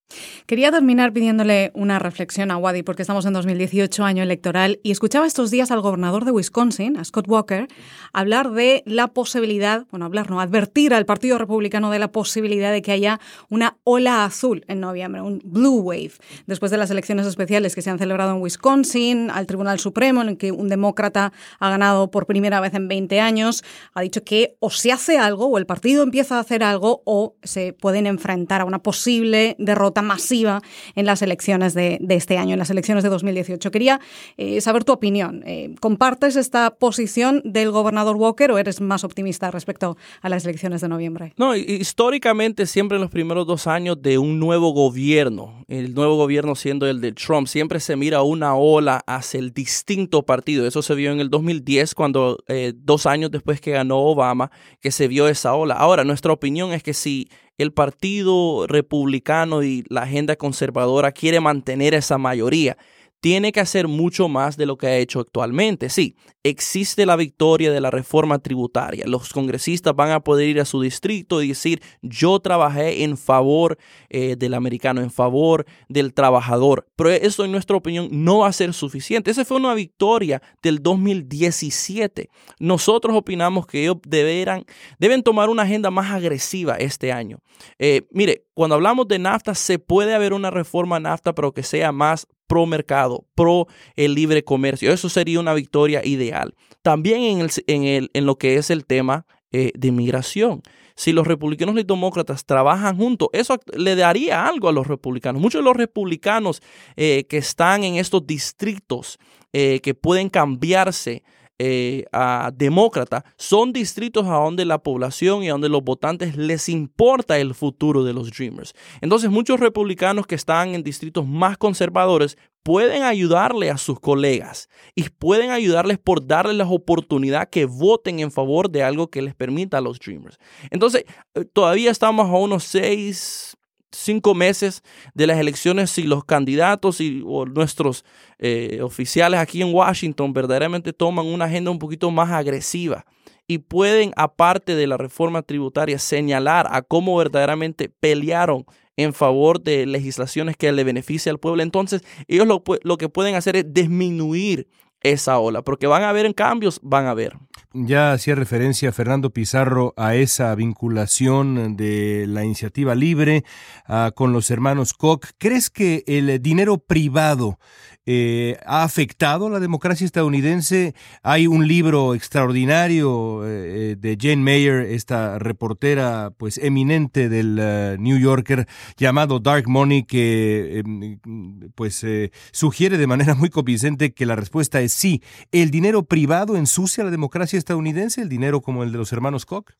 Quería 0.46 0.70
terminar 0.70 1.12
pidiéndole 1.12 1.70
una 1.74 1.98
reflexión 1.98 2.50
a 2.50 2.56
Wadi, 2.56 2.82
porque 2.82 3.02
estamos 3.02 3.26
en 3.26 3.32
2018, 3.32 4.04
año 4.04 4.22
electoral, 4.22 4.80
y 4.82 4.90
escuchaba 4.90 5.26
estos 5.26 5.50
días 5.50 5.70
al 5.70 5.80
gobernador 5.80 6.24
de 6.24 6.32
Wisconsin, 6.32 6.96
a 6.96 7.04
Scott 7.04 7.28
Walker, 7.28 7.68
hablar 8.12 8.50
de 8.52 8.82
la 8.86 9.08
posibilidad, 9.08 9.86
bueno, 9.90 10.06
hablar, 10.06 10.30
no, 10.30 10.40
advertir 10.40 10.94
al 10.94 11.06
Partido 11.06 11.38
Republicano 11.38 11.90
de 11.90 11.98
la 11.98 12.12
posibilidad 12.12 12.72
de 12.72 12.82
que 12.82 12.92
haya 12.92 13.20
una 13.48 13.76
ola 13.84 14.24
azul 14.24 14.64
en 14.68 14.80
noviembre, 14.80 15.22
un 15.22 15.40
blue 15.44 15.80
wave, 15.80 16.12
después 16.46 16.70
de 16.70 16.78
las 16.78 16.90
elecciones 16.90 17.26
especiales 17.26 17.74
que 17.74 17.82
se 17.82 17.90
han 17.90 17.98
celebrado 17.98 18.34
en 18.34 18.42
Wisconsin, 18.42 19.30
al 19.30 19.46
Tribunal 19.46 19.78
Supremo, 19.78 20.22
en 20.22 20.28
el 20.30 20.36
que 20.36 20.52
un 20.52 20.68
demócrata 20.68 21.32
ha 21.58 21.70
ganado 21.70 22.10
por 22.10 22.26
primera 22.26 22.60
vez 22.60 22.74
en 22.74 22.88
20 22.88 23.20
años, 23.20 23.64
ha 23.94 24.02
dicho 24.02 24.24
que 24.24 24.56
o 24.60 24.70
se 24.70 24.92
hace 24.92 25.18
algo, 25.18 25.46
o 25.46 25.58
el 25.58 25.66
partido 25.66 26.02
empieza 26.02 26.36
a 26.36 26.40
hacer 26.40 26.62
algo, 26.62 27.02
o 27.04 27.36
se 27.42 27.72
pueden 27.72 28.06
enfrentar 28.06 28.60
a 28.60 28.64
una 28.64 28.80
posible 28.80 29.56
derrota 29.58 30.01
masiva 30.02 30.60
en 30.94 31.06
las 31.06 31.22
elecciones 31.22 31.74
de, 31.74 31.98
este 32.10 32.38
año, 32.38 32.52
en 32.52 32.58
las 32.58 32.70
elecciones 32.70 33.02
de 33.02 33.10
2018. 33.10 33.70
Quería 33.70 34.00
eh, 34.36 34.60
saber 34.60 34.84
tu 34.84 34.92
opinión. 34.92 35.42
Eh, 35.46 35.74
¿Compartes 35.80 36.36
esta 36.36 36.74
posición 36.74 37.42
del 37.44 37.70
gobernador 37.70 38.16
Walker 38.16 38.50
o 38.50 38.58
eres 38.58 38.80
más 38.80 39.04
optimista 39.04 39.50
respecto 39.50 39.96
a 40.20 40.28
las 40.28 40.44
elecciones 40.44 40.80
de 40.80 40.88
noviembre? 40.88 41.32
No, 41.36 41.56
históricamente 41.56 42.66
siempre 42.66 42.96
en 42.96 43.02
los 43.02 43.10
primeros 43.10 43.46
dos 43.46 43.66
años 43.66 44.00
de 44.00 44.18
un 44.18 44.38
nuevo 44.38 44.70
gobierno, 44.70 45.64
el 45.68 45.94
nuevo 45.94 46.16
gobierno 46.16 46.54
siendo 46.54 46.86
el 46.86 47.00
de 47.00 47.12
Trump, 47.12 47.46
siempre 47.46 47.80
se 47.80 47.96
mira 47.96 48.22
una 48.22 48.54
ola 48.54 49.02
hacia 49.06 49.38
el 49.40 49.52
distinto 49.52 50.22
partido. 50.24 50.66
Eso 50.66 50.82
se 50.82 50.94
vio 50.94 51.12
en 51.12 51.20
el 51.20 51.30
2010 51.30 51.94
cuando 51.94 52.38
eh, 52.48 52.72
dos 52.76 53.06
años 53.06 53.30
después 53.30 53.60
que 53.60 53.72
ganó 53.72 53.98
Obama, 53.98 54.50
que 54.80 54.90
se 54.90 55.08
vio 55.08 55.28
esa 55.28 55.54
ola. 55.54 55.74
Ahora, 55.74 56.04
nuestra 56.04 56.32
opinión 56.32 56.72
es 56.72 56.82
que 56.82 56.94
si 56.94 57.28
el 57.58 57.72
Partido 57.72 58.66
Republicano 58.66 59.62
y 59.62 59.84
la 59.88 60.02
agenda 60.02 60.36
conservadora 60.36 61.12
quiere 61.12 61.40
mantener 61.40 61.94
esa 61.94 62.18
mayoría 62.18 62.76
tiene 63.22 63.52
que 63.52 63.60
hacer 63.60 63.86
mucho 63.86 64.28
más 64.28 64.56
de 64.56 64.66
lo 64.66 64.76
que 64.76 64.88
ha 64.88 64.96
hecho 64.96 65.20
actualmente. 65.20 65.88
Sí, 65.90 66.16
existe 66.42 67.06
la 67.06 67.14
victoria 67.14 67.70
de 67.70 67.80
la 67.80 67.88
reforma 67.88 68.40
tributaria. 68.40 69.04
Los 69.06 69.32
congresistas 69.32 69.94
van 69.94 70.10
a 70.10 70.24
poder 70.24 70.48
ir 70.48 70.60
a 70.60 70.64
su 70.64 70.80
distrito 70.80 71.40
y 71.40 71.50
decir, 71.50 71.80
yo 72.02 72.40
trabajé 72.40 73.04
en 73.04 73.16
favor 73.16 73.78
eh, 74.10 74.34
del 74.36 74.54
americano, 74.54 75.00
en 75.00 75.12
favor 75.12 75.66
del 75.88 76.14
trabajador. 76.14 76.88
Pero 76.96 77.10
eso, 77.10 77.44
en 77.44 77.52
nuestra 77.52 77.76
opinión, 77.76 78.08
no 78.10 78.40
va 78.40 78.48
a 78.48 78.52
ser 78.52 78.74
suficiente. 78.74 79.30
Esa 79.30 79.44
fue 79.44 79.58
una 79.58 79.74
victoria 79.74 80.42
del 80.60 80.82
2017. 80.82 82.28
Nosotros 82.58 83.14
opinamos 83.16 83.68
que 83.68 83.82
ellos 83.82 83.98
deberán, 84.04 84.64
deben 84.98 85.22
tomar 85.22 85.48
una 85.48 85.62
agenda 85.62 85.92
más 85.92 86.10
agresiva 86.10 86.74
este 86.74 87.12
año. 87.12 87.38
Eh, 87.78 88.02
mire, 88.10 88.46
cuando 88.52 88.74
hablamos 88.74 89.06
de 89.06 89.20
NAFTA, 89.20 89.54
se 89.54 89.78
puede 89.78 90.12
haber 90.12 90.32
una 90.32 90.50
reforma 90.50 90.98
NAFTA, 90.98 91.36
pero 91.36 91.52
que 91.52 91.62
sea 91.62 91.92
más 91.92 92.26
pro 92.52 92.66
mercado, 92.66 93.24
pro 93.34 93.66
el 93.96 94.14
libre 94.14 94.44
comercio. 94.44 94.92
Eso 94.92 95.08
sería 95.08 95.40
una 95.40 95.54
victoria 95.54 96.04
ideal. 96.04 96.54
También 96.82 97.48
en, 97.66 97.84
el, 97.84 98.10
en, 98.12 98.26
lo 98.26 98.36
que 98.36 98.56
es 98.56 98.68
el 98.68 98.84
tema 98.84 99.24
eh, 99.52 99.72
de 99.74 99.90
migración. 99.90 100.60
Si 100.94 101.12
los 101.12 101.26
republicanos 101.26 101.74
y 101.78 101.82
demócratas 101.82 102.44
trabajan 102.44 102.98
juntos, 102.98 103.28
eso 103.32 103.58
le 103.74 103.96
daría 103.96 104.46
algo 104.46 104.68
a 104.68 104.72
los 104.72 104.86
republicanos. 104.86 105.40
Muchos 105.40 105.60
de 105.60 105.64
los 105.64 105.74
republicanos 105.74 106.60
eh, 106.96 107.24
que 107.26 107.38
están 107.38 107.84
en 107.84 107.94
estos 107.94 108.26
distritos 108.26 109.18
eh, 109.54 109.80
que 109.82 109.94
pueden 109.94 110.28
cambiarse 110.28 111.22
eh, 111.64 112.06
a 112.10 112.50
demócrata 112.52 113.24
son 113.36 113.72
distritos 113.72 114.26
a 114.26 114.34
donde 114.34 114.64
la 114.64 114.78
población 114.78 115.44
y 115.44 115.48
a 115.48 115.52
donde 115.52 115.68
los 115.68 115.84
votantes 115.84 116.36
les 116.36 116.68
importa 116.68 117.38
el 117.38 117.54
futuro 117.54 118.02
de 118.02 118.12
los 118.12 118.32
Dreamers. 118.32 118.74
Entonces 119.00 119.30
muchos 119.30 119.60
republicanos 119.60 120.26
que 120.26 120.34
están 120.34 120.74
en 120.74 120.82
distritos 120.82 121.24
más 121.24 121.56
conservadores 121.58 122.36
pueden 122.64 123.04
ayudarle 123.04 123.70
a 123.70 123.76
sus 123.76 124.00
colegas 124.00 124.68
y 124.96 125.04
pueden 125.08 125.52
ayudarles 125.52 125.98
por 125.98 126.26
darles 126.26 126.56
la 126.56 126.66
oportunidad 126.66 127.48
que 127.48 127.64
voten 127.64 128.18
en 128.18 128.32
favor 128.32 128.68
de 128.68 128.82
algo 128.82 129.08
que 129.08 129.22
les 129.22 129.36
permita 129.36 129.78
a 129.78 129.82
los 129.82 130.00
Dreamers. 130.00 130.38
Entonces, 130.68 131.04
eh, 131.34 131.44
todavía 131.44 131.92
estamos 131.92 132.28
a 132.28 132.32
unos 132.32 132.64
seis, 132.64 133.56
cinco 133.92 134.34
meses 134.34 134.82
de 135.14 135.26
las 135.26 135.38
elecciones 135.38 135.90
si 135.90 136.02
los 136.02 136.24
candidatos 136.24 137.00
y 137.00 137.22
nuestros 137.54 138.04
eh, 138.38 138.80
oficiales 138.82 139.38
aquí 139.38 139.62
en 139.62 139.72
Washington 139.72 140.32
verdaderamente 140.32 140.92
toman 140.92 141.26
una 141.26 141.44
agenda 141.44 141.70
un 141.70 141.78
poquito 141.78 142.10
más 142.10 142.30
agresiva 142.30 143.04
y 143.46 143.58
pueden, 143.58 144.12
aparte 144.16 144.74
de 144.74 144.86
la 144.86 144.96
reforma 144.96 145.42
tributaria, 145.42 145.98
señalar 145.98 146.68
a 146.70 146.82
cómo 146.82 147.16
verdaderamente 147.16 147.88
pelearon 147.88 148.64
en 148.96 149.12
favor 149.12 149.60
de 149.60 149.86
legislaciones 149.86 150.56
que 150.56 150.70
le 150.70 150.84
benefician 150.84 151.34
al 151.34 151.40
pueblo, 151.40 151.62
entonces 151.62 152.02
ellos 152.28 152.46
lo, 152.46 152.62
lo 152.82 152.98
que 152.98 153.08
pueden 153.08 153.34
hacer 153.34 153.56
es 153.56 153.72
disminuir 153.72 154.68
esa 155.02 155.38
ola, 155.38 155.62
porque 155.62 155.86
van 155.86 156.02
a 156.02 156.10
haber 156.10 156.34
cambios, 156.34 156.80
van 156.82 157.06
a 157.06 157.10
haber. 157.10 157.36
Ya 157.74 158.12
hacía 158.12 158.34
referencia 158.34 158.92
Fernando 158.92 159.30
Pizarro 159.30 159.94
a 159.96 160.14
esa 160.14 160.54
vinculación 160.54 161.74
de 161.76 162.26
la 162.28 162.44
iniciativa 162.44 162.94
libre 162.94 163.44
ah, 163.86 164.12
con 164.14 164.32
los 164.34 164.50
hermanos 164.50 164.92
Koch. 164.92 165.30
¿Crees 165.38 165.70
que 165.70 166.04
el 166.06 166.42
dinero 166.42 166.78
privado 166.78 167.58
eh, 168.04 168.58
ha 168.66 168.82
afectado 168.82 169.46
a 169.46 169.50
la 169.50 169.60
democracia 169.60 170.04
estadounidense. 170.04 170.94
Hay 171.22 171.46
un 171.46 171.68
libro 171.68 172.14
extraordinario 172.14 173.46
eh, 173.46 173.96
de 173.96 174.18
Jane 174.20 174.42
Mayer, 174.42 174.86
esta 174.92 175.38
reportera 175.38 176.32
pues 176.36 176.58
eminente 176.58 177.28
del 177.28 177.58
eh, 177.60 177.96
New 178.00 178.18
Yorker, 178.18 178.66
llamado 178.96 179.38
Dark 179.38 179.68
Money, 179.68 180.02
que 180.04 180.80
em, 180.80 181.70
pues 181.74 182.04
sugiere 182.50 182.98
de 182.98 183.06
manera 183.06 183.34
muy 183.34 183.50
convincente 183.50 184.12
que 184.12 184.26
la 184.26 184.36
respuesta 184.36 184.80
es 184.80 184.92
sí. 184.92 185.22
¿El 185.52 185.70
dinero 185.70 186.02
privado 186.04 186.56
ensucia 186.56 187.04
la 187.04 187.10
democracia 187.10 187.58
estadounidense? 187.58 188.22
¿El 188.22 188.28
dinero 188.28 188.62
como 188.62 188.82
el 188.82 188.92
de 188.92 188.98
los 188.98 189.12
hermanos 189.12 189.46
Koch? 189.46 189.72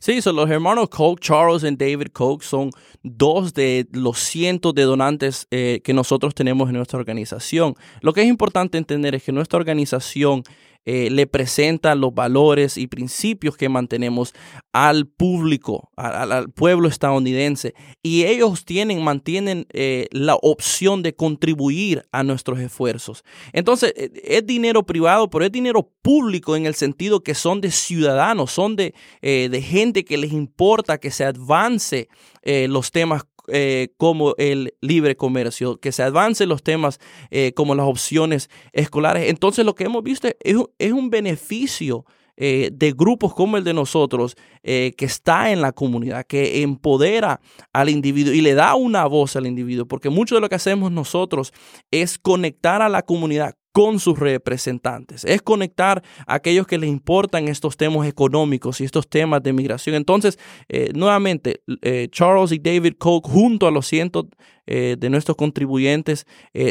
Sí, 0.00 0.20
son 0.22 0.36
los 0.36 0.50
hermanos 0.50 0.88
Koch, 0.88 1.18
Charles 1.20 1.64
y 1.64 1.74
David 1.74 2.08
Koch, 2.12 2.42
son 2.42 2.70
dos 3.02 3.54
de 3.54 3.86
los 3.92 4.18
cientos 4.18 4.74
de 4.74 4.82
donantes 4.82 5.46
eh, 5.50 5.80
que 5.84 5.94
nosotros 5.94 6.34
tenemos 6.34 6.68
en 6.68 6.76
nuestra 6.76 6.98
organización. 6.98 7.74
Lo 8.00 8.12
que 8.12 8.22
es 8.22 8.28
importante 8.28 8.78
entender 8.78 9.14
es 9.14 9.22
que 9.22 9.32
nuestra 9.32 9.58
organización 9.58 10.44
eh, 10.86 11.08
le 11.10 11.26
presenta 11.26 11.94
los 11.94 12.14
valores 12.14 12.76
y 12.76 12.86
principios 12.86 13.56
que 13.56 13.68
mantenemos 13.68 14.34
al 14.72 15.06
público, 15.06 15.90
al, 15.96 16.50
pueblo 16.50 16.88
estadounidense. 16.88 17.74
Y 18.02 18.24
ellos 18.24 18.64
tienen, 18.64 19.02
mantienen 19.02 19.66
eh, 19.72 20.08
la 20.10 20.36
opción 20.36 21.02
de 21.02 21.14
contribuir 21.14 22.04
a 22.12 22.22
nuestros 22.22 22.60
esfuerzos. 22.60 23.24
Entonces, 23.52 23.94
eh, 23.96 24.10
es 24.24 24.46
dinero 24.46 24.84
privado, 24.84 25.30
pero 25.30 25.44
es 25.46 25.52
dinero 25.52 25.90
público 26.02 26.54
en 26.54 26.66
el 26.66 26.74
sentido 26.74 27.22
que 27.22 27.34
son 27.34 27.62
de 27.62 27.70
ciudadanos, 27.70 28.52
son 28.52 28.76
de, 28.76 28.94
de 29.22 29.62
gente 29.62 30.04
que 30.04 30.18
les 30.18 30.32
importa 30.32 30.98
que 30.98 31.10
se 31.10 31.24
avance 31.24 32.08
los 32.44 32.90
temas 32.90 33.24
eh, 33.48 33.88
como 33.96 34.34
el 34.38 34.74
libre 34.80 35.16
comercio, 35.16 35.76
que 35.78 35.92
se 35.92 36.02
avancen 36.02 36.48
los 36.48 36.62
temas 36.62 36.98
eh, 37.30 37.52
como 37.54 37.74
las 37.74 37.86
opciones 37.86 38.48
escolares. 38.72 39.28
Entonces 39.28 39.64
lo 39.64 39.74
que 39.74 39.84
hemos 39.84 40.02
visto 40.02 40.28
es, 40.40 40.92
un 40.92 41.10
beneficio 41.10 42.04
eh, 42.36 42.70
de 42.72 42.92
grupos 42.92 43.34
como 43.34 43.56
el 43.56 43.64
de 43.64 43.74
nosotros, 43.74 44.36
que 44.62 44.94
está 44.98 45.52
en 45.52 45.60
la 45.60 45.72
comunidad, 45.72 46.24
que 46.26 46.62
empodera 46.62 47.40
al 47.72 47.90
individuo 47.90 48.32
y 48.32 48.40
le 48.40 48.54
da 48.54 48.74
una 48.74 49.04
voz 49.06 49.36
al 49.36 49.46
individuo, 49.46 49.86
porque 49.86 50.08
mucho 50.08 50.34
de 50.34 50.40
lo 50.40 50.48
que 50.48 50.54
hacemos 50.54 50.90
nosotros 50.90 51.52
es 51.90 52.18
conectar 52.18 52.80
a 52.80 52.88
la 52.88 53.02
comunidad 53.02 53.54
con 53.74 53.98
sus 53.98 54.20
representantes. 54.20 55.24
Es 55.24 55.42
conectar 55.42 56.04
a 56.28 56.34
aquellos 56.34 56.64
que 56.64 56.78
les 56.78 56.88
importan 56.88 57.48
estos 57.48 57.76
temas 57.76 58.06
económicos 58.06 58.80
y 58.80 58.84
estos 58.84 59.08
temas 59.08 59.42
de 59.42 59.52
migración. 59.52 59.96
Entonces, 59.96 60.38
eh, 60.68 60.92
nuevamente, 60.94 61.60
eh, 61.82 62.06
Charles 62.08 62.52
y 62.52 62.60
David 62.60 62.94
Koch, 62.98 63.26
junto 63.26 63.66
a 63.66 63.72
los 63.72 63.88
cientos 63.88 64.26
eh, 64.68 64.94
de 64.96 65.10
nuestros 65.10 65.36
contribuyentes, 65.36 66.24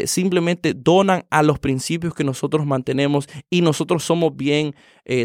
simplemente 0.06 0.72
donan 0.74 1.26
a 1.28 1.42
los 1.42 1.58
principios 1.58 2.14
que 2.14 2.24
nosotros 2.24 2.64
mantenemos 2.64 3.28
y 3.50 3.60
nosotros 3.60 4.02
somos 4.02 4.34
bien 4.34 4.74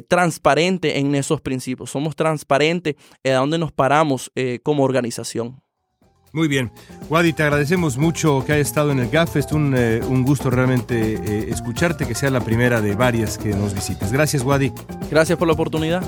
transparentes 0.09 0.97
en 0.97 1.15
esos 1.15 1.39
principios. 1.39 1.89
Somos 1.89 2.17
transparentes 2.17 2.95
a 3.23 3.29
dónde 3.35 3.57
nos 3.57 3.71
paramos 3.71 4.31
como 4.63 4.83
organización. 4.83 5.61
Muy 6.31 6.47
bien. 6.47 6.71
Wadi, 7.09 7.33
te 7.33 7.43
agradecemos 7.43 7.97
mucho 7.97 8.43
que 8.45 8.53
hayas 8.53 8.67
estado 8.67 8.91
en 8.91 8.99
el 8.99 9.09
GAF. 9.09 9.35
Es 9.35 9.51
un, 9.51 9.73
eh, 9.75 9.99
un 10.07 10.23
gusto 10.23 10.49
realmente 10.49 11.13
eh, 11.13 11.49
escucharte, 11.49 12.05
que 12.05 12.13
sea 12.13 12.29
la 12.29 12.41
primera 12.41 12.81
de 12.81 12.95
varias 12.95 13.37
que 13.37 13.49
nos 13.49 13.73
visites. 13.73 14.11
Gracias, 14.11 14.43
Wadi. 14.43 14.71
Gracias 15.09 15.37
por 15.37 15.47
la 15.47 15.53
oportunidad. 15.53 16.03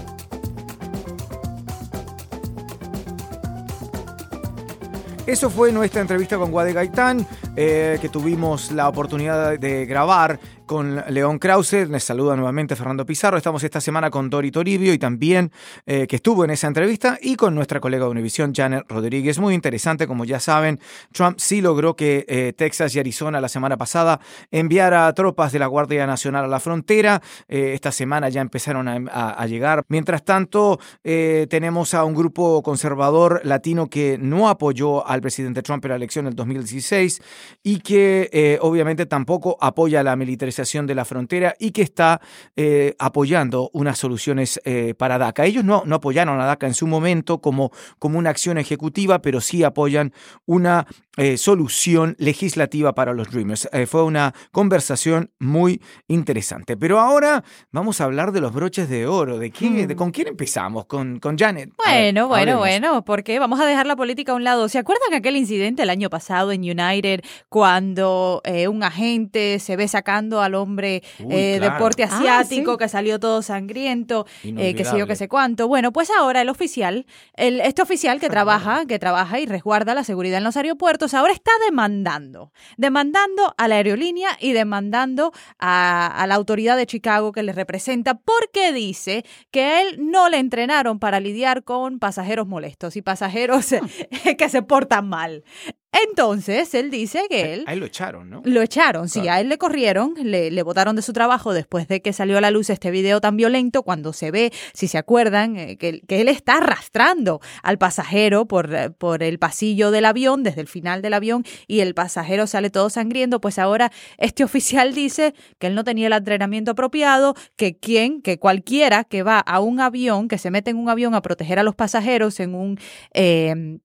Eso 5.25 5.49
fue 5.49 5.71
nuestra 5.71 6.01
entrevista 6.01 6.37
con 6.37 6.53
Wadi 6.53 6.73
Gaitán, 6.73 7.25
eh, 7.57 7.97
que 7.99 8.07
tuvimos 8.07 8.71
la 8.71 8.87
oportunidad 8.87 9.59
de 9.59 9.85
grabar 9.85 10.39
con 10.65 11.03
León 11.09 11.37
Krause. 11.37 11.89
Les 11.89 12.01
saluda 12.01 12.37
nuevamente 12.37 12.77
Fernando 12.77 13.05
Pizarro. 13.05 13.35
Estamos 13.35 13.61
esta 13.65 13.81
semana 13.81 14.09
con 14.09 14.29
Dori 14.29 14.51
Toribio 14.51 14.93
y 14.93 14.97
también 14.97 15.51
eh, 15.85 16.07
que 16.07 16.15
estuvo 16.15 16.45
en 16.45 16.51
esa 16.51 16.67
entrevista 16.67 17.19
y 17.21 17.35
con 17.35 17.53
nuestra 17.53 17.81
colega 17.81 18.05
de 18.05 18.11
Univisión, 18.11 18.53
Janet 18.55 18.85
Rodríguez. 18.87 19.37
Muy 19.37 19.53
interesante, 19.53 20.07
como 20.07 20.23
ya 20.23 20.39
saben, 20.39 20.79
Trump 21.11 21.39
sí 21.39 21.59
logró 21.59 21.93
que 21.97 22.23
eh, 22.29 22.53
Texas 22.55 22.95
y 22.95 22.99
Arizona 22.99 23.41
la 23.41 23.49
semana 23.49 23.75
pasada 23.75 24.21
enviara 24.49 25.13
tropas 25.13 25.51
de 25.51 25.59
la 25.59 25.67
Guardia 25.67 26.07
Nacional 26.07 26.45
a 26.45 26.47
la 26.47 26.61
frontera. 26.61 27.21
Esta 27.49 27.91
semana 27.91 28.29
ya 28.29 28.39
empezaron 28.39 28.87
a, 28.87 29.45
llegar. 29.47 29.83
Mientras 29.89 30.23
tanto, 30.23 30.79
tenemos 31.03 31.93
a 31.93 32.05
un 32.05 32.15
grupo 32.15 32.63
conservador 32.63 33.41
latino 33.43 33.87
que 33.87 34.17
no 34.17 34.47
apoyó 34.47 35.05
al 35.05 35.19
presidente 35.19 35.61
Trump 35.63 35.83
en 35.83 35.89
la 35.89 35.95
elección 35.97 36.25
del 36.25 36.35
2016 36.35 37.21
y 37.63 37.79
que 37.79 38.57
obviamente 38.61 39.05
tampoco 39.05 39.57
apoya 39.59 40.03
la 40.03 40.15
militarización 40.15 40.87
de 40.87 40.95
la 40.95 41.05
frontera 41.05 41.55
y 41.59 41.71
que 41.71 41.81
está 41.81 42.21
eh, 42.55 42.95
apoyando 42.99 43.69
unas 43.73 43.97
soluciones 43.97 44.59
eh, 44.65 44.93
para 44.97 45.17
DACA. 45.17 45.45
Ellos 45.45 45.63
no, 45.63 45.83
no 45.85 45.95
apoyaron 45.95 46.39
a 46.39 46.45
DACA 46.45 46.67
en 46.67 46.73
su 46.73 46.87
momento 46.87 47.39
como, 47.39 47.71
como 47.99 48.19
una 48.19 48.29
acción 48.29 48.57
ejecutiva, 48.57 49.21
pero 49.21 49.41
sí 49.41 49.63
apoyan 49.63 50.13
una 50.45 50.87
eh, 51.17 51.37
solución 51.37 52.15
legislativa 52.19 52.93
para 52.93 53.13
los 53.13 53.29
Dreamers. 53.29 53.69
fue 53.87 54.03
una 54.03 54.33
conversación 54.51 55.31
muy 55.39 55.81
interesante. 56.07 56.77
Pero 56.77 56.99
ahora 56.99 57.43
vamos 57.71 58.01
a 58.01 58.05
hablar 58.05 58.31
de 58.31 58.41
los 58.41 58.53
broches 58.53 58.89
de 58.89 59.07
oro. 59.07 59.37
¿De, 59.37 59.51
quién, 59.51 59.87
de 59.87 59.93
hmm. 59.93 59.97
¿Con 59.97 60.11
quién 60.11 60.27
empezamos? 60.27 60.85
Con, 60.85 61.19
con 61.19 61.37
Janet. 61.37 61.71
Bueno, 61.77 62.27
bueno, 62.27 62.57
bueno, 62.57 63.03
porque 63.03 63.39
vamos 63.39 63.59
a 63.59 63.65
dejar 63.65 63.87
la 63.87 63.95
política 63.95 64.31
a 64.31 64.35
un 64.35 64.43
lado. 64.43 64.69
¿Se 64.69 64.77
acuerdan 64.77 65.13
aquel 65.13 65.35
incidente 65.35 65.83
el 65.83 65.89
año 65.89 66.09
pasado 66.09 66.51
en 66.51 66.61
United 66.61 67.21
cuando 67.49 68.41
un 68.69 68.83
agente 68.83 69.59
se 69.59 69.75
ve 69.75 69.87
sacando 69.87 70.41
a 70.41 70.49
hombre 70.61 71.03
eh, 71.19 71.59
deporte 71.59 72.03
ah, 72.03 72.07
asiático 72.11 72.77
que 72.77 72.87
salió 72.87 73.19
todo 73.19 73.41
sangriento, 73.41 74.25
eh, 74.43 74.75
que 74.75 74.85
sé 74.85 74.97
yo, 74.97 75.07
que 75.07 75.15
sé 75.15 75.27
cuánto. 75.27 75.67
Bueno, 75.67 75.91
pues 75.91 76.09
ahora 76.09 76.41
el 76.41 76.49
oficial, 76.49 77.05
el, 77.35 77.59
este 77.61 77.81
oficial 77.81 78.19
que 78.19 78.29
trabaja, 78.29 78.85
que 78.85 78.99
trabaja 78.99 79.39
y 79.39 79.45
resguarda 79.45 79.93
la 79.93 80.03
seguridad 80.03 80.37
en 80.37 80.43
los 80.43 80.57
aeropuertos, 80.57 81.13
ahora 81.13 81.33
está 81.33 81.51
demandando, 81.65 82.51
demandando 82.77 83.53
a 83.57 83.67
la 83.67 83.75
aerolínea 83.75 84.29
y 84.39 84.53
demandando 84.53 85.31
a, 85.59 86.07
a 86.07 86.27
la 86.27 86.35
autoridad 86.35 86.77
de 86.77 86.85
Chicago 86.85 87.31
que 87.31 87.43
le 87.43 87.53
representa 87.53 88.15
porque 88.15 88.73
dice 88.73 89.25
que 89.51 89.81
él 89.81 89.97
no 89.99 90.29
le 90.29 90.37
entrenaron 90.37 90.99
para 90.99 91.19
lidiar 91.19 91.63
con 91.63 91.99
pasajeros 91.99 92.47
molestos 92.47 92.95
y 92.95 93.01
pasajeros 93.01 93.67
que 94.37 94.49
se 94.49 94.61
portan 94.61 95.07
mal. 95.07 95.43
Entonces, 95.91 96.73
él 96.73 96.89
dice 96.89 97.23
que 97.29 97.53
él... 97.53 97.63
A 97.67 97.73
él 97.73 97.79
lo 97.79 97.85
echaron, 97.85 98.29
¿no? 98.29 98.41
Lo 98.45 98.61
echaron, 98.61 99.09
sí, 99.09 99.27
a 99.27 99.41
él 99.41 99.49
le 99.49 99.57
corrieron, 99.57 100.13
le, 100.17 100.49
le 100.49 100.63
botaron 100.63 100.95
de 100.95 101.01
su 101.01 101.11
trabajo 101.11 101.53
después 101.53 101.89
de 101.89 102.01
que 102.01 102.13
salió 102.13 102.37
a 102.37 102.41
la 102.41 102.49
luz 102.49 102.69
este 102.69 102.91
video 102.91 103.19
tan 103.19 103.35
violento, 103.35 103.83
cuando 103.83 104.13
se 104.13 104.31
ve, 104.31 104.53
si 104.73 104.87
se 104.87 104.97
acuerdan, 104.97 105.57
eh, 105.57 105.77
que, 105.77 105.99
que 106.01 106.21
él 106.21 106.29
está 106.29 106.57
arrastrando 106.57 107.41
al 107.61 107.77
pasajero 107.77 108.47
por, 108.47 108.73
eh, 108.73 108.89
por 108.89 109.21
el 109.21 109.37
pasillo 109.37 109.91
del 109.91 110.05
avión, 110.05 110.43
desde 110.43 110.61
el 110.61 110.67
final 110.67 111.01
del 111.01 111.13
avión, 111.13 111.43
y 111.67 111.81
el 111.81 111.93
pasajero 111.93 112.47
sale 112.47 112.69
todo 112.69 112.89
sangriendo, 112.89 113.41
pues 113.41 113.59
ahora 113.59 113.91
este 114.17 114.43
oficial 114.45 114.93
dice 114.93 115.33
que 115.59 115.67
él 115.67 115.75
no 115.75 115.83
tenía 115.83 116.07
el 116.07 116.13
entrenamiento 116.13 116.71
apropiado, 116.71 117.35
que 117.57 117.77
quien, 117.77 118.21
que 118.21 118.39
cualquiera 118.39 119.03
que 119.03 119.23
va 119.23 119.39
a 119.39 119.59
un 119.59 119.81
avión, 119.81 120.29
que 120.29 120.37
se 120.37 120.51
mete 120.51 120.71
en 120.71 120.77
un 120.77 120.87
avión 120.87 121.15
a 121.15 121.21
proteger 121.21 121.59
a 121.59 121.63
los 121.63 121.75
pasajeros 121.75 122.39
en 122.39 122.55
un... 122.55 122.79
Eh, 123.13 123.77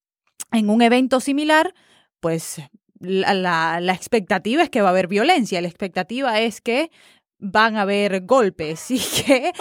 en 0.52 0.70
un 0.70 0.80
evento 0.80 1.18
similar, 1.18 1.74
pues 2.20 2.62
la, 3.00 3.80
la, 3.80 3.92
expectativa 3.92 4.62
es 4.62 4.70
que 4.70 4.80
va 4.80 4.88
a 4.88 4.90
haber 4.90 5.08
violencia, 5.08 5.60
la 5.60 5.68
expectativa 5.68 6.40
es 6.40 6.60
que 6.60 6.90
van 7.38 7.76
a 7.76 7.82
haber 7.82 8.24
golpes 8.24 8.90
y 8.90 8.98
que, 8.98 9.52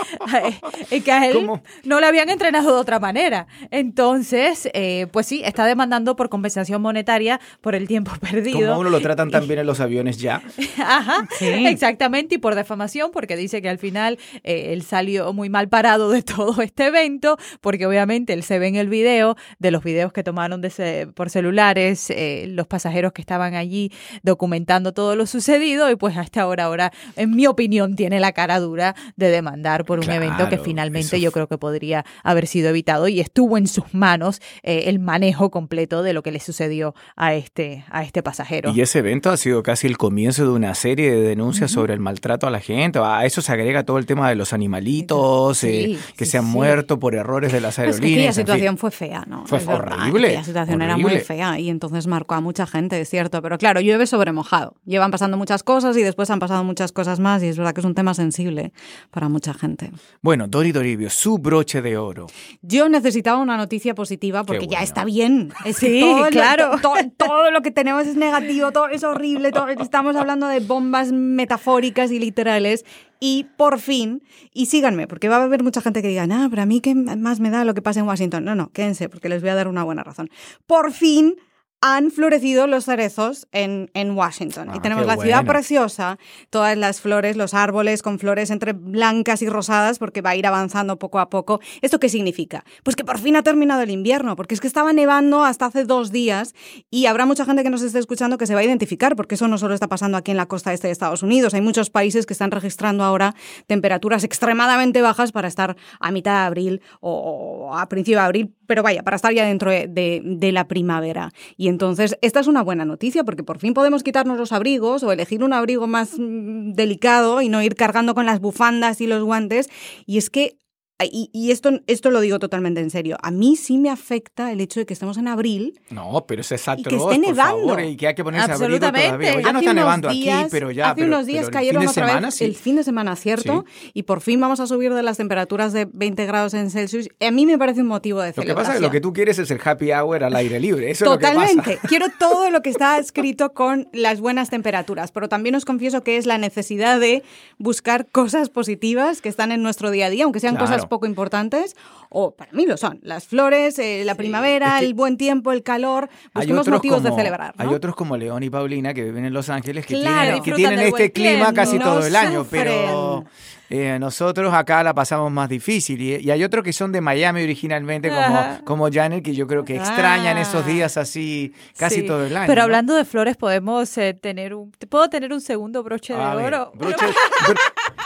eh, 0.92 1.02
que 1.02 1.12
a 1.12 1.28
él 1.28 1.50
no 1.84 2.00
le 2.00 2.08
habían 2.08 2.30
entrenado 2.30 2.74
de 2.74 2.80
otra 2.80 3.00
manera. 3.00 3.48
Entonces, 3.72 4.70
eh, 4.74 5.08
pues 5.12 5.28
sí, 5.28 5.42
está 5.44 5.66
demandando 5.66 6.16
por 6.16 6.30
compensación 6.30 6.82
monetaria 6.82 7.40
por 7.62 7.76
el 7.76 7.88
tiempo 7.88 8.12
perdido. 8.22 8.70
Como 8.70 8.82
uno 8.82 8.90
lo 8.90 9.02
tratan 9.02 9.30
también 9.30 9.60
en 9.60 9.66
los 9.66 9.80
aviones 9.80 10.18
ya. 10.18 10.42
Ajá, 10.78 11.28
exactamente, 11.42 12.36
y 12.36 12.38
por 12.38 12.56
defamación, 12.56 13.12
porque 13.12 13.36
dice 13.36 13.62
que 13.62 13.70
al 13.70 13.78
final 13.78 14.18
eh, 14.44 14.74
él 14.74 14.84
salió 14.84 15.34
muy 15.34 15.50
mal 15.50 15.68
parado 15.70 16.10
de 16.10 16.24
todo 16.24 16.62
este 16.62 16.88
evento, 16.88 17.38
porque 17.62 17.86
obviamente 17.86 18.34
él 18.34 18.44
se 18.44 18.60
ve 18.60 18.68
en 18.68 18.76
el 18.76 18.88
video, 18.88 19.36
de 19.60 19.72
los 19.72 19.84
videos 19.84 20.14
que 20.14 20.24
tomaron 20.24 20.62
de 20.62 21.10
por 21.16 21.30
celulares, 21.30 22.12
los 22.48 22.68
pasajeros 22.68 23.14
que 23.14 23.22
estaban 23.22 23.54
allí 23.54 23.92
documentando 24.24 24.94
todo 24.94 25.16
lo 25.16 25.26
sucedido, 25.26 25.90
y 25.90 25.96
pues 25.96 26.18
hasta 26.18 26.42
ahora, 26.42 26.66
ahora, 26.66 26.92
en 27.16 27.32
mi 27.32 27.48
opinión, 27.48 27.66
tiene 27.96 28.20
la 28.20 28.32
cara 28.32 28.60
dura 28.60 28.96
de 29.16 29.30
demandar 29.30 29.86
por 29.86 30.00
un 30.00 30.10
evento 30.10 30.50
que 30.50 30.58
finalmente 30.58 31.20
yo 31.20 31.32
creo 31.32 31.48
que 31.48 31.58
podría 31.58 32.06
haber 32.24 32.48
sido 32.48 32.70
evitado 32.70 33.08
y 33.08 33.20
estuvo 33.20 33.58
en 33.58 33.68
sus 33.68 33.94
manos 33.94 34.42
eh, 34.64 34.84
el 34.88 35.00
manejo 35.00 35.52
completo 35.52 36.04
de 36.04 36.14
lo 36.14 36.24
que 36.24 36.32
le 36.32 36.40
sucedió 36.40 36.96
a 37.16 37.34
este, 37.36 37.86
a 37.90 38.04
este 38.04 38.24
pasajero. 38.24 38.72
Y 38.74 38.82
ese 38.82 39.00
evento 39.00 39.30
ha 39.30 39.38
sido 39.38 39.64
casi 39.64 39.88
el 39.88 39.98
comienzo 39.98 40.44
de 40.44 40.52
una 40.52 40.74
serie 40.76 41.12
de 41.12 41.22
denuncias 41.22 41.72
sobre 41.72 41.94
el 41.94 42.00
maltrato 42.00 42.48
a 42.48 42.50
la 42.50 42.60
gente. 42.60 43.00
A 43.00 43.26
eso 43.26 43.42
se 43.42 43.52
agrega 43.52 43.84
todo 43.84 43.98
el 43.98 44.06
tema 44.06 44.30
de 44.30 44.36
los 44.36 44.54
animalitos 44.54 45.64
eh, 45.64 45.98
que 46.18 46.26
se 46.26 46.38
han 46.38 46.46
muerto 46.46 47.00
por 47.00 47.16
errores 47.16 47.52
de 47.52 47.62
las 47.62 47.80
aerolíneas. 47.80 48.38
la 48.38 48.44
situación 48.44 48.78
fue 48.78 48.92
fea, 48.92 49.26
¿no? 49.28 49.46
Fue 49.46 49.60
horrible. 49.66 50.34
La 50.34 50.44
situación 50.44 50.82
era 50.82 50.98
muy 50.98 51.20
fea 51.20 51.60
y 51.60 51.70
entonces 51.70 52.08
marcó 52.08 52.36
a 52.36 52.42
mucha 52.42 52.66
gente, 52.68 53.00
es 53.00 53.10
cierto. 53.10 53.42
Pero 53.42 53.58
claro, 53.58 53.82
llueve 53.82 54.08
sobre 54.08 54.32
mojado. 54.32 54.76
Llevan 54.86 55.12
pasando 55.12 55.38
muchas 55.38 55.64
cosas 55.64 55.98
y 55.98 56.04
después 56.04 56.30
han 56.30 56.40
pasado 56.40 56.64
muchas 56.64 56.92
cosas 56.92 57.20
más 57.20 57.44
y 57.44 57.48
es 57.48 57.55
verdad 57.58 57.74
que 57.74 57.82
es 57.82 57.86
un 57.86 57.96
tema 57.96 58.14
sensible 58.14 58.72
para 59.12 59.30
mucha 59.30 59.54
gente. 59.54 59.92
Bueno, 60.22 60.48
Dori 60.48 60.72
Doribio, 60.72 61.10
su 61.10 61.38
broche 61.38 61.82
de 61.82 61.98
oro. 61.98 62.28
Yo 62.62 62.90
necesitaba 62.90 63.40
una 63.40 63.58
noticia 63.58 63.96
positiva 63.96 64.44
porque 64.44 64.68
ya 64.68 64.82
está 64.82 65.06
bien. 65.06 65.52
sí, 65.74 66.04
claro. 66.32 66.72
todo, 67.18 67.52
lo 67.52 67.62
que 67.62 67.72
tenemos 67.72 68.08
es 68.08 68.16
negativo, 68.16 68.72
todo 68.72 68.88
es 68.88 69.04
horrible, 69.04 69.52
estamos 69.80 70.16
hablando 70.16 70.48
de 70.48 70.60
bombas 70.60 71.12
metafóricas 71.12 72.12
y 72.12 72.20
literales 72.20 72.86
y 73.20 73.46
por 73.58 73.80
fin, 73.80 74.24
y 74.54 74.66
síganme, 74.68 75.08
porque 75.08 75.30
va 75.30 75.38
a 75.38 75.44
haber 75.44 75.64
mucha 75.64 75.82
gente 75.82 76.02
que 76.02 76.10
diga, 76.10 76.28
ah, 76.30 76.48
pero 76.50 76.62
a 76.62 76.66
mí 76.66 76.82
qué 76.82 76.94
más 76.94 77.40
me 77.40 77.50
da 77.50 77.64
lo 77.64 77.74
que 77.74 77.82
pasa 77.82 78.00
en 78.02 78.08
Washington. 78.08 78.44
No, 78.44 78.56
no, 78.56 78.72
quédense, 78.72 79.10
porque 79.10 79.30
les 79.30 79.42
voy 79.42 79.50
a 79.50 79.56
dar 79.56 79.68
una 79.68 79.84
buena 79.84 80.04
razón. 80.04 80.30
Por 80.68 80.92
fin 80.92 81.36
han 81.82 82.10
florecido 82.10 82.68
los 82.68 82.86
cerezos 82.86 83.48
en, 83.52 83.92
en 83.94 84.12
Washington. 84.18 84.70
y 84.74 84.78
ah, 84.78 84.82
tenemos 84.82 85.06
la 85.06 85.18
ciudad 85.18 85.46
preciosa, 85.46 86.18
todas 86.50 86.76
las 86.78 87.00
flores, 87.00 87.38
los 87.38 87.54
árboles 87.54 88.02
con 88.02 88.18
flores 88.18 88.50
entre 88.50 88.74
blancas 88.74 89.42
y 89.42 89.50
rosadas, 89.50 90.00
porque 90.00 90.22
va 90.22 90.32
a 90.32 90.36
ir 90.36 90.48
avanzando 90.48 90.98
poco 90.98 91.20
a 91.20 91.30
poco. 91.30 91.60
¿Esto 91.82 92.00
qué 92.00 92.10
significa? 92.10 92.64
Pues 92.84 92.96
que 92.96 93.04
por 93.04 93.20
fin 93.20 93.36
ha 93.36 93.44
terminado 93.44 93.82
el 93.82 93.92
invierno, 93.92 94.36
porque 94.36 94.56
es 94.56 94.62
que 94.62 94.68
estaba 94.68 94.94
nevando 94.94 95.44
hasta 95.44 95.68
hace 95.68 95.84
dos 95.84 96.12
días 96.12 96.56
y 96.90 97.06
habrá 97.06 97.26
mucha 97.26 97.46
gente 97.46 97.64
que 97.64 97.70
nos 97.70 97.82
esté 97.82 98.00
escuchando 98.00 98.38
que 98.38 98.48
se 98.48 98.56
va 98.56 98.62
a 98.62 98.64
identificar, 98.64 99.16
porque 99.16 99.36
eso 99.36 99.48
no 99.48 99.58
solo 99.58 99.74
está 99.74 99.88
pasando 99.88 100.18
aquí 100.18 100.32
en 100.32 100.38
la 100.38 100.48
costa 100.48 100.74
este 100.74 100.88
de 100.88 100.92
Estados 100.94 101.24
Unidos. 101.24 101.54
Hay 101.54 101.62
muchos 101.62 101.90
países 101.90 102.26
que 102.26 102.34
están 102.34 102.52
registrando 102.52 103.04
ahora 103.04 103.36
temperaturas 103.68 104.24
extremadamente 104.24 105.02
bajas 105.02 105.32
para 105.32 105.48
estar 105.48 105.76
a 106.00 106.12
mitad 106.12 106.32
de 106.32 106.46
abril 106.48 106.82
o 107.00 107.72
a 107.76 107.88
principio 107.90 108.20
de 108.20 108.26
abril, 108.26 108.56
pero 108.68 108.84
vaya, 108.84 109.04
para 109.04 109.16
estar 109.16 109.34
ya 109.34 109.46
dentro 109.46 109.72
de, 109.72 110.22
de 110.24 110.52
la 110.52 110.68
primavera. 110.68 111.32
Y 111.58 111.68
entonces, 111.68 112.18
esta 112.22 112.40
es 112.40 112.48
una 112.48 112.64
buena 112.64 112.86
noticia 112.86 113.24
porque 113.24 113.44
por 113.44 113.60
fin 113.60 113.74
podemos 113.74 114.04
quitarnos 114.04 114.38
los 114.38 114.52
abrigos 114.52 115.04
o 115.04 115.12
elegir 115.12 115.44
un 115.44 115.54
abrigo 115.54 115.88
más 115.88 116.18
mm, 116.18 116.74
delicado 116.74 117.42
y 117.42 117.50
no 117.50 117.62
ir 117.62 117.76
cargando 117.76 118.16
con 118.16 118.26
las 118.26 118.40
bufandas 118.40 119.02
y 119.02 119.08
los 119.08 119.24
guantes. 119.24 119.70
Y 120.06 120.18
es 120.18 120.30
que 120.30 120.58
y, 121.04 121.30
y 121.34 121.52
esto, 121.52 121.72
esto 121.88 122.10
lo 122.10 122.22
digo 122.22 122.40
totalmente 122.40 122.80
en 122.80 122.90
serio, 122.90 123.18
a 123.22 123.30
mí 123.30 123.58
sí 123.58 123.78
me 123.78 123.90
afecta 123.90 124.52
el 124.54 124.62
hecho 124.62 124.80
de 124.80 124.86
que 124.86 124.94
estamos 124.94 125.18
en 125.18 125.28
abril. 125.28 125.78
No, 125.90 126.24
pero 126.26 126.40
eso 126.42 126.56
es 126.56 126.66
atroz, 126.68 126.88
que 126.88 126.96
esté 126.96 127.06
por 127.06 127.20
nevando. 127.20 127.68
favor, 127.68 127.82
y 127.84 127.98
que 127.98 128.08
hay 128.08 128.16
que 128.16 128.24
ponerse 128.24 128.52
abrigo 128.54 128.80
todavía. 128.80 129.02
Ya 129.02 129.18
no 129.18 129.18
Hace 129.26 129.38
está 129.40 129.50
unos 129.60 129.76
nevando 129.76 130.10
días- 130.10 130.40
aquí, 130.44 130.48
pero 130.52 130.72
ya. 130.72 130.86
Hace 130.92 130.96
pero- 130.96 131.08
unos 131.08 131.26
días 131.26 131.50
cayeron 131.50 131.82
otra 131.84 131.94
semana, 131.94 132.28
vez 132.28 132.36
sí. 132.36 132.46
el 132.46 132.56
fin 132.56 132.78
de 132.78 132.84
semana, 132.86 133.16
¿cierto? 133.18 133.66
Y 133.94 134.04
por 134.04 134.22
fin 134.22 134.40
vamos 134.40 134.62
a 134.62 134.68
subir 134.68 134.94
de 134.94 135.04
las 135.04 135.18
temperaturas 135.18 135.74
de 135.74 135.86
20 135.92 136.26
grados 136.26 136.54
en 136.54 136.70
Celsius. 136.72 137.10
A 137.20 137.32
mí 137.32 137.46
me 137.46 137.58
parece 137.58 137.82
un 137.82 137.88
motivo 137.88 138.22
de 138.22 138.30
Lo 138.30 138.34
que 138.36 138.42
celebración. 138.42 138.64
pasa 138.66 138.74
es 138.76 138.80
que 138.80 138.86
lo 138.86 138.92
que 138.92 139.02
tú 139.02 139.12
quieres 139.12 139.38
es 139.38 139.52
el 139.52 139.60
happy 139.64 139.92
hour 139.92 140.24
al 140.24 140.36
aire 140.36 140.60
libre. 140.62 140.90
Eso 140.92 141.04
es 141.06 141.12
lo 141.12 141.18
que 141.18 141.26
Totalmente. 141.28 141.76
pasa. 141.76 141.88
Quiero 141.90 142.06
todo 142.18 142.50
lo 142.50 142.62
que 142.62 142.70
está 142.70 142.98
escrito 143.00 143.54
con 143.54 143.90
las 143.92 144.22
buenas 144.22 144.50
temperaturas, 144.50 145.12
pero 145.12 145.28
también 145.28 145.56
os 145.56 145.66
confieso 145.66 146.04
que 146.04 146.16
es 146.16 146.26
la 146.26 146.38
necesidad 146.38 147.00
de 147.02 147.22
buscar 147.58 148.06
cosas 148.12 148.50
positivas 148.50 149.22
que 149.22 149.28
están 149.30 149.52
en 149.52 149.62
nuestro 149.62 149.92
día 149.92 150.06
a 150.06 150.10
día, 150.10 150.24
aunque 150.24 150.40
sean 150.40 150.56
Claro. 150.56 150.68
cosas 150.72 150.85
poco 150.90 151.06
importantes, 151.06 151.76
o 152.10 152.36
para 152.36 152.52
mí 152.54 152.66
lo 152.66 152.78
son. 152.78 153.00
Las 153.04 153.28
flores, 153.28 153.78
eh, 153.80 154.04
la 154.06 154.16
primavera, 154.16 154.76
es 154.76 154.80
que 154.82 154.86
el 154.88 154.94
buen 154.94 155.18
tiempo, 155.18 155.52
el 155.52 155.64
calor. 155.64 156.10
Busquemos 156.34 156.68
motivos 156.68 156.98
como, 157.02 157.10
de 157.10 157.16
celebrar. 157.16 157.54
¿no? 157.58 157.64
hay 157.70 157.74
otros 157.76 157.96
como 157.96 158.18
León 158.18 158.44
y 158.44 158.50
Paulina 158.50 158.94
que 158.94 159.04
viven 159.04 159.26
en 159.26 159.34
Los 159.34 159.50
Ángeles 159.50 159.86
que 159.86 159.96
Claro, 160.00 160.22
tienen, 160.22 160.44
que 160.44 160.52
tienen 160.54 160.80
este 160.80 161.12
clima 161.12 161.32
tiempo. 161.46 161.54
casi 161.54 161.78
No 161.80 161.86
todo 161.86 162.06
el 162.06 162.16
año, 162.16 162.46
pero 162.50 163.24
sufren. 163.24 163.30
eh, 163.70 164.00
nosotros 164.00 164.54
acá 164.54 164.84
la 164.84 164.94
pasamos 164.94 165.32
más 165.32 165.50
difícil. 165.50 166.02
Y, 166.02 166.16
y 166.18 166.32
hay 166.32 166.44
otros 166.44 166.64
que 166.64 166.72
son 166.74 166.92
de 166.92 167.02
Miami 167.02 167.44
originalmente, 167.44 168.10
como, 168.10 168.22
Ajá. 168.22 168.62
como 168.64 168.90
Janet, 168.92 169.24
que 169.24 169.34
yo 169.36 169.48
creo 169.48 169.66
que 169.66 169.76
extrañan 169.76 170.38
Ah. 170.38 170.42
esos 170.42 170.66
días 170.66 170.98
así 170.98 171.54
casi 171.78 172.02
Sí. 172.02 172.08
todo 172.08 172.26
el 172.26 172.36
año. 172.38 172.48
Pero 172.48 172.60
¿no? 172.62 172.64
hablando 172.64 172.96
de 172.96 173.06
flores, 173.06 173.38
podemos 173.38 173.98
eh, 173.98 174.14
tener 174.14 174.54
un. 174.54 174.72
¿Puedo 174.90 175.10
tener 175.10 175.34
un 175.34 175.42
segundo 175.42 175.84
broche 175.84 176.14
de 176.14 176.22
A 176.22 176.36
ver, 176.36 176.54
oro? 176.54 176.72
broche- 176.76 177.06
bro- 177.48 177.56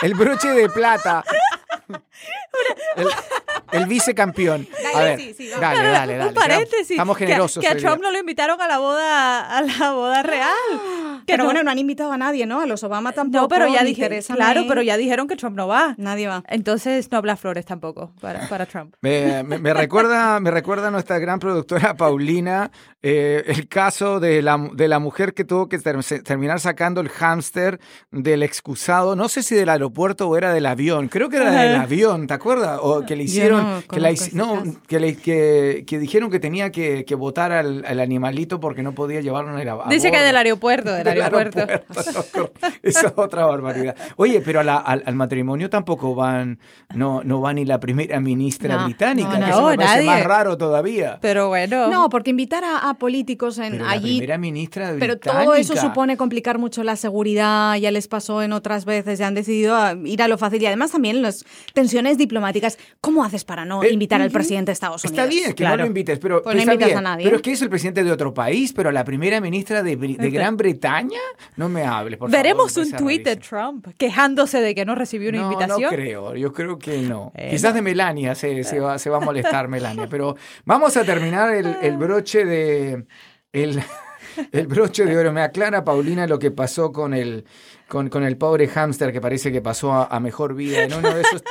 el 0.02 0.14
broche 0.16 0.50
de 0.50 0.70
plata. 0.70 1.24
El, 2.96 3.08
el 3.72 3.86
vicecampeón. 3.88 4.68
A 4.80 4.98
Dale, 4.98 5.10
ver, 5.10 5.20
sí, 5.20 5.34
sí, 5.38 5.50
vamos. 5.50 5.62
dale, 5.62 5.90
dale, 5.90 6.18
dale. 6.18 6.30
Un 6.30 6.34
paréntesis. 6.36 6.92
Estamos 6.92 7.18
que- 7.18 7.26
generosos. 7.28 7.62
Que, 7.62 7.68
a 7.68 7.72
hoy 7.72 7.78
día. 7.78 7.88
Trump 7.88 8.02
no 8.04 8.12
lo 8.12 8.20
invitaron 8.20 8.62
a 8.62 8.68
la 8.68 8.78
boda, 8.80 9.58
a 9.58 9.62
la 9.62 9.92
boda 9.94 10.24
real. 10.24 11.09
Que 11.30 11.34
Pero 11.34 11.44
no- 11.44 11.50
bueno, 11.50 11.64
no 11.64 11.70
han 11.72 11.78
invitado 11.78 12.12
a 12.12 12.18
nadie, 12.18 12.46
¿no? 12.48 12.60
A 12.62 12.66
los 12.66 12.84
Obama 12.84 13.12
tampoco. 13.12 13.44
no, 13.44 13.48
pero 13.48 13.68
ya 13.72 13.84
dijeron, 13.84 14.20
claro, 14.36 14.64
pero 14.68 14.82
ya 14.82 14.98
dijeron 14.98 15.28
que 15.28 15.36
Trump 15.36 15.56
no 15.56 15.68
va. 15.68 15.94
Nadie 15.98 16.28
va. 16.28 16.44
Entonces 16.48 17.12
no 17.12 17.20
habla 17.20 17.36
flores 17.36 17.66
tampoco 17.66 18.12
para, 18.20 18.48
para 18.50 18.66
Trump. 18.66 18.96
Me, 19.02 19.44
me- 19.44 19.60
me 19.60 19.74
recuerda, 19.74 20.40
me 20.40 20.50
recuerda 20.50 20.88
a 20.88 20.92
nuestra 20.92 21.20
gran 21.20 21.38
productora 21.40 21.94
Paulina 21.96 22.72
eh, 23.04 23.44
el 23.46 23.68
caso 23.68 24.20
de 24.20 24.42
la, 24.42 24.58
de 24.74 24.88
la 24.88 25.00
mujer 25.00 25.34
que 25.34 25.44
tuvo 25.46 25.70
que 25.70 25.78
ter- 25.80 26.04
terminar 26.24 26.60
sacando 26.60 27.00
el 27.02 27.10
hámster 27.10 27.80
del 28.12 28.42
excusado, 28.44 29.16
no 29.16 29.30
sé 29.30 29.44
si 29.44 29.56
del 29.56 29.70
aeropuerto 29.70 30.28
o 30.28 30.36
era 30.38 30.52
del 30.54 30.66
avión, 30.66 31.08
creo 31.08 31.30
que 31.30 31.38
era 31.38 31.52
del 31.52 31.76
avión, 31.76 32.28
¿te 32.28 32.34
acuerdas? 32.34 32.80
O 32.82 33.06
que 33.06 33.16
le 33.16 33.24
hicieron, 33.24 33.64
no 33.64 33.82
que, 33.90 34.00
la, 34.00 34.12
no, 34.34 34.64
que, 34.88 35.00
le- 35.00 35.16
que, 35.16 35.84
que 35.88 36.00
dijeron 36.00 36.30
que 36.32 36.40
tenía 36.40 36.72
que, 36.72 37.06
que 37.06 37.16
votar 37.16 37.52
al, 37.52 37.86
al 37.86 38.00
animalito 38.00 38.60
porque 38.60 38.82
no 38.84 38.94
podía 38.94 39.22
llevarlo 39.22 39.54
en 39.54 39.60
el 39.60 39.70
a- 39.70 39.74
a 39.86 39.90
Dice 39.90 40.10
que 40.12 40.18
bordo. 40.18 40.26
del 40.26 40.36
aeropuerto, 40.36 40.92
del, 40.92 41.04
Del 41.24 41.34
aeropuerto. 41.36 41.60
aeropuerto, 41.60 42.52
no, 42.62 42.70
Esa 42.84 43.08
es 43.08 43.14
otra 43.16 43.46
barbaridad. 43.46 43.96
Oye, 44.18 44.42
pero 44.42 44.60
a 44.60 44.64
la- 44.64 44.78
al, 44.78 45.04
al 45.06 45.16
matrimonio 45.16 45.70
tampoco 45.70 46.16
van, 46.16 46.60
no, 46.94 47.22
no 47.24 47.42
va 47.42 47.54
ni 47.54 47.66
la 47.66 47.80
primera 47.80 48.20
ministra 48.20 48.76
No, 48.78 48.86
británica, 48.86 49.30
no, 49.30 49.34
que 49.36 49.40
no, 49.42 49.48
eso 49.48 49.68
me 49.70 49.78
parece 49.78 50.06
más 50.06 50.24
raro 50.24 50.58
todavía. 50.58 51.18
Pero 51.22 51.48
bueno. 51.50 51.88
No, 51.90 52.10
porque 52.10 52.30
invitar 52.32 52.64
a, 52.64 52.90
a 52.90 52.94
políticos 52.96 53.58
en, 53.60 53.72
Pero 53.74 53.86
la 53.86 53.92
allí 53.92 54.18
primera 54.18 54.38
ministra 54.38 54.94
Pero 55.00 55.14
británica. 55.16 55.44
todo 55.44 55.56
eso 55.56 55.76
supone 55.76 56.18
complicar 56.18 56.58
mucho 56.58 56.84
la 56.84 56.96
seguridad, 56.96 57.76
ya 57.78 57.92
les 57.92 58.08
pasó 58.08 58.42
en 58.42 58.54
otras 58.54 58.86
veces, 58.86 59.20
ya 59.20 59.28
han 59.28 59.36
decidido 59.36 59.76
a 59.76 59.94
ir 60.06 60.22
a 60.22 60.28
lo 60.28 60.38
fácil 60.38 60.62
y 60.62 60.66
además 60.66 60.92
también 60.92 61.22
las 61.22 61.46
tensiones 61.74 62.18
diplomáticas. 62.18 62.78
¿Cómo 63.02 63.24
haces 63.24 63.44
para 63.46 63.66
no 63.66 63.84
Eh, 63.84 63.92
invitar 63.92 64.22
al 64.22 64.32
presidente 64.32 64.70
de 64.70 64.74
Estados 64.74 65.04
Unidos? 65.04 65.20
Está 65.20 65.30
bien 65.30 65.54
que 65.54 65.64
no 65.64 65.70
Claro. 65.70 65.84
lo 65.84 65.88
invites, 65.88 66.20
pero, 66.20 66.42
Pues 66.42 66.56
no 66.56 66.62
invitas 66.64 66.88
bien. 66.88 66.98
a 66.98 67.02
nadie. 67.02 67.24
Pero 67.26 67.36
es 67.38 67.42
que 67.42 67.52
es 67.52 67.62
el 67.62 67.70
presidente 67.70 68.04
de 68.04 68.12
otro 68.12 68.34
país, 68.34 68.74
pero 68.74 68.92
la 68.92 69.04
primera 69.04 69.40
ministra 69.42 69.84
de, 69.84 69.98
Bri- 69.98 70.18
de 70.18 70.30
Gran 70.30 70.58
Bretaña, 70.58 71.09
no 71.56 71.70
me 71.70 71.84
hables, 71.84 72.18
por 72.18 72.30
Veremos 72.30 72.76
un 72.78 72.92
tuit 72.92 73.24
de. 73.24 73.36
Trump 73.36 73.88
quejándose 73.98 74.62
de 74.62 74.76
que 74.76 74.86
no 74.86 74.96
recibió 74.96 75.30
una 75.30 75.40
no, 75.40 75.52
invitación. 75.52 75.82
No 75.82 75.90
creo, 75.90 76.36
yo 76.36 76.54
creo 76.54 76.78
que 76.78 77.00
no. 77.02 77.32
Eh, 77.40 77.52
Quizás 77.52 77.74
de 77.74 77.82
Melania 77.82 78.36
se, 78.36 78.64
se 78.64 78.80
va, 78.80 78.98
se 79.00 79.10
va 79.10 79.18
a 79.18 79.20
molestar 79.20 79.68
Melania, 79.70 80.08
pero 80.10 80.36
vamos 80.66 80.98
a 80.98 81.04
terminar 81.04 81.54
el, 81.54 81.78
el 81.82 81.98
broche 81.98 82.44
de 82.44 83.06
el, 83.54 83.82
el 84.52 84.68
broche 84.68 85.06
de 85.06 85.18
oro. 85.18 85.32
Me 85.32 85.42
aclara 85.42 85.84
Paulina 85.84 86.28
lo 86.28 86.40
que 86.40 86.52
pasó 86.52 86.92
con 86.92 87.14
el 87.14 87.46
con, 87.90 88.10
con 88.10 88.24
el 88.24 88.38
pobre 88.38 88.68
hámster 88.68 89.12
que 89.12 89.20
parece 89.20 89.52
que 89.52 89.62
pasó 89.62 89.92
a, 89.94 90.06
a 90.06 90.20
mejor 90.20 90.54
vida 90.56 90.84
en 90.84 90.94
uno 90.94 91.14
de 91.14 91.22
esos 91.22 91.44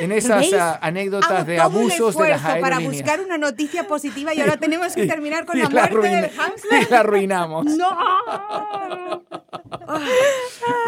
en 0.00 0.12
esas 0.12 0.52
ah, 0.52 0.78
anécdotas 0.82 1.30
Hago 1.30 1.44
de 1.46 1.54
un 1.54 1.60
abusos 1.60 2.16
de 2.16 2.28
las 2.28 2.38
esfuerzo 2.40 2.60
para 2.60 2.76
aerolíneas. 2.76 3.02
buscar 3.02 3.20
una 3.20 3.38
noticia 3.38 3.88
positiva 3.88 4.34
y 4.34 4.40
ahora 4.40 4.56
tenemos 4.58 4.92
que 4.94 5.06
terminar 5.06 5.46
con 5.46 5.56
Y 5.56 5.62
la 5.62 5.68
muerte 5.70 6.08
del 6.08 6.30
hámster. 6.30 6.82
y 6.82 6.90
la 6.90 7.00
arruinamos. 7.00 7.64
¡No! 7.64 7.86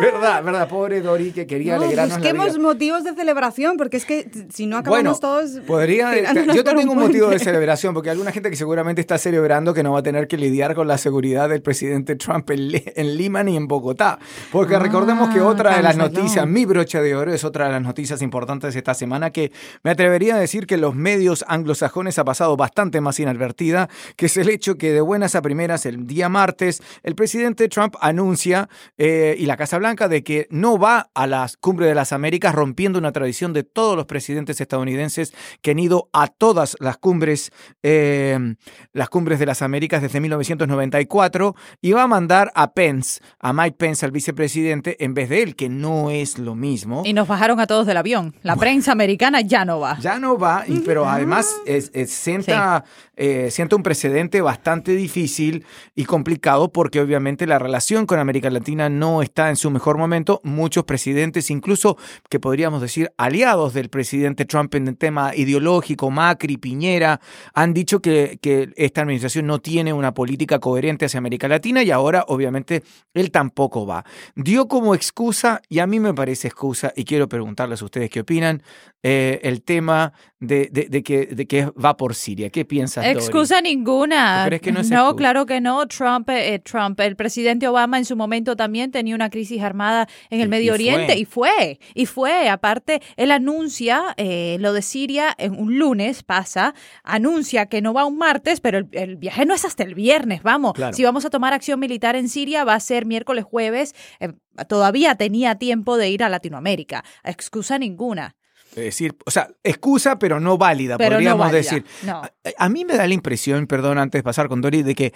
Verdad, 0.00 0.42
verdad, 0.42 0.68
pobre 0.68 1.00
Dori 1.00 1.32
que 1.32 1.46
quería 1.46 1.76
No, 1.76 1.82
alegrarnos 1.84 2.18
la 2.18 2.18
busquemos 2.18 2.46
vida. 2.54 2.58
motivos 2.62 3.04
de 3.04 3.14
celebración, 3.14 3.76
porque 3.76 3.96
es 3.96 4.04
que 4.04 4.28
si 4.52 4.66
no 4.66 4.82
Bueno, 4.82 5.12
acabamos 5.12 5.20
todos. 5.20 5.50
podría. 5.66 6.32
Yo 6.54 6.64
tengo 6.64 6.92
un 6.92 6.98
motivo 6.98 7.28
de 7.28 7.38
celebración, 7.38 7.94
porque 7.94 8.10
hay 8.10 8.12
alguna 8.14 8.32
gente 8.32 8.50
que 8.50 8.56
seguramente 8.56 9.00
está 9.00 9.18
celebrando 9.18 9.74
que 9.74 9.82
no 9.82 9.92
va 9.92 10.00
a 10.00 10.02
tener 10.02 10.28
que 10.28 10.36
lidiar 10.36 10.74
con 10.74 10.88
la 10.88 10.98
seguridad 10.98 11.48
del 11.48 11.62
presidente 11.62 12.16
Trump 12.16 12.50
en, 12.50 12.70
en 12.94 13.16
Lima 13.16 13.42
ni 13.42 13.56
en 13.56 13.66
Bogotá. 13.68 14.18
Porque 14.52 14.76
Ah, 14.76 14.78
recordemos 14.98 15.32
que 15.32 15.40
otra 15.40 15.76
de 15.76 15.82
las 15.82 15.96
noticias, 15.96 16.44
mi 16.44 16.64
brocha 16.64 17.00
de 17.00 17.14
oro, 17.14 17.32
es 17.32 17.44
otra 17.44 17.66
de 17.66 17.72
las 17.72 17.82
noticias 17.82 18.20
importantes 18.20 18.74
de 18.74 18.78
esta 18.78 18.94
semana 18.94 19.30
que 19.30 19.52
me 19.84 19.92
atrevería 19.92 20.34
a 20.34 20.38
decir 20.38 20.66
que 20.66 20.76
los 20.76 20.96
medios 20.96 21.44
anglosajones 21.46 22.18
ha 22.18 22.24
pasado 22.24 22.56
bastante 22.56 23.00
más 23.00 23.20
inadvertida, 23.20 23.88
que 24.16 24.26
es 24.26 24.36
el 24.36 24.48
hecho 24.48 24.76
que 24.76 24.92
de 24.92 25.00
buenas 25.00 25.36
a 25.36 25.42
primeras, 25.42 25.86
el 25.86 26.04
día 26.08 26.28
martes, 26.28 26.82
el 27.04 27.14
presidente 27.14 27.68
Trump 27.68 27.94
anuncia, 28.00 28.68
eh, 28.96 29.36
y 29.38 29.46
la 29.46 29.56
Casa 29.56 29.78
Blanca, 29.78 30.08
de 30.08 30.24
que 30.24 30.48
no 30.50 30.78
va 30.78 31.10
a 31.14 31.28
la 31.28 31.48
Cumbre 31.60 31.86
de 31.86 31.94
las 31.94 32.12
Américas, 32.12 32.52
rompiendo 32.52 32.98
una 32.98 33.12
tradición 33.12 33.52
de 33.52 33.62
todos 33.62 33.96
los 33.96 34.06
presidentes 34.06 34.60
estadounidenses 34.60 35.32
que 35.62 35.70
han 35.70 35.78
ido 35.78 36.08
a 36.12 36.26
todas 36.26 36.76
las 36.80 36.96
cumbres, 36.96 37.52
eh, 37.84 38.56
las 38.92 39.08
cumbres 39.08 39.38
de 39.38 39.46
las 39.46 39.62
Américas 39.62 40.02
desde 40.02 40.20
1994, 40.20 41.54
y 41.80 41.92
va 41.92 42.02
a 42.02 42.08
mandar 42.08 42.50
a 42.56 42.72
Pence, 42.72 43.20
a 43.38 43.52
Mike 43.52 43.76
Pence, 43.78 44.04
al 44.04 44.10
vicepresidente, 44.10 44.87
en 44.98 45.14
vez 45.14 45.28
de 45.28 45.42
él, 45.42 45.56
que 45.56 45.68
no 45.68 46.10
es 46.10 46.38
lo 46.38 46.54
mismo. 46.54 47.02
Y 47.04 47.12
nos 47.12 47.28
bajaron 47.28 47.60
a 47.60 47.66
todos 47.66 47.86
del 47.86 47.96
avión. 47.96 48.34
La 48.42 48.56
prensa 48.56 48.92
americana 48.92 49.40
ya 49.40 49.64
no 49.64 49.80
va. 49.80 49.98
Ya 50.00 50.18
no 50.18 50.38
va, 50.38 50.64
y- 50.66 50.80
pero 50.80 51.08
además 51.08 51.54
es- 51.66 51.90
es- 51.94 52.10
sienta, 52.10 52.84
eh, 53.16 53.48
sienta 53.50 53.76
un 53.76 53.82
precedente 53.82 54.40
bastante 54.40 54.92
difícil 54.92 55.64
y 55.94 56.04
complicado 56.04 56.70
porque 56.72 57.00
obviamente 57.00 57.46
la 57.46 57.58
relación 57.58 58.06
con 58.06 58.18
América 58.18 58.50
Latina 58.50 58.88
no 58.88 59.22
está 59.22 59.48
en 59.50 59.56
su 59.56 59.70
mejor 59.70 59.98
momento. 59.98 60.40
Muchos 60.44 60.84
presidentes, 60.84 61.50
incluso 61.50 61.96
que 62.28 62.40
podríamos 62.40 62.80
decir 62.80 63.10
aliados 63.16 63.74
del 63.74 63.88
presidente 63.90 64.44
Trump 64.44 64.74
en 64.74 64.88
el 64.88 64.96
tema 64.96 65.34
ideológico, 65.34 66.10
Macri, 66.10 66.56
Piñera, 66.56 67.20
han 67.54 67.74
dicho 67.74 68.00
que, 68.00 68.38
que 68.40 68.70
esta 68.76 69.02
administración 69.02 69.46
no 69.46 69.58
tiene 69.58 69.92
una 69.92 70.14
política 70.14 70.58
coherente 70.58 71.06
hacia 71.06 71.18
América 71.18 71.48
Latina 71.48 71.82
y 71.82 71.90
ahora 71.90 72.24
obviamente 72.28 72.82
él 73.14 73.30
tampoco 73.30 73.86
va. 73.86 74.04
Dio 74.36 74.68
como 74.78 74.94
excusa, 74.94 75.60
y 75.68 75.80
a 75.80 75.88
mí 75.88 75.98
me 75.98 76.14
parece 76.14 76.46
excusa, 76.46 76.92
y 76.94 77.04
quiero 77.04 77.28
preguntarles 77.28 77.82
a 77.82 77.84
ustedes 77.84 78.10
qué 78.10 78.20
opinan, 78.20 78.62
eh, 79.02 79.38
el 79.44 79.62
tema 79.62 80.12
de, 80.40 80.68
de- 80.72 80.88
de 80.88 81.02
que, 81.02 81.26
de 81.26 81.46
que 81.46 81.66
va 81.66 81.96
por 81.96 82.14
Siria. 82.14 82.50
¿Qué 82.50 82.64
piensas, 82.64 83.04
Dori? 83.04 83.16
Excusa 83.16 83.60
ninguna. 83.60 84.42
¿Tú 84.44 84.48
crees 84.48 84.62
que 84.62 84.72
no 84.72 84.80
es 84.80 84.88
claro 85.16 85.46
que 85.46 85.60
no. 85.60 85.86
Trump, 85.86 86.28
eh, 86.30 86.58
Trump, 86.64 86.98
el 87.00 87.14
presidente 87.16 87.66
Obama 87.68 87.98
en 87.98 88.04
su 88.04 88.16
momento 88.16 88.56
también 88.56 88.90
tenía 88.90 89.14
una 89.14 89.30
crisis 89.30 89.62
armada 89.62 90.08
en 90.30 90.40
el 90.40 90.46
Y- 90.46 90.50
Medio 90.50 90.72
y 90.72 90.74
Oriente 90.74 91.12
fue. 91.12 91.18
y 91.18 91.24
fue, 91.24 91.80
y 91.94 92.06
fue. 92.06 92.48
Aparte, 92.48 93.00
él 93.16 93.30
anuncia 93.30 94.14
eh, 94.16 94.56
lo 94.60 94.72
de 94.72 94.82
Siria 94.82 95.34
en 95.38 95.58
un 95.58 95.78
lunes, 95.78 96.22
pasa, 96.22 96.74
anuncia 97.04 97.66
que 97.66 97.80
no 97.82 97.92
va 97.94 98.04
un 98.04 98.18
martes, 98.18 98.60
pero 98.60 98.78
el, 98.78 98.88
el 98.92 99.16
viaje 99.16 99.46
no 99.46 99.54
es 99.54 99.64
hasta 99.64 99.82
el 99.84 99.94
viernes, 99.94 100.42
vamos. 100.42 100.72
Claro. 100.74 100.92
Si 100.94 101.04
vamos 101.04 101.24
a 101.24 101.30
tomar 101.30 101.52
acción 101.52 101.78
militar 101.80 102.16
en 102.16 102.28
Siria, 102.28 102.64
va 102.64 102.74
a 102.74 102.80
ser 102.80 103.06
miércoles, 103.06 103.44
jueves. 103.44 103.94
eh, 104.20 104.32
todavía 104.68 105.14
tenía 105.14 105.54
tiempo 105.54 105.96
de 105.96 106.10
ir 106.10 106.24
a 106.24 106.28
Latinoamérica. 106.28 107.04
Excusa 107.22 107.78
ninguna. 107.78 108.34
Es 108.78 108.84
decir, 108.86 109.16
o 109.26 109.30
sea, 109.30 109.48
excusa, 109.62 110.18
pero 110.18 110.40
no 110.40 110.58
válida, 110.58 110.96
Pero 110.98 111.10
no 111.10 111.16
podríamos 111.16 111.46
válida, 111.46 111.56
decir. 111.58 111.84
no. 112.04 112.12
A, 112.22 112.32
a 112.58 112.68
mí 112.68 112.84
me 112.84 112.96
da 112.96 113.06
la 113.06 113.14
impresión, 113.14 113.66
perdón, 113.66 113.98
antes 113.98 114.18
de 114.18 114.22
pasar 114.22 114.48
con 114.48 114.60
Dori, 114.60 114.82
de 114.82 114.94
que 114.94 115.12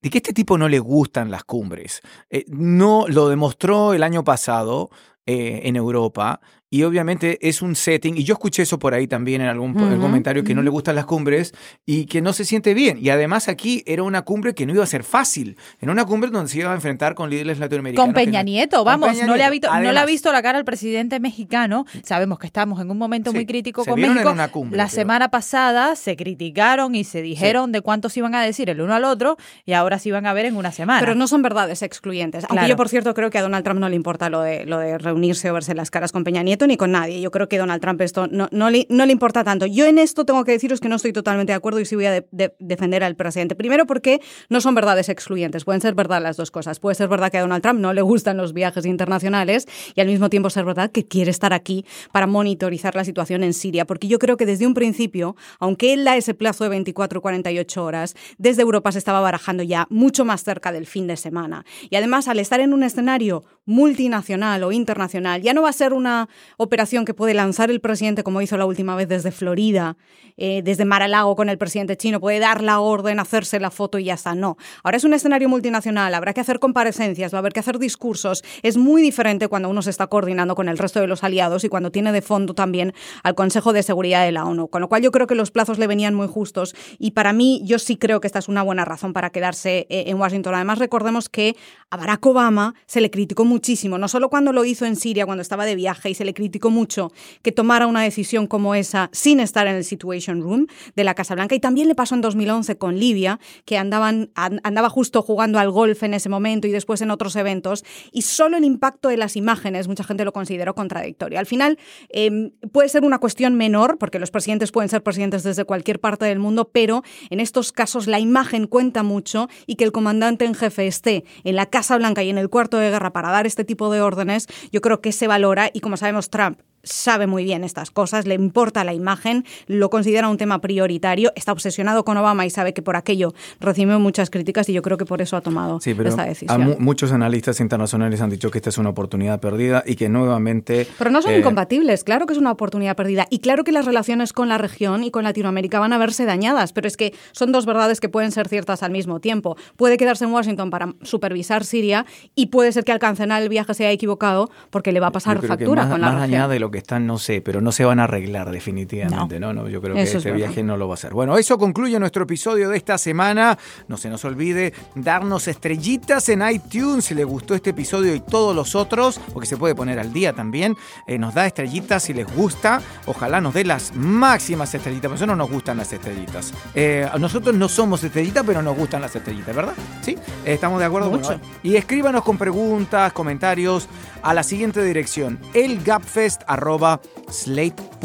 de 0.00 0.10
que 0.10 0.18
este 0.18 0.32
tipo 0.32 0.56
no 0.58 0.68
le 0.68 0.78
gustan 0.78 1.30
las 1.30 1.44
cumbres. 1.44 2.02
Eh, 2.30 2.44
no 2.48 3.06
lo 3.08 3.28
demostró 3.28 3.94
el 3.94 4.02
año 4.02 4.22
pasado 4.24 4.90
eh, 5.26 5.62
en 5.64 5.76
Europa 5.76 6.40
y 6.70 6.82
obviamente 6.82 7.38
es 7.48 7.62
un 7.62 7.74
setting, 7.76 8.16
y 8.16 8.24
yo 8.24 8.34
escuché 8.34 8.62
eso 8.62 8.78
por 8.78 8.94
ahí 8.94 9.06
también 9.06 9.40
en 9.40 9.48
algún 9.48 9.74
comentario, 9.74 10.44
que 10.44 10.54
no 10.54 10.62
le 10.62 10.70
gustan 10.70 10.94
las 10.96 11.06
cumbres 11.06 11.54
y 11.86 12.06
que 12.06 12.20
no 12.20 12.32
se 12.32 12.44
siente 12.44 12.74
bien. 12.74 12.98
Y 13.00 13.08
además 13.10 13.48
aquí 13.48 13.82
era 13.86 14.02
una 14.02 14.22
cumbre 14.22 14.54
que 14.54 14.66
no 14.66 14.74
iba 14.74 14.84
a 14.84 14.86
ser 14.86 15.04
fácil, 15.04 15.56
en 15.80 15.90
una 15.90 16.04
cumbre 16.04 16.30
donde 16.30 16.50
se 16.50 16.58
iba 16.58 16.70
a 16.70 16.74
enfrentar 16.74 17.14
con 17.14 17.30
líderes 17.30 17.58
latinoamericanos. 17.58 18.06
Con 18.06 18.14
Peña 18.14 18.42
Nieto, 18.42 18.84
vamos, 18.84 19.08
Peña 19.10 19.26
no, 19.26 19.36
le 19.36 19.44
ha 19.44 19.50
visto, 19.50 19.68
no 19.72 19.92
le 19.92 19.98
ha 19.98 20.04
visto 20.06 20.32
la 20.32 20.42
cara 20.42 20.58
al 20.58 20.64
presidente 20.64 21.20
mexicano. 21.20 21.86
Sabemos 22.04 22.38
que 22.38 22.46
estamos 22.46 22.80
en 22.80 22.90
un 22.90 22.98
momento 22.98 23.30
Sí, 23.30 23.36
muy 23.36 23.46
crítico 23.46 23.84
con 23.84 23.98
México. 24.00 24.30
una 24.30 24.48
cumbre, 24.48 24.76
la 24.76 24.84
pero- 24.84 24.94
semana 24.94 25.30
pasada 25.30 25.96
se 25.96 26.16
criticaron 26.16 26.94
y 26.94 27.04
se 27.04 27.22
dijeron 27.22 27.72
de 27.72 27.80
cuántos 27.80 28.16
iban 28.16 28.34
a 28.34 28.42
decir 28.42 28.68
el 28.70 28.80
uno 28.80 28.94
al 28.94 29.04
otro 29.04 29.36
y 29.64 29.72
ahora 29.72 29.98
se 29.98 30.10
iban 30.10 30.26
a 30.26 30.32
ver 30.32 30.44
en 30.46 30.56
una 30.56 30.72
semana. 30.72 31.00
Pero 31.00 31.14
no 31.14 31.26
son 31.28 31.42
verdades 31.42 31.82
excluyentes. 31.82 32.44
Aunque 32.44 32.54
Claro. 32.54 32.68
yo, 32.68 32.76
por 32.76 32.88
cierto, 32.88 33.14
creo 33.14 33.30
que 33.30 33.38
a 33.38 33.42
Donald 33.42 33.64
Trump 33.64 33.80
no 33.80 33.88
le 33.88 33.96
importa 33.96 34.28
lo 34.30 34.40
de, 34.42 34.66
lo 34.66 34.78
de 34.78 34.98
reunirse 34.98 35.50
o 35.50 35.54
verse 35.54 35.74
las 35.74 35.90
caras 35.90 36.12
con 36.12 36.24
Peña 36.24 36.42
Nieto 36.42 36.57
ni 36.66 36.76
con 36.76 36.92
nadie. 36.92 37.20
Yo 37.20 37.30
creo 37.30 37.48
que 37.48 37.58
Donald 37.58 37.80
Trump 37.80 38.00
esto 38.00 38.26
no, 38.28 38.48
no, 38.50 38.70
le, 38.70 38.86
no 38.90 39.06
le 39.06 39.12
importa 39.12 39.44
tanto. 39.44 39.66
Yo 39.66 39.86
en 39.86 39.98
esto 39.98 40.24
tengo 40.24 40.44
que 40.44 40.52
deciros 40.52 40.80
que 40.80 40.88
no 40.88 40.96
estoy 40.96 41.12
totalmente 41.12 41.52
de 41.52 41.56
acuerdo 41.56 41.80
y 41.80 41.84
sí 41.84 41.94
voy 41.94 42.06
a 42.06 42.12
de- 42.12 42.26
de- 42.32 42.54
defender 42.58 43.04
al 43.04 43.16
presidente. 43.16 43.54
Primero 43.54 43.86
porque 43.86 44.20
no 44.48 44.60
son 44.60 44.74
verdades 44.74 45.08
excluyentes. 45.08 45.64
Pueden 45.64 45.80
ser 45.80 45.94
verdad 45.94 46.22
las 46.22 46.36
dos 46.36 46.50
cosas. 46.50 46.80
Puede 46.80 46.94
ser 46.94 47.08
verdad 47.08 47.30
que 47.30 47.38
a 47.38 47.42
Donald 47.42 47.62
Trump 47.62 47.80
no 47.80 47.92
le 47.92 48.02
gustan 48.02 48.36
los 48.36 48.52
viajes 48.52 48.84
internacionales 48.86 49.66
y 49.94 50.00
al 50.00 50.06
mismo 50.08 50.28
tiempo 50.30 50.50
ser 50.50 50.64
verdad 50.64 50.90
que 50.90 51.06
quiere 51.06 51.30
estar 51.30 51.52
aquí 51.52 51.84
para 52.12 52.26
monitorizar 52.26 52.94
la 52.94 53.04
situación 53.04 53.42
en 53.44 53.54
Siria. 53.54 53.84
Porque 53.86 54.08
yo 54.08 54.18
creo 54.18 54.36
que 54.36 54.46
desde 54.46 54.66
un 54.66 54.74
principio, 54.74 55.36
aunque 55.58 55.92
él 55.92 56.04
da 56.04 56.16
ese 56.16 56.34
plazo 56.34 56.64
de 56.64 56.70
24 56.70 57.20
48 57.22 57.84
horas, 57.84 58.14
desde 58.38 58.62
Europa 58.62 58.92
se 58.92 58.98
estaba 58.98 59.20
barajando 59.20 59.62
ya 59.62 59.86
mucho 59.90 60.24
más 60.24 60.44
cerca 60.44 60.72
del 60.72 60.86
fin 60.86 61.06
de 61.06 61.16
semana. 61.16 61.64
Y 61.90 61.96
además, 61.96 62.28
al 62.28 62.38
estar 62.38 62.60
en 62.60 62.72
un 62.72 62.82
escenario 62.82 63.44
multinacional 63.68 64.64
o 64.64 64.72
internacional, 64.72 65.42
ya 65.42 65.52
no 65.52 65.60
va 65.60 65.68
a 65.68 65.74
ser 65.74 65.92
una 65.92 66.28
operación 66.56 67.04
que 67.04 67.12
puede 67.12 67.34
lanzar 67.34 67.70
el 67.70 67.80
presidente 67.80 68.24
como 68.24 68.40
hizo 68.40 68.56
la 68.56 68.64
última 68.64 68.96
vez 68.96 69.08
desde 69.08 69.30
Florida, 69.30 69.98
eh, 70.38 70.62
desde 70.64 70.86
Mar-a-Lago 70.86 71.36
con 71.36 71.50
el 71.50 71.58
presidente 71.58 71.96
chino, 71.96 72.18
puede 72.18 72.38
dar 72.38 72.62
la 72.62 72.80
orden, 72.80 73.20
hacerse 73.20 73.60
la 73.60 73.70
foto 73.70 73.98
y 73.98 74.04
ya 74.04 74.14
está. 74.14 74.34
No. 74.34 74.56
Ahora 74.82 74.96
es 74.96 75.04
un 75.04 75.12
escenario 75.12 75.50
multinacional, 75.50 76.14
habrá 76.14 76.32
que 76.32 76.40
hacer 76.40 76.60
comparecencias, 76.60 77.34
va 77.34 77.38
a 77.38 77.40
haber 77.40 77.52
que 77.52 77.60
hacer 77.60 77.78
discursos. 77.78 78.42
Es 78.62 78.78
muy 78.78 79.02
diferente 79.02 79.48
cuando 79.48 79.68
uno 79.68 79.82
se 79.82 79.90
está 79.90 80.06
coordinando 80.06 80.54
con 80.54 80.70
el 80.70 80.78
resto 80.78 81.00
de 81.00 81.06
los 81.06 81.22
aliados 81.22 81.62
y 81.64 81.68
cuando 81.68 81.90
tiene 81.90 82.10
de 82.12 82.22
fondo 82.22 82.54
también 82.54 82.94
al 83.22 83.34
Consejo 83.34 83.74
de 83.74 83.82
Seguridad 83.82 84.24
de 84.24 84.32
la 84.32 84.46
ONU. 84.46 84.68
Con 84.68 84.80
lo 84.80 84.88
cual 84.88 85.02
yo 85.02 85.12
creo 85.12 85.26
que 85.26 85.34
los 85.34 85.50
plazos 85.50 85.78
le 85.78 85.86
venían 85.86 86.14
muy 86.14 86.26
justos 86.26 86.74
y 86.98 87.10
para 87.10 87.34
mí 87.34 87.60
yo 87.64 87.78
sí 87.78 87.96
creo 87.96 88.22
que 88.22 88.28
esta 88.28 88.38
es 88.38 88.48
una 88.48 88.62
buena 88.62 88.86
razón 88.86 89.12
para 89.12 89.28
quedarse 89.28 89.86
eh, 89.90 90.04
en 90.06 90.18
Washington. 90.18 90.54
Además 90.54 90.78
recordemos 90.78 91.28
que 91.28 91.54
a 91.90 91.98
Barack 91.98 92.24
Obama 92.24 92.74
se 92.86 93.02
le 93.02 93.10
criticó 93.10 93.44
muchísimo, 93.58 93.98
no 93.98 94.06
solo 94.06 94.30
cuando 94.30 94.52
lo 94.52 94.64
hizo 94.64 94.86
en 94.86 94.94
Siria, 94.94 95.26
cuando 95.26 95.42
estaba 95.42 95.66
de 95.66 95.74
viaje 95.74 96.08
y 96.10 96.14
se 96.14 96.24
le 96.24 96.32
criticó 96.32 96.70
mucho 96.70 97.10
que 97.42 97.50
tomara 97.50 97.88
una 97.88 98.02
decisión 98.02 98.46
como 98.46 98.76
esa 98.76 99.10
sin 99.12 99.40
estar 99.40 99.66
en 99.66 99.74
el 99.74 99.82
Situation 99.84 100.40
Room 100.42 100.68
de 100.94 101.02
la 101.02 101.14
Casa 101.16 101.34
Blanca 101.34 101.56
y 101.56 101.58
también 101.60 101.88
le 101.88 101.96
pasó 101.96 102.14
en 102.14 102.20
2011 102.20 102.78
con 102.78 103.00
Libia, 103.00 103.40
que 103.64 103.76
andaban, 103.76 104.30
an- 104.36 104.60
andaba 104.62 104.88
justo 104.90 105.22
jugando 105.22 105.58
al 105.58 105.72
golf 105.72 106.04
en 106.04 106.14
ese 106.14 106.28
momento 106.28 106.68
y 106.68 106.70
después 106.70 107.00
en 107.00 107.10
otros 107.10 107.34
eventos 107.34 107.84
y 108.12 108.22
solo 108.22 108.56
el 108.58 108.64
impacto 108.64 109.08
de 109.08 109.16
las 109.16 109.34
imágenes 109.34 109.88
mucha 109.88 110.04
gente 110.04 110.24
lo 110.24 110.32
consideró 110.32 110.76
contradictorio. 110.76 111.40
Al 111.40 111.46
final 111.46 111.78
eh, 112.10 112.52
puede 112.70 112.88
ser 112.88 113.02
una 113.02 113.18
cuestión 113.18 113.56
menor 113.56 113.98
porque 113.98 114.20
los 114.20 114.30
presidentes 114.30 114.70
pueden 114.70 114.88
ser 114.88 115.02
presidentes 115.02 115.42
desde 115.42 115.64
cualquier 115.64 115.98
parte 115.98 116.26
del 116.26 116.38
mundo, 116.38 116.70
pero 116.72 117.02
en 117.30 117.40
estos 117.40 117.72
casos 117.72 118.06
la 118.06 118.20
imagen 118.20 118.68
cuenta 118.68 119.02
mucho 119.02 119.48
y 119.66 119.74
que 119.74 119.82
el 119.82 119.90
comandante 119.90 120.44
en 120.44 120.54
jefe 120.54 120.86
esté 120.86 121.24
en 121.42 121.56
la 121.56 121.66
Casa 121.66 121.96
Blanca 121.98 122.22
y 122.22 122.30
en 122.30 122.38
el 122.38 122.48
cuarto 122.48 122.76
de 122.76 122.90
guerra 122.90 123.12
para 123.12 123.30
dar 123.32 123.47
este 123.48 123.64
tipo 123.64 123.90
de 123.90 124.00
órdenes, 124.00 124.46
yo 124.70 124.80
creo 124.80 125.00
que 125.00 125.12
se 125.12 125.26
valora 125.26 125.70
y 125.72 125.80
como 125.80 125.96
sabemos 125.96 126.30
Trump 126.30 126.60
sabe 126.82 127.26
muy 127.26 127.44
bien 127.44 127.64
estas 127.64 127.90
cosas, 127.90 128.26
le 128.26 128.34
importa 128.34 128.84
la 128.84 128.94
imagen, 128.94 129.44
lo 129.66 129.90
considera 129.90 130.28
un 130.28 130.36
tema 130.38 130.60
prioritario, 130.60 131.32
está 131.36 131.52
obsesionado 131.52 132.04
con 132.04 132.16
Obama 132.16 132.46
y 132.46 132.50
sabe 132.50 132.72
que 132.72 132.82
por 132.82 132.96
aquello 132.96 133.34
recibió 133.60 133.98
muchas 134.00 134.30
críticas 134.30 134.68
y 134.68 134.72
yo 134.72 134.82
creo 134.82 134.96
que 134.96 135.04
por 135.04 135.20
eso 135.20 135.36
ha 135.36 135.40
tomado 135.40 135.80
Sí, 135.80 135.94
pero 135.94 136.08
esta 136.08 136.22
a 136.22 136.26
decisión. 136.26 136.62
mu- 136.62 136.76
muchos 136.78 137.12
analistas 137.12 137.60
internacionales 137.60 138.20
han 138.20 138.30
dicho 138.30 138.50
que 138.50 138.58
esta 138.58 138.70
es 138.70 138.78
una 138.78 138.90
oportunidad 138.90 139.40
perdida 139.40 139.82
y 139.86 139.96
que 139.96 140.08
nuevamente... 140.08 140.86
Pero 140.98 141.10
no 141.10 141.20
son 141.22 141.32
eh, 141.32 141.38
incompatibles, 141.38 142.04
claro 142.04 142.26
que 142.26 142.32
es 142.32 142.38
una 142.38 142.52
oportunidad 142.52 142.96
perdida. 142.96 143.26
Y 143.30 143.40
claro 143.40 143.64
que 143.64 143.72
las 143.72 143.84
relaciones 143.84 144.32
con 144.32 144.48
la 144.48 144.58
región 144.58 145.04
y 145.04 145.10
con 145.10 145.24
Latinoamérica 145.24 145.78
van 145.80 145.92
a 145.92 145.98
verse 145.98 146.24
dañadas, 146.24 146.72
pero 146.72 146.86
es 146.88 146.96
que 146.96 147.14
son 147.32 147.52
dos 147.52 147.66
verdades 147.66 148.00
que 148.00 148.08
pueden 148.08 148.32
ser 148.32 148.48
ciertas 148.48 148.82
al 148.82 148.90
mismo 148.92 149.20
tiempo. 149.20 149.56
Puede 149.76 149.96
quedarse 149.96 150.24
en 150.24 150.32
Washington 150.32 150.70
para 150.70 150.94
supervisar 151.02 151.64
Siria 151.64 152.06
y 152.34 152.46
puede 152.46 152.72
ser 152.72 152.84
que 152.84 152.92
al 152.92 152.98
cancelar 152.98 153.42
el 153.42 153.48
viaje 153.48 153.74
se 153.74 153.84
haya 153.84 153.92
equivocado 153.92 154.50
porque 154.70 154.92
le 154.92 155.00
va 155.00 155.08
a 155.08 155.12
pasar 155.12 155.40
factura 155.44 155.82
más, 155.82 155.90
con 155.92 156.00
la 156.00 156.06
más 156.06 156.14
región. 156.16 156.30
dañada 156.30 156.52
de 156.52 156.60
lo 156.60 156.70
que 156.70 156.77
están, 156.78 157.06
no 157.06 157.18
sé, 157.18 157.40
pero 157.40 157.60
no 157.60 157.72
se 157.72 157.84
van 157.84 158.00
a 158.00 158.04
arreglar 158.04 158.50
definitivamente, 158.50 159.38
¿no? 159.38 159.52
no, 159.52 159.68
yo 159.68 159.80
creo 159.80 159.94
que 159.94 160.02
Eso 160.02 160.18
es 160.18 160.26
este 160.26 160.32
viaje 160.32 160.62
no 160.62 160.76
lo 160.76 160.88
va 160.88 160.94
a 160.94 160.96
hacer. 160.96 161.12
Bueno, 161.12 161.36
eso 161.36 161.58
concluye 161.58 161.98
nuestro 161.98 162.24
episodio 162.24 162.68
de 162.68 162.76
esta 162.76 162.98
semana. 162.98 163.58
No 163.88 163.96
se 163.96 164.08
nos 164.08 164.24
olvide 164.24 164.72
darnos 164.94 165.48
estrellitas 165.48 166.28
en 166.28 166.48
iTunes 166.48 167.06
si 167.06 167.14
les 167.14 167.26
gustó 167.26 167.54
este 167.54 167.70
episodio 167.70 168.14
y 168.14 168.20
todos 168.20 168.54
los 168.54 168.74
otros, 168.74 169.20
porque 169.32 169.46
se 169.46 169.56
puede 169.56 169.74
poner 169.74 169.98
al 169.98 170.12
día 170.12 170.32
también. 170.32 170.76
Eh, 171.06 171.18
nos 171.18 171.34
da 171.34 171.46
estrellitas 171.46 172.02
si 172.04 172.14
les 172.14 172.26
gusta. 172.34 172.80
Ojalá 173.06 173.40
nos 173.40 173.54
dé 173.54 173.64
las 173.64 173.94
máximas 173.94 174.74
estrellitas, 174.74 175.08
porque 175.10 175.24
a 175.24 175.26
nosotros 175.26 175.38
nos 175.38 175.50
gustan 175.50 175.76
las 175.76 175.92
estrellitas. 175.92 176.52
Eh, 176.74 177.08
nosotros 177.18 177.54
no 177.54 177.68
somos 177.68 178.02
estrellitas, 178.04 178.44
pero 178.46 178.62
nos 178.62 178.76
gustan 178.76 179.02
las 179.02 179.14
estrellitas, 179.14 179.54
¿verdad? 179.54 179.74
¿Sí? 180.02 180.12
Eh, 180.44 180.54
¿Estamos 180.54 180.80
de 180.80 180.86
acuerdo? 180.86 181.10
Mucho. 181.10 181.28
Bueno, 181.28 181.42
y 181.62 181.76
escríbanos 181.76 182.22
con 182.22 182.38
preguntas, 182.38 183.12
comentarios 183.12 183.88
a 184.22 184.34
la 184.34 184.42
siguiente 184.42 184.82
dirección, 184.82 185.38
elgapfest.slate.com. 185.54 187.97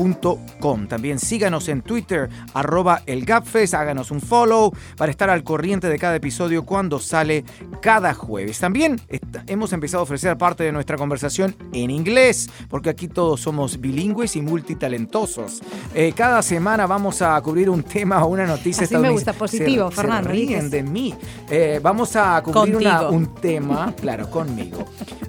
También 0.89 1.19
síganos 1.19 1.67
en 1.69 1.81
Twitter, 1.81 2.29
arroba 2.53 3.01
elgapfest, 3.05 3.73
háganos 3.73 4.11
un 4.11 4.21
follow 4.21 4.71
para 4.97 5.11
estar 5.11 5.29
al 5.29 5.43
corriente 5.43 5.87
de 5.87 5.99
cada 5.99 6.15
episodio 6.15 6.65
cuando 6.65 6.99
sale 6.99 7.43
cada 7.81 8.13
jueves. 8.13 8.59
También 8.59 8.99
hemos 9.47 9.71
empezado 9.73 10.01
a 10.01 10.03
ofrecer 10.03 10.37
parte 10.37 10.63
de 10.63 10.71
nuestra 10.71 10.97
conversación 10.97 11.55
en 11.73 11.91
inglés, 11.91 12.49
porque 12.69 12.89
aquí 12.89 13.07
todos 13.07 13.41
somos 13.41 13.79
bilingües 13.79 14.35
y 14.35 14.41
multitalentosos. 14.41 15.61
Eh, 15.93 16.13
cada 16.15 16.41
semana 16.41 16.87
vamos 16.87 17.21
a 17.21 17.39
cubrir 17.41 17.69
un 17.69 17.83
tema 17.83 18.23
o 18.23 18.27
una 18.27 18.45
noticia 18.45 18.83
Así 18.83 18.95
me 18.95 19.07
estadounidense. 19.09 19.13
gusta, 19.13 19.33
positivo, 19.33 19.89
Se- 19.89 19.95
Fernando, 19.97 20.29
Se 20.29 20.33
ríen 20.33 20.69
de 20.69 20.83
mí. 20.83 21.13
Eh, 21.49 21.79
vamos 21.83 22.15
a 22.15 22.41
cubrir 22.41 22.77
una- 22.77 23.09
un 23.09 23.35
tema, 23.35 23.93
claro, 24.01 24.29
conmigo, 24.29 24.85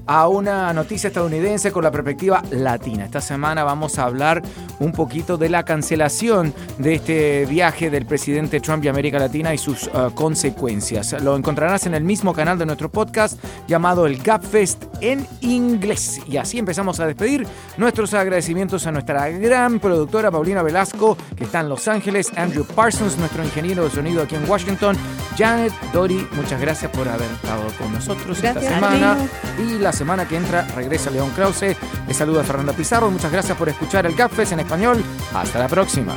a 0.07 0.29
una 0.29 0.73
noticia 0.73 1.09
estadounidense 1.09 1.71
con 1.73 1.83
la 1.85 1.91
perspectiva 1.91 2.43
latina. 2.51 3.05
Esta 3.05 3.21
semana 3.21 3.65
vamos 3.65 3.99
a 3.99 4.05
hablar 4.05 4.43
un 4.81 4.93
poquito 4.93 5.37
de 5.37 5.49
la 5.49 5.65
cancelación 5.65 6.53
de 6.79 6.95
este 6.95 7.47
viaje 7.47 7.91
del 7.91 8.07
presidente 8.07 8.61
Trump 8.61 8.85
y 8.85 8.89
América 8.89 9.19
Latina 9.19 9.55
y 9.55 9.59
sus 9.59 9.87
uh, 9.89 10.13
consecuencias. 10.15 11.15
Lo 11.23 11.37
encontrarás 11.37 11.87
en 11.87 11.95
el 11.95 12.05
mismo 12.05 12.33
canal 12.33 12.59
de 12.59 12.67
nuestro 12.67 12.91
podcast 12.91 13.39
llamado 13.67 14.07
el 14.07 14.19
Gapfest 14.19 14.85
en 15.01 15.27
inglés. 15.41 16.21
Y 16.27 16.37
así 16.37 16.59
empezamos 16.59 17.01
a 17.01 17.07
despedir 17.07 17.47
nuestros 17.77 18.15
agradecimientos 18.15 18.87
a 18.87 18.93
nuestra 18.93 19.29
gran 19.31 19.79
productora 19.81 20.31
Paulina 20.31 20.63
Velasco, 20.63 21.17
que 21.37 21.45
está 21.45 21.61
en 21.61 21.69
Los 21.69 21.89
Ángeles, 21.89 22.31
Andrew 22.37 22.65
Parsons, 22.65 23.19
nuestro 23.19 23.45
ingeniero 23.45 23.85
de 23.85 23.91
sonido 23.91 24.23
aquí 24.23 24.35
en 24.35 24.49
Washington, 24.49 24.97
Janet, 25.37 25.73
Dori, 25.93 26.27
muchas 26.33 26.61
gracias 26.61 26.91
por 26.91 27.09
haber 27.09 27.31
estado 27.31 27.65
con 27.79 27.93
nosotros 27.93 28.41
Gracias 28.41 28.65
esta 28.65 28.75
semana. 28.75 29.17
Y 29.59 29.79
la 29.79 29.93
semana 29.93 30.27
que 30.27 30.37
entra 30.37 30.67
regresa 30.77 31.11
León 31.11 31.31
Krause. 31.35 31.77
Les 32.07 32.17
saluda 32.17 32.45
Fernanda 32.45 32.73
Pizarro. 32.73 33.11
Muchas 33.11 33.33
gracias 33.33 33.57
por 33.57 33.69
escuchar 33.69 34.07
el 34.07 34.15
Gapfest 34.15 34.44
en 34.53 34.61
español. 34.61 35.03
Hasta 35.35 35.59
la 35.59 35.69
próxima. 35.69 36.15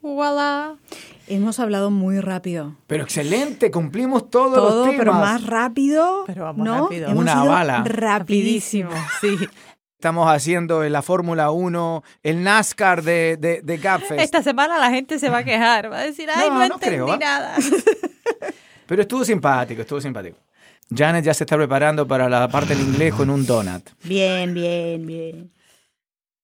Voilà. 0.00 0.76
Hemos 1.26 1.60
hablado 1.60 1.90
muy 1.90 2.20
rápido. 2.20 2.76
Pero 2.86 3.02
excelente, 3.02 3.70
cumplimos 3.70 4.30
todos 4.30 4.54
Todo, 4.54 4.70
los 4.76 4.84
temas. 4.86 4.98
pero 4.98 5.12
más 5.12 5.44
rápido. 5.46 6.24
Pero 6.26 6.44
vamos 6.44 6.64
¿no? 6.64 6.82
rápido. 6.84 7.08
Hemos 7.08 7.20
Una 7.22 7.44
bala. 7.44 7.84
Rapidísimo. 7.84 8.90
Sí. 9.20 9.36
Estamos 9.98 10.30
haciendo 10.30 10.84
en 10.84 10.92
la 10.92 11.02
Fórmula 11.02 11.50
1, 11.50 12.04
el 12.22 12.44
NASCAR 12.44 13.02
de, 13.02 13.36
de, 13.36 13.62
de 13.62 13.76
Gapfest. 13.78 14.20
Esta 14.20 14.42
semana 14.44 14.78
la 14.78 14.90
gente 14.90 15.18
se 15.18 15.28
va 15.28 15.38
a 15.38 15.44
quejar, 15.44 15.90
va 15.90 15.98
a 15.98 16.02
decir, 16.04 16.28
ay, 16.32 16.48
No, 16.48 16.54
no, 16.54 16.58
no 16.60 16.74
entendí 16.74 16.86
creo, 16.96 17.12
¿ah? 17.12 17.18
nada. 17.18 17.56
Pero 18.86 19.02
estuvo 19.02 19.24
simpático, 19.24 19.82
estuvo 19.82 20.00
simpático. 20.00 20.38
Janet 20.94 21.24
ya 21.24 21.34
se 21.34 21.44
está 21.44 21.56
preparando 21.56 22.06
para 22.06 22.28
la 22.28 22.48
parte 22.48 22.74
del 22.74 22.84
inglés 22.86 23.14
con 23.14 23.30
un 23.30 23.44
donut. 23.46 23.88
Bien, 24.04 24.54
bien, 24.54 25.06
bien. 25.06 25.50